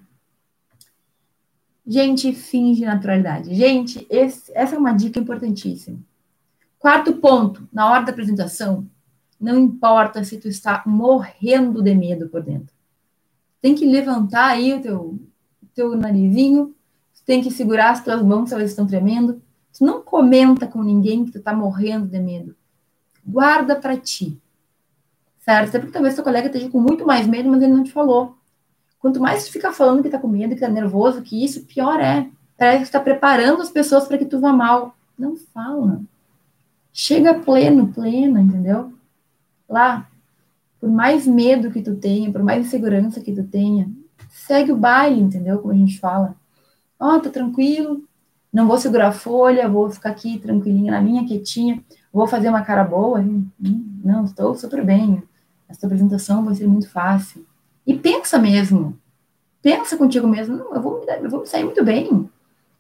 Gente, 1.87 2.33
finge 2.33 2.85
naturalidade. 2.85 3.55
Gente, 3.55 4.07
esse, 4.09 4.53
essa 4.55 4.77
é 4.77 4.79
uma 4.79 4.93
dica 4.93 5.19
importantíssima. 5.19 5.99
Quarto 6.79 7.15
ponto, 7.15 7.69
na 7.73 7.91
hora 7.91 8.05
da 8.05 8.13
apresentação, 8.13 8.87
não 9.41 9.59
importa 9.59 10.23
se 10.23 10.39
tu 10.39 10.49
está 10.49 10.83
morrendo 10.87 11.83
de 11.83 11.95
medo 11.95 12.29
por 12.29 12.43
dentro. 12.43 12.75
Tem 13.63 13.75
que 13.75 13.87
levantar 13.87 14.49
aí 14.49 14.75
o 14.75 14.83
teu, 14.83 15.19
teu 15.75 15.97
narizinho, 15.97 16.75
tem 17.25 17.41
que 17.41 17.51
segurar 17.51 17.93
as 17.93 18.05
tuas 18.05 18.23
mãos 18.23 18.51
se 18.51 18.55
elas 18.55 18.71
estão 18.71 18.87
tremendo. 18.87 19.41
Tu 19.73 19.85
não 19.85 20.03
comenta 20.03 20.67
com 20.67 20.83
ninguém 20.83 21.25
que 21.25 21.33
tu 21.33 21.39
está 21.39 21.55
morrendo 21.55 22.07
de 22.07 22.19
medo 22.19 22.55
guarda 23.25 23.77
para 23.77 23.97
ti. 23.97 24.41
Certo? 25.39 25.69
Até 25.69 25.79
porque 25.79 25.93
talvez 25.93 26.15
seu 26.15 26.25
colega 26.25 26.47
esteja 26.47 26.69
com 26.69 26.81
muito 26.81 27.07
mais 27.07 27.27
medo, 27.27 27.49
mas 27.49 27.63
ele 27.63 27.73
não 27.73 27.85
te 27.85 27.93
falou. 27.93 28.37
Quanto 28.99 29.21
mais 29.21 29.47
tu 29.47 29.53
fica 29.53 29.73
falando 29.73 30.03
que 30.03 30.09
tá 30.09 30.19
com 30.19 30.29
medo, 30.29 30.55
que 30.55 30.61
tá 30.61 30.69
nervoso, 30.69 31.23
que 31.23 31.45
isso, 31.45 31.65
pior 31.65 32.01
é. 32.01 32.29
Parece 32.57 32.87
que 32.87 32.93
tá 32.93 33.01
preparando 33.01 33.61
as 33.61 33.71
pessoas 33.71 34.07
para 34.07 34.19
que 34.19 34.25
tu 34.25 34.39
vá 34.39 34.53
mal. 34.53 34.95
Não 35.19 35.37
fala. 35.37 36.01
Chega 36.93 37.35
pleno, 37.35 37.93
plena, 37.93 38.41
entendeu? 38.41 38.93
Lá, 39.69 40.09
por 40.83 40.91
mais 40.91 41.29
medo 41.29 41.71
que 41.71 41.81
tu 41.81 41.95
tenha, 41.95 42.33
por 42.33 42.43
mais 42.43 42.67
insegurança 42.67 43.21
que 43.21 43.33
tu 43.33 43.45
tenha, 43.45 43.89
segue 44.29 44.73
o 44.73 44.77
baile, 44.77 45.21
entendeu? 45.21 45.61
Como 45.61 45.73
a 45.73 45.77
gente 45.77 46.01
fala. 46.01 46.35
Ó, 46.99 47.15
oh, 47.15 47.21
tá 47.21 47.31
tranquilo, 47.31 48.03
não 48.53 48.67
vou 48.67 48.77
segurar 48.77 49.07
a 49.07 49.13
folha, 49.13 49.69
vou 49.69 49.89
ficar 49.89 50.11
aqui 50.11 50.41
tranquilinha 50.41 50.91
na 50.91 51.01
minha, 51.01 51.25
quietinha 51.25 51.81
vou 52.13 52.27
fazer 52.27 52.49
uma 52.49 52.63
cara 52.63 52.83
boa? 52.83 53.21
Hum, 53.21 53.47
não, 54.05 54.25
estou 54.25 54.57
super 54.57 54.85
bem. 54.85 55.23
essa 55.69 55.87
apresentação 55.87 56.45
vai 56.45 56.57
ser 56.57 56.67
muito 56.67 56.91
fácil. 56.91 57.47
E 57.87 57.95
pensa 57.95 58.37
mesmo, 58.37 58.99
pensa 59.63 59.97
contigo 59.97 60.27
mesmo, 60.27 60.57
não, 60.57 60.75
eu 60.75 60.83
vou, 60.83 60.99
me, 60.99 61.07
eu 61.07 61.31
vou 61.31 61.43
me 61.43 61.47
sair 61.47 61.63
muito 61.63 61.85
bem. 61.85 62.29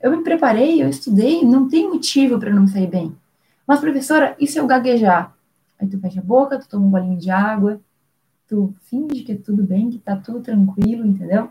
Eu 0.00 0.10
me 0.10 0.24
preparei, 0.24 0.82
eu 0.82 0.88
estudei, 0.88 1.44
não 1.44 1.68
tem 1.68 1.88
motivo 1.88 2.36
para 2.36 2.50
não 2.50 2.62
me 2.62 2.68
sair 2.68 2.88
bem. 2.88 3.16
Mas, 3.64 3.78
professora, 3.78 4.34
e 4.40 4.48
se 4.48 4.58
eu 4.58 4.66
gaguejar? 4.66 5.32
Aí 5.78 5.86
tu 5.86 6.00
fecha 6.00 6.18
a 6.18 6.24
boca, 6.24 6.58
tu 6.58 6.68
toma 6.68 6.84
um 6.84 6.90
bolinho 6.90 7.16
de 7.16 7.30
água, 7.30 7.80
tu 8.52 8.74
finge 8.82 9.22
que 9.22 9.32
é 9.32 9.36
tudo 9.36 9.62
bem, 9.62 9.88
que 9.88 9.98
tá 9.98 10.14
tudo 10.14 10.42
tranquilo, 10.42 11.06
entendeu? 11.06 11.48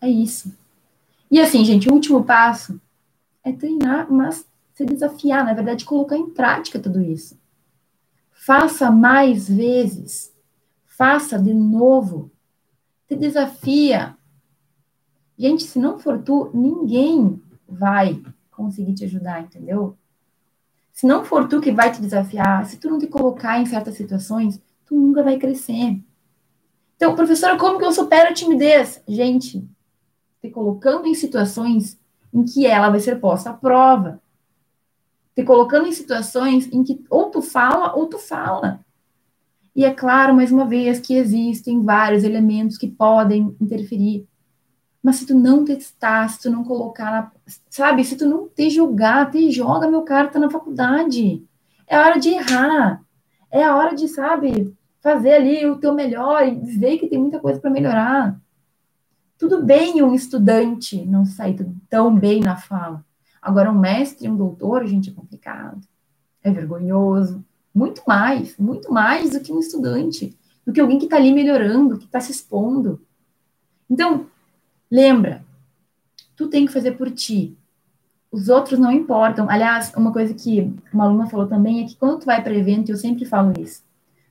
É 0.00 0.10
isso. 0.10 0.52
E 1.30 1.38
assim, 1.38 1.64
gente, 1.64 1.88
o 1.88 1.94
último 1.94 2.24
passo 2.24 2.80
é 3.44 3.52
treinar, 3.52 4.10
mas 4.10 4.44
se 4.74 4.84
desafiar, 4.84 5.44
na 5.44 5.54
verdade, 5.54 5.84
colocar 5.84 6.16
em 6.16 6.28
prática 6.28 6.80
tudo 6.80 7.00
isso. 7.00 7.38
Faça 8.32 8.90
mais 8.90 9.48
vezes. 9.48 10.34
Faça 10.86 11.38
de 11.38 11.54
novo. 11.54 12.32
Te 13.06 13.14
desafia. 13.14 14.16
Gente, 15.38 15.62
se 15.62 15.78
não 15.78 16.00
for 16.00 16.20
tu, 16.20 16.50
ninguém 16.52 17.40
vai 17.68 18.20
conseguir 18.50 18.94
te 18.94 19.04
ajudar, 19.04 19.40
entendeu? 19.40 19.96
Se 20.92 21.06
não 21.06 21.24
for 21.24 21.46
tu 21.46 21.60
que 21.60 21.70
vai 21.70 21.92
te 21.92 22.00
desafiar, 22.00 22.66
se 22.66 22.76
tu 22.76 22.90
não 22.90 22.98
te 22.98 23.06
colocar 23.06 23.60
em 23.60 23.66
certas 23.66 23.94
situações, 23.94 24.60
tu 24.84 24.96
nunca 24.96 25.22
vai 25.22 25.38
crescer. 25.38 26.02
Então, 27.00 27.16
professora, 27.16 27.56
como 27.56 27.78
que 27.78 27.84
eu 27.86 27.92
supero 27.92 28.28
a 28.28 28.34
timidez? 28.34 29.02
Gente, 29.08 29.66
te 30.42 30.50
colocando 30.50 31.06
em 31.06 31.14
situações 31.14 31.98
em 32.30 32.44
que 32.44 32.66
ela 32.66 32.90
vai 32.90 33.00
ser 33.00 33.18
posta 33.18 33.48
à 33.48 33.54
prova. 33.54 34.20
Te 35.34 35.42
colocando 35.42 35.86
em 35.86 35.92
situações 35.92 36.68
em 36.70 36.84
que 36.84 37.02
ou 37.08 37.30
tu 37.30 37.40
fala 37.40 37.94
ou 37.96 38.06
tu 38.06 38.18
fala. 38.18 38.84
E 39.74 39.82
é 39.82 39.94
claro, 39.94 40.34
mais 40.34 40.52
uma 40.52 40.66
vez, 40.66 41.00
que 41.00 41.14
existem 41.14 41.82
vários 41.82 42.22
elementos 42.22 42.76
que 42.76 42.86
podem 42.86 43.56
interferir. 43.58 44.28
Mas 45.02 45.16
se 45.16 45.26
tu 45.26 45.34
não 45.34 45.64
testar, 45.64 46.28
se 46.28 46.42
tu 46.42 46.50
não 46.50 46.62
colocar, 46.62 47.10
na, 47.10 47.32
sabe, 47.70 48.04
se 48.04 48.14
tu 48.14 48.26
não 48.26 48.46
te 48.46 48.68
julgar, 48.68 49.30
te 49.30 49.50
joga 49.50 49.90
meu 49.90 50.02
carta 50.02 50.38
na 50.38 50.50
faculdade. 50.50 51.42
É 51.86 51.98
hora 51.98 52.20
de 52.20 52.28
errar. 52.28 53.02
É 53.50 53.64
a 53.64 53.74
hora 53.74 53.96
de, 53.96 54.06
sabe, 54.06 54.76
fazer 55.00 55.32
ali 55.32 55.66
o 55.66 55.76
teu 55.76 55.94
melhor 55.94 56.46
e 56.46 56.54
ver 56.78 56.98
que 56.98 57.08
tem 57.08 57.18
muita 57.18 57.38
coisa 57.38 57.60
para 57.60 57.70
melhorar. 57.70 58.40
Tudo 59.38 59.64
bem 59.64 60.02
um 60.02 60.14
estudante 60.14 61.04
não 61.06 61.24
sair 61.24 61.56
tão 61.88 62.14
bem 62.14 62.40
na 62.40 62.56
fala. 62.56 63.04
Agora, 63.40 63.70
um 63.70 63.78
mestre, 63.78 64.28
um 64.28 64.36
doutor, 64.36 64.86
gente, 64.86 65.10
é 65.10 65.12
complicado. 65.12 65.80
É 66.42 66.50
vergonhoso. 66.50 67.44
Muito 67.74 68.02
mais, 68.06 68.56
muito 68.58 68.92
mais 68.92 69.30
do 69.30 69.40
que 69.40 69.52
um 69.52 69.60
estudante, 69.60 70.36
do 70.66 70.72
que 70.72 70.80
alguém 70.80 70.98
que 70.98 71.04
está 71.04 71.16
ali 71.16 71.32
melhorando, 71.32 71.98
que 71.98 72.04
está 72.04 72.20
se 72.20 72.32
expondo. 72.32 73.00
Então, 73.88 74.26
Lembra, 74.90 75.44
tu 76.34 76.48
tem 76.48 76.66
que 76.66 76.72
fazer 76.72 76.92
por 76.92 77.10
ti. 77.12 77.56
Os 78.32 78.48
outros 78.48 78.78
não 78.78 78.90
importam. 78.90 79.48
Aliás, 79.48 79.92
uma 79.94 80.12
coisa 80.12 80.34
que 80.34 80.74
uma 80.92 81.04
aluna 81.04 81.28
falou 81.28 81.46
também 81.46 81.84
é 81.84 81.86
que 81.86 81.94
quando 81.94 82.18
tu 82.18 82.26
vai 82.26 82.42
para 82.42 82.54
evento, 82.54 82.90
eu 82.90 82.96
sempre 82.96 83.24
falo 83.24 83.52
isso. 83.60 83.82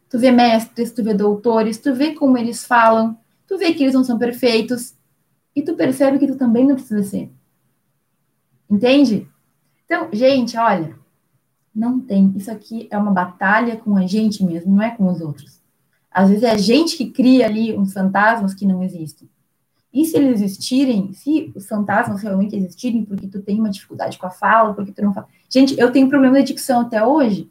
Tu 0.10 0.18
vê 0.18 0.32
mestres, 0.32 0.91
tu 0.91 1.03
vê 1.03 1.14
doutores, 1.14 1.78
tu 1.78 1.93
vê 1.93 2.14
como 2.14 2.38
eles 2.38 2.66
falam, 2.66 3.18
tu 3.47 3.57
vê 3.57 3.74
que 3.74 3.84
eles 3.84 3.93
não 3.93 4.03
são 4.03 4.18
perfeitos, 4.18 4.95
e 5.55 5.62
tu 5.62 5.76
percebe 5.76 6.20
que 6.20 6.28
tu 6.28 6.36
também 6.36 6.66
não 6.66 6.76
precisa 6.76 7.03
ser. 7.03 7.32
Entende? 8.70 9.28
Então, 9.86 10.10
gente, 10.14 10.57
olha, 10.57 10.95
não 11.74 11.99
tem. 11.99 12.34
Isso 12.36 12.51
aqui 12.51 12.88
é 12.91 12.97
uma 12.97 13.12
batalha 13.12 13.78
com 13.78 13.95
a 13.97 14.05
gente 14.05 14.43
mesmo, 14.43 14.76
não 14.76 14.82
é 14.82 14.91
com 14.91 15.07
os 15.10 15.22
outros. 15.22 15.60
Às 16.12 16.30
vezes 16.30 16.43
é 16.43 16.51
a 16.51 16.57
gente 16.57 16.97
que 16.97 17.10
cria 17.10 17.45
ali 17.45 17.78
uns 17.78 17.93
fantasmas 17.93 18.53
que 18.53 18.66
não 18.66 18.84
existem. 18.84 19.30
E 19.91 20.05
se 20.05 20.18
eles 20.18 20.41
existirem, 20.41 21.12
se 21.14 21.51
os 21.55 21.68
fantasmas 21.68 22.22
realmente 22.22 22.55
existirem, 22.55 23.03
porque 23.03 23.28
tu 23.28 23.41
tem 23.41 23.60
uma 23.60 23.70
dificuldade 23.70 24.18
com 24.20 24.28
a 24.28 24.32
fala, 24.32 24.74
porque 24.74 24.91
tu 24.91 25.01
não 25.01 25.14
fala. 25.14 25.28
Gente, 25.49 25.80
eu 25.80 25.91
tenho 25.91 26.07
problema 26.07 26.39
de 26.39 26.53
dicção 26.53 26.82
até 26.82 27.03
hoje, 27.03 27.49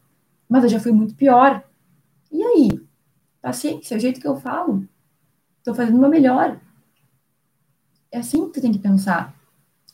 mas 0.49 0.63
eu 0.63 0.71
já 0.71 0.79
fui 0.79 0.93
muito 0.93 1.15
pior. 1.15 1.65
E 2.31 2.43
aí? 2.43 2.81
Paciência, 3.41 3.95
é 3.95 3.99
o 3.99 4.01
jeito 4.01 4.21
que 4.21 4.27
eu 4.27 4.37
falo. 4.37 4.87
Estou 5.59 5.75
fazendo 5.75 5.99
meu 5.99 6.09
melhor. 6.09 6.61
É 8.11 8.19
assim 8.19 8.47
que 8.47 8.55
tu 8.55 8.61
tem 8.61 8.73
que 8.73 8.79
pensar. 8.79 9.35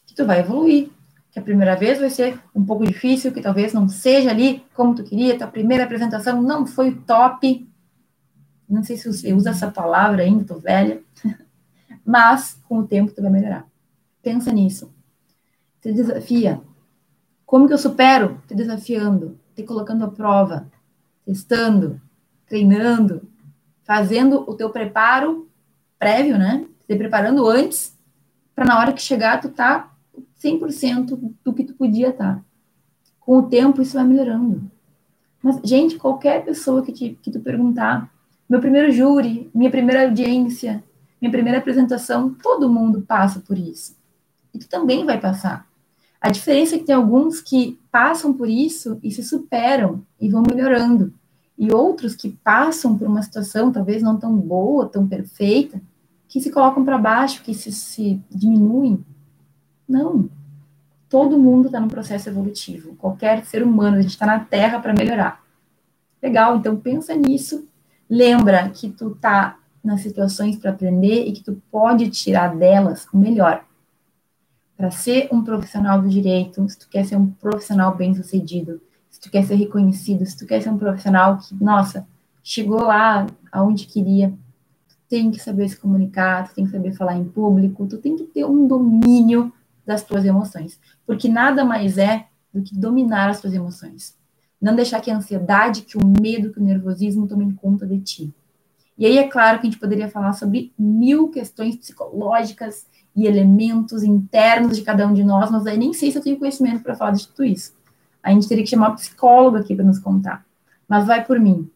Que 0.06 0.14
tu 0.14 0.24
vai 0.24 0.40
evoluir. 0.40 0.90
Que 1.30 1.38
a 1.38 1.42
primeira 1.42 1.74
vez 1.74 1.98
vai 1.98 2.10
ser 2.10 2.40
um 2.54 2.64
pouco 2.64 2.86
difícil, 2.86 3.32
que 3.32 3.40
talvez 3.40 3.72
não 3.72 3.88
seja 3.88 4.30
ali 4.30 4.64
como 4.72 4.94
tu 4.94 5.02
queria, 5.02 5.36
tua 5.36 5.48
primeira 5.48 5.82
apresentação 5.82 6.40
não 6.40 6.64
foi 6.64 6.94
top. 6.94 7.68
Não 8.68 8.84
sei 8.84 8.96
se 8.96 9.12
você 9.12 9.32
usa 9.32 9.50
essa 9.50 9.70
palavra 9.70 10.22
ainda, 10.22 10.44
tô 10.44 10.60
velha. 10.60 11.02
mas 12.04 12.60
com 12.68 12.78
o 12.78 12.86
tempo 12.86 13.12
tu 13.12 13.20
vai 13.20 13.30
melhorar. 13.30 13.66
Pensa 14.22 14.52
nisso. 14.52 14.94
Te 15.80 15.92
desafia. 15.92 16.60
Como 17.44 17.66
que 17.66 17.72
eu 17.72 17.78
supero? 17.78 18.40
Te 18.46 18.54
desafiando, 18.54 19.38
te 19.54 19.62
colocando 19.64 20.04
à 20.04 20.08
prova, 20.08 20.70
testando, 21.24 22.00
treinando, 22.46 23.22
fazendo 23.84 24.44
o 24.48 24.54
teu 24.54 24.70
preparo 24.70 25.48
prévio, 25.98 26.38
né? 26.38 26.66
Te 26.86 26.96
preparando 26.96 27.46
antes, 27.46 27.96
para 28.54 28.64
na 28.64 28.78
hora 28.78 28.92
que 28.92 29.02
chegar 29.02 29.40
tu 29.40 29.48
tá 29.48 29.92
100% 30.42 31.18
do 31.44 31.52
que 31.52 31.64
tu 31.64 31.74
podia 31.74 32.10
estar. 32.10 32.36
Tá. 32.36 32.44
Com 33.20 33.38
o 33.38 33.48
tempo 33.48 33.80
isso 33.80 33.94
vai 33.94 34.04
melhorando. 34.04 34.70
Mas, 35.42 35.60
gente, 35.64 35.96
qualquer 35.96 36.44
pessoa 36.44 36.82
que, 36.82 36.92
te, 36.92 37.18
que 37.22 37.30
tu 37.30 37.40
perguntar, 37.40 38.10
meu 38.48 38.60
primeiro 38.60 38.92
júri, 38.92 39.50
minha 39.54 39.70
primeira 39.70 40.04
audiência, 40.04 40.82
minha 41.20 41.30
primeira 41.30 41.58
apresentação, 41.58 42.34
todo 42.34 42.70
mundo 42.70 43.02
passa 43.02 43.40
por 43.40 43.58
isso. 43.58 43.96
E 44.52 44.58
tu 44.58 44.68
também 44.68 45.04
vai 45.04 45.20
passar. 45.20 45.66
A 46.20 46.30
diferença 46.30 46.74
é 46.74 46.78
que 46.78 46.84
tem 46.84 46.94
alguns 46.94 47.40
que 47.40 47.78
passam 47.90 48.32
por 48.32 48.48
isso 48.48 48.98
e 49.02 49.10
se 49.10 49.22
superam 49.22 50.02
e 50.20 50.28
vão 50.30 50.42
melhorando. 50.42 51.12
E 51.56 51.72
outros 51.72 52.16
que 52.16 52.30
passam 52.30 52.98
por 52.98 53.06
uma 53.06 53.22
situação 53.22 53.72
talvez 53.72 54.02
não 54.02 54.18
tão 54.18 54.36
boa, 54.36 54.88
tão 54.88 55.06
perfeita, 55.06 55.80
que 56.28 56.40
se 56.40 56.50
colocam 56.50 56.84
para 56.84 56.98
baixo, 56.98 57.42
que 57.42 57.54
se, 57.54 57.70
se 57.70 58.20
diminuem. 58.30 59.04
Não. 59.88 60.28
Todo 61.08 61.38
mundo 61.38 61.66
está 61.66 61.78
num 61.78 61.88
processo 61.88 62.28
evolutivo. 62.28 62.96
Qualquer 62.96 63.44
ser 63.44 63.62
humano, 63.62 63.98
a 63.98 64.02
gente 64.02 64.10
está 64.10 64.26
na 64.26 64.40
Terra 64.40 64.80
para 64.80 64.92
melhorar. 64.92 65.44
Legal, 66.20 66.56
então 66.56 66.76
pensa 66.76 67.14
nisso. 67.14 67.68
Lembra 68.10 68.68
que 68.70 68.88
tu 68.90 69.14
tá 69.14 69.58
nas 69.82 70.00
situações 70.00 70.56
para 70.56 70.70
aprender 70.70 71.26
e 71.26 71.32
que 71.32 71.44
tu 71.44 71.62
pode 71.70 72.08
tirar 72.10 72.56
delas 72.56 73.06
o 73.12 73.18
melhor. 73.18 73.64
Para 74.76 74.90
ser 74.90 75.28
um 75.30 75.44
profissional 75.44 76.02
do 76.02 76.08
direito, 76.08 76.68
se 76.68 76.78
tu 76.78 76.88
quer 76.88 77.04
ser 77.04 77.16
um 77.16 77.30
profissional 77.30 77.94
bem-sucedido, 77.94 78.80
tu 79.24 79.30
quer 79.30 79.42
ser 79.44 79.54
reconhecido, 79.54 80.24
se 80.26 80.36
tu 80.36 80.46
quer 80.46 80.62
ser 80.62 80.68
um 80.68 80.76
profissional 80.76 81.38
que, 81.38 81.54
nossa, 81.62 82.06
chegou 82.42 82.82
lá 82.82 83.26
aonde 83.50 83.86
queria, 83.86 84.30
tu 84.86 84.96
tem 85.08 85.30
que 85.30 85.40
saber 85.40 85.66
se 85.68 85.78
comunicar, 85.78 86.46
tu 86.46 86.54
tem 86.54 86.66
que 86.66 86.70
saber 86.70 86.92
falar 86.92 87.16
em 87.16 87.24
público, 87.24 87.86
tu 87.86 87.96
tem 87.96 88.16
que 88.16 88.24
ter 88.24 88.44
um 88.44 88.66
domínio 88.66 89.50
das 89.86 90.02
tuas 90.02 90.26
emoções, 90.26 90.78
porque 91.06 91.26
nada 91.26 91.64
mais 91.64 91.96
é 91.96 92.26
do 92.52 92.62
que 92.62 92.76
dominar 92.76 93.30
as 93.30 93.40
tuas 93.40 93.54
emoções. 93.54 94.14
Não 94.60 94.76
deixar 94.76 95.00
que 95.00 95.10
a 95.10 95.16
ansiedade, 95.16 95.82
que 95.82 95.96
o 95.96 96.06
medo, 96.06 96.52
que 96.52 96.60
o 96.60 96.62
nervosismo 96.62 97.26
tomem 97.26 97.50
conta 97.50 97.86
de 97.86 97.98
ti. 98.00 98.34
E 98.96 99.06
aí 99.06 99.18
é 99.18 99.26
claro 99.26 99.58
que 99.58 99.66
a 99.66 99.70
gente 99.70 99.80
poderia 99.80 100.08
falar 100.08 100.34
sobre 100.34 100.72
mil 100.78 101.28
questões 101.28 101.76
psicológicas 101.76 102.86
e 103.16 103.26
elementos 103.26 104.02
internos 104.02 104.76
de 104.76 104.82
cada 104.82 105.06
um 105.06 105.12
de 105.14 105.24
nós, 105.24 105.50
mas 105.50 105.66
aí 105.66 105.76
nem 105.78 105.92
sei 105.92 106.10
se 106.10 106.18
eu 106.18 106.22
tenho 106.22 106.38
conhecimento 106.38 106.82
para 106.82 106.94
falar 106.94 107.12
de 107.12 107.26
tudo 107.26 107.44
isso. 107.44 107.72
A 108.24 108.30
gente 108.30 108.48
teria 108.48 108.64
que 108.64 108.70
chamar 108.70 108.90
um 108.90 108.94
psicólogo 108.94 109.56
aqui 109.56 109.76
para 109.76 109.84
nos 109.84 109.98
contar. 109.98 110.44
Mas 110.88 111.06
vai 111.06 111.24
por 111.24 111.38
mim. 111.38 111.70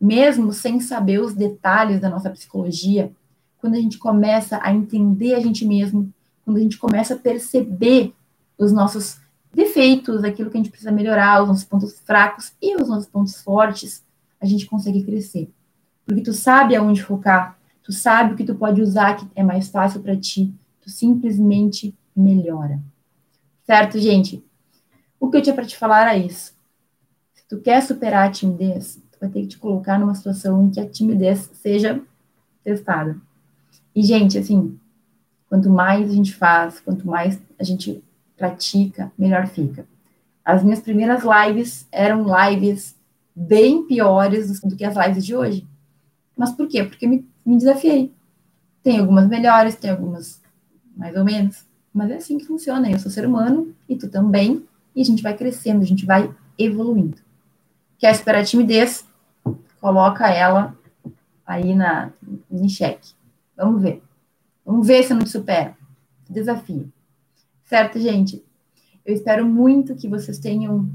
Mesmo 0.00 0.52
sem 0.52 0.78
saber 0.78 1.20
os 1.20 1.34
detalhes 1.34 2.00
da 2.00 2.10
nossa 2.10 2.30
psicologia, 2.30 3.10
quando 3.58 3.74
a 3.74 3.80
gente 3.80 3.98
começa 3.98 4.60
a 4.62 4.72
entender 4.72 5.34
a 5.34 5.40
gente 5.40 5.64
mesmo, 5.64 6.12
quando 6.44 6.58
a 6.58 6.60
gente 6.60 6.78
começa 6.78 7.14
a 7.14 7.18
perceber 7.18 8.14
os 8.58 8.72
nossos 8.72 9.18
defeitos, 9.52 10.22
aquilo 10.22 10.50
que 10.50 10.56
a 10.58 10.60
gente 10.60 10.70
precisa 10.70 10.92
melhorar, 10.92 11.42
os 11.42 11.48
nossos 11.48 11.64
pontos 11.64 11.98
fracos 12.00 12.52
e 12.60 12.76
os 12.76 12.88
nossos 12.88 13.06
pontos 13.06 13.40
fortes, 13.40 14.04
a 14.38 14.44
gente 14.44 14.66
consegue 14.66 15.02
crescer 15.02 15.50
porque 16.06 16.22
tu 16.22 16.32
sabe 16.32 16.76
aonde 16.76 17.02
focar, 17.02 17.58
tu 17.82 17.92
sabe 17.92 18.32
o 18.32 18.36
que 18.36 18.44
tu 18.44 18.54
pode 18.54 18.80
usar 18.80 19.16
que 19.16 19.26
é 19.34 19.42
mais 19.42 19.68
fácil 19.68 20.00
para 20.00 20.16
ti, 20.16 20.54
tu 20.80 20.88
simplesmente 20.88 21.92
melhora. 22.14 22.80
Certo, 23.64 23.98
gente? 23.98 24.42
O 25.18 25.30
que 25.30 25.36
eu 25.36 25.42
tinha 25.42 25.54
para 25.54 25.66
te 25.66 25.76
falar 25.76 26.14
é 26.14 26.18
isso. 26.18 26.54
Se 27.34 27.44
tu 27.48 27.60
quer 27.60 27.82
superar 27.82 28.28
a 28.28 28.30
timidez, 28.30 29.00
tu 29.10 29.18
vai 29.20 29.28
ter 29.28 29.42
que 29.42 29.48
te 29.48 29.58
colocar 29.58 29.98
numa 29.98 30.14
situação 30.14 30.66
em 30.66 30.70
que 30.70 30.80
a 30.80 30.88
timidez 30.88 31.50
seja 31.54 32.00
testada. 32.62 33.16
E, 33.94 34.02
gente, 34.02 34.36
assim, 34.38 34.78
quanto 35.48 35.70
mais 35.70 36.10
a 36.10 36.12
gente 36.12 36.34
faz, 36.34 36.80
quanto 36.80 37.06
mais 37.06 37.40
a 37.58 37.64
gente 37.64 38.02
pratica, 38.36 39.10
melhor 39.16 39.46
fica. 39.46 39.86
As 40.44 40.62
minhas 40.62 40.80
primeiras 40.80 41.22
lives 41.24 41.86
eram 41.90 42.24
lives 42.24 42.94
bem 43.34 43.86
piores 43.86 44.60
do 44.60 44.76
que 44.76 44.84
as 44.84 44.96
lives 44.96 45.24
de 45.24 45.36
hoje 45.36 45.66
Mas 46.34 46.52
por 46.52 46.66
quê? 46.66 46.82
Porque 46.84 47.06
me, 47.06 47.28
me 47.44 47.56
desafiei. 47.58 48.12
Tem 48.82 48.98
algumas 48.98 49.28
melhores, 49.28 49.74
tem 49.76 49.90
algumas 49.90 50.40
mais 50.96 51.14
ou 51.14 51.24
menos, 51.24 51.66
mas 51.92 52.10
é 52.10 52.16
assim 52.16 52.38
que 52.38 52.46
funciona. 52.46 52.90
Eu 52.90 52.98
sou 52.98 53.10
ser 53.10 53.26
humano 53.26 53.74
e 53.88 53.96
tu 53.96 54.08
também, 54.08 54.66
e 54.96 55.02
a 55.02 55.04
gente 55.04 55.22
vai 55.22 55.36
crescendo, 55.36 55.82
a 55.82 55.86
gente 55.86 56.06
vai 56.06 56.34
evoluindo. 56.58 57.18
Quer 57.98 58.14
superar 58.14 58.40
a 58.40 58.44
timidez? 58.44 59.06
Coloca 59.78 60.26
ela 60.28 60.74
aí 61.46 61.74
na, 61.74 62.10
em 62.50 62.68
xeque. 62.68 63.12
Vamos 63.54 63.82
ver. 63.82 64.02
Vamos 64.64 64.86
ver 64.86 65.02
se 65.02 65.12
não 65.12 65.20
te 65.20 65.28
supera. 65.28 65.76
Desafio. 66.28 66.90
Certo, 67.64 68.00
gente? 68.00 68.42
Eu 69.04 69.14
espero 69.14 69.46
muito 69.46 69.94
que 69.94 70.08
vocês 70.08 70.38
tenham 70.38 70.90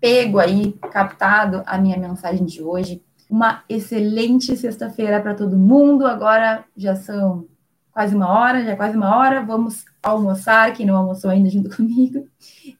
pego 0.00 0.38
aí, 0.40 0.72
captado 0.90 1.62
a 1.64 1.78
minha 1.78 1.96
mensagem 1.96 2.44
de 2.44 2.60
hoje. 2.60 3.00
Uma 3.30 3.62
excelente 3.68 4.56
sexta-feira 4.56 5.20
para 5.20 5.34
todo 5.34 5.58
mundo. 5.58 6.06
Agora 6.06 6.64
já 6.76 6.96
são 6.96 7.46
quase 7.92 8.14
uma 8.14 8.28
hora, 8.28 8.64
já 8.64 8.72
é 8.72 8.76
quase 8.76 8.96
uma 8.96 9.16
hora. 9.16 9.44
Vamos 9.44 9.84
almoçar, 10.02 10.72
quem 10.72 10.84
não 10.84 10.96
almoçou 10.96 11.30
ainda 11.30 11.48
junto 11.48 11.70
comigo. 11.76 12.26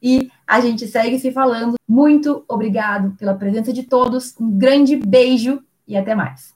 E 0.01 0.29
a 0.47 0.59
gente 0.59 0.87
segue 0.87 1.19
se 1.19 1.31
falando. 1.31 1.75
Muito 1.87 2.43
obrigado 2.47 3.15
pela 3.17 3.33
presença 3.33 3.73
de 3.73 3.83
todos. 3.83 4.35
Um 4.39 4.57
grande 4.57 4.95
beijo 4.95 5.61
e 5.87 5.97
até 5.97 6.15
mais. 6.15 6.52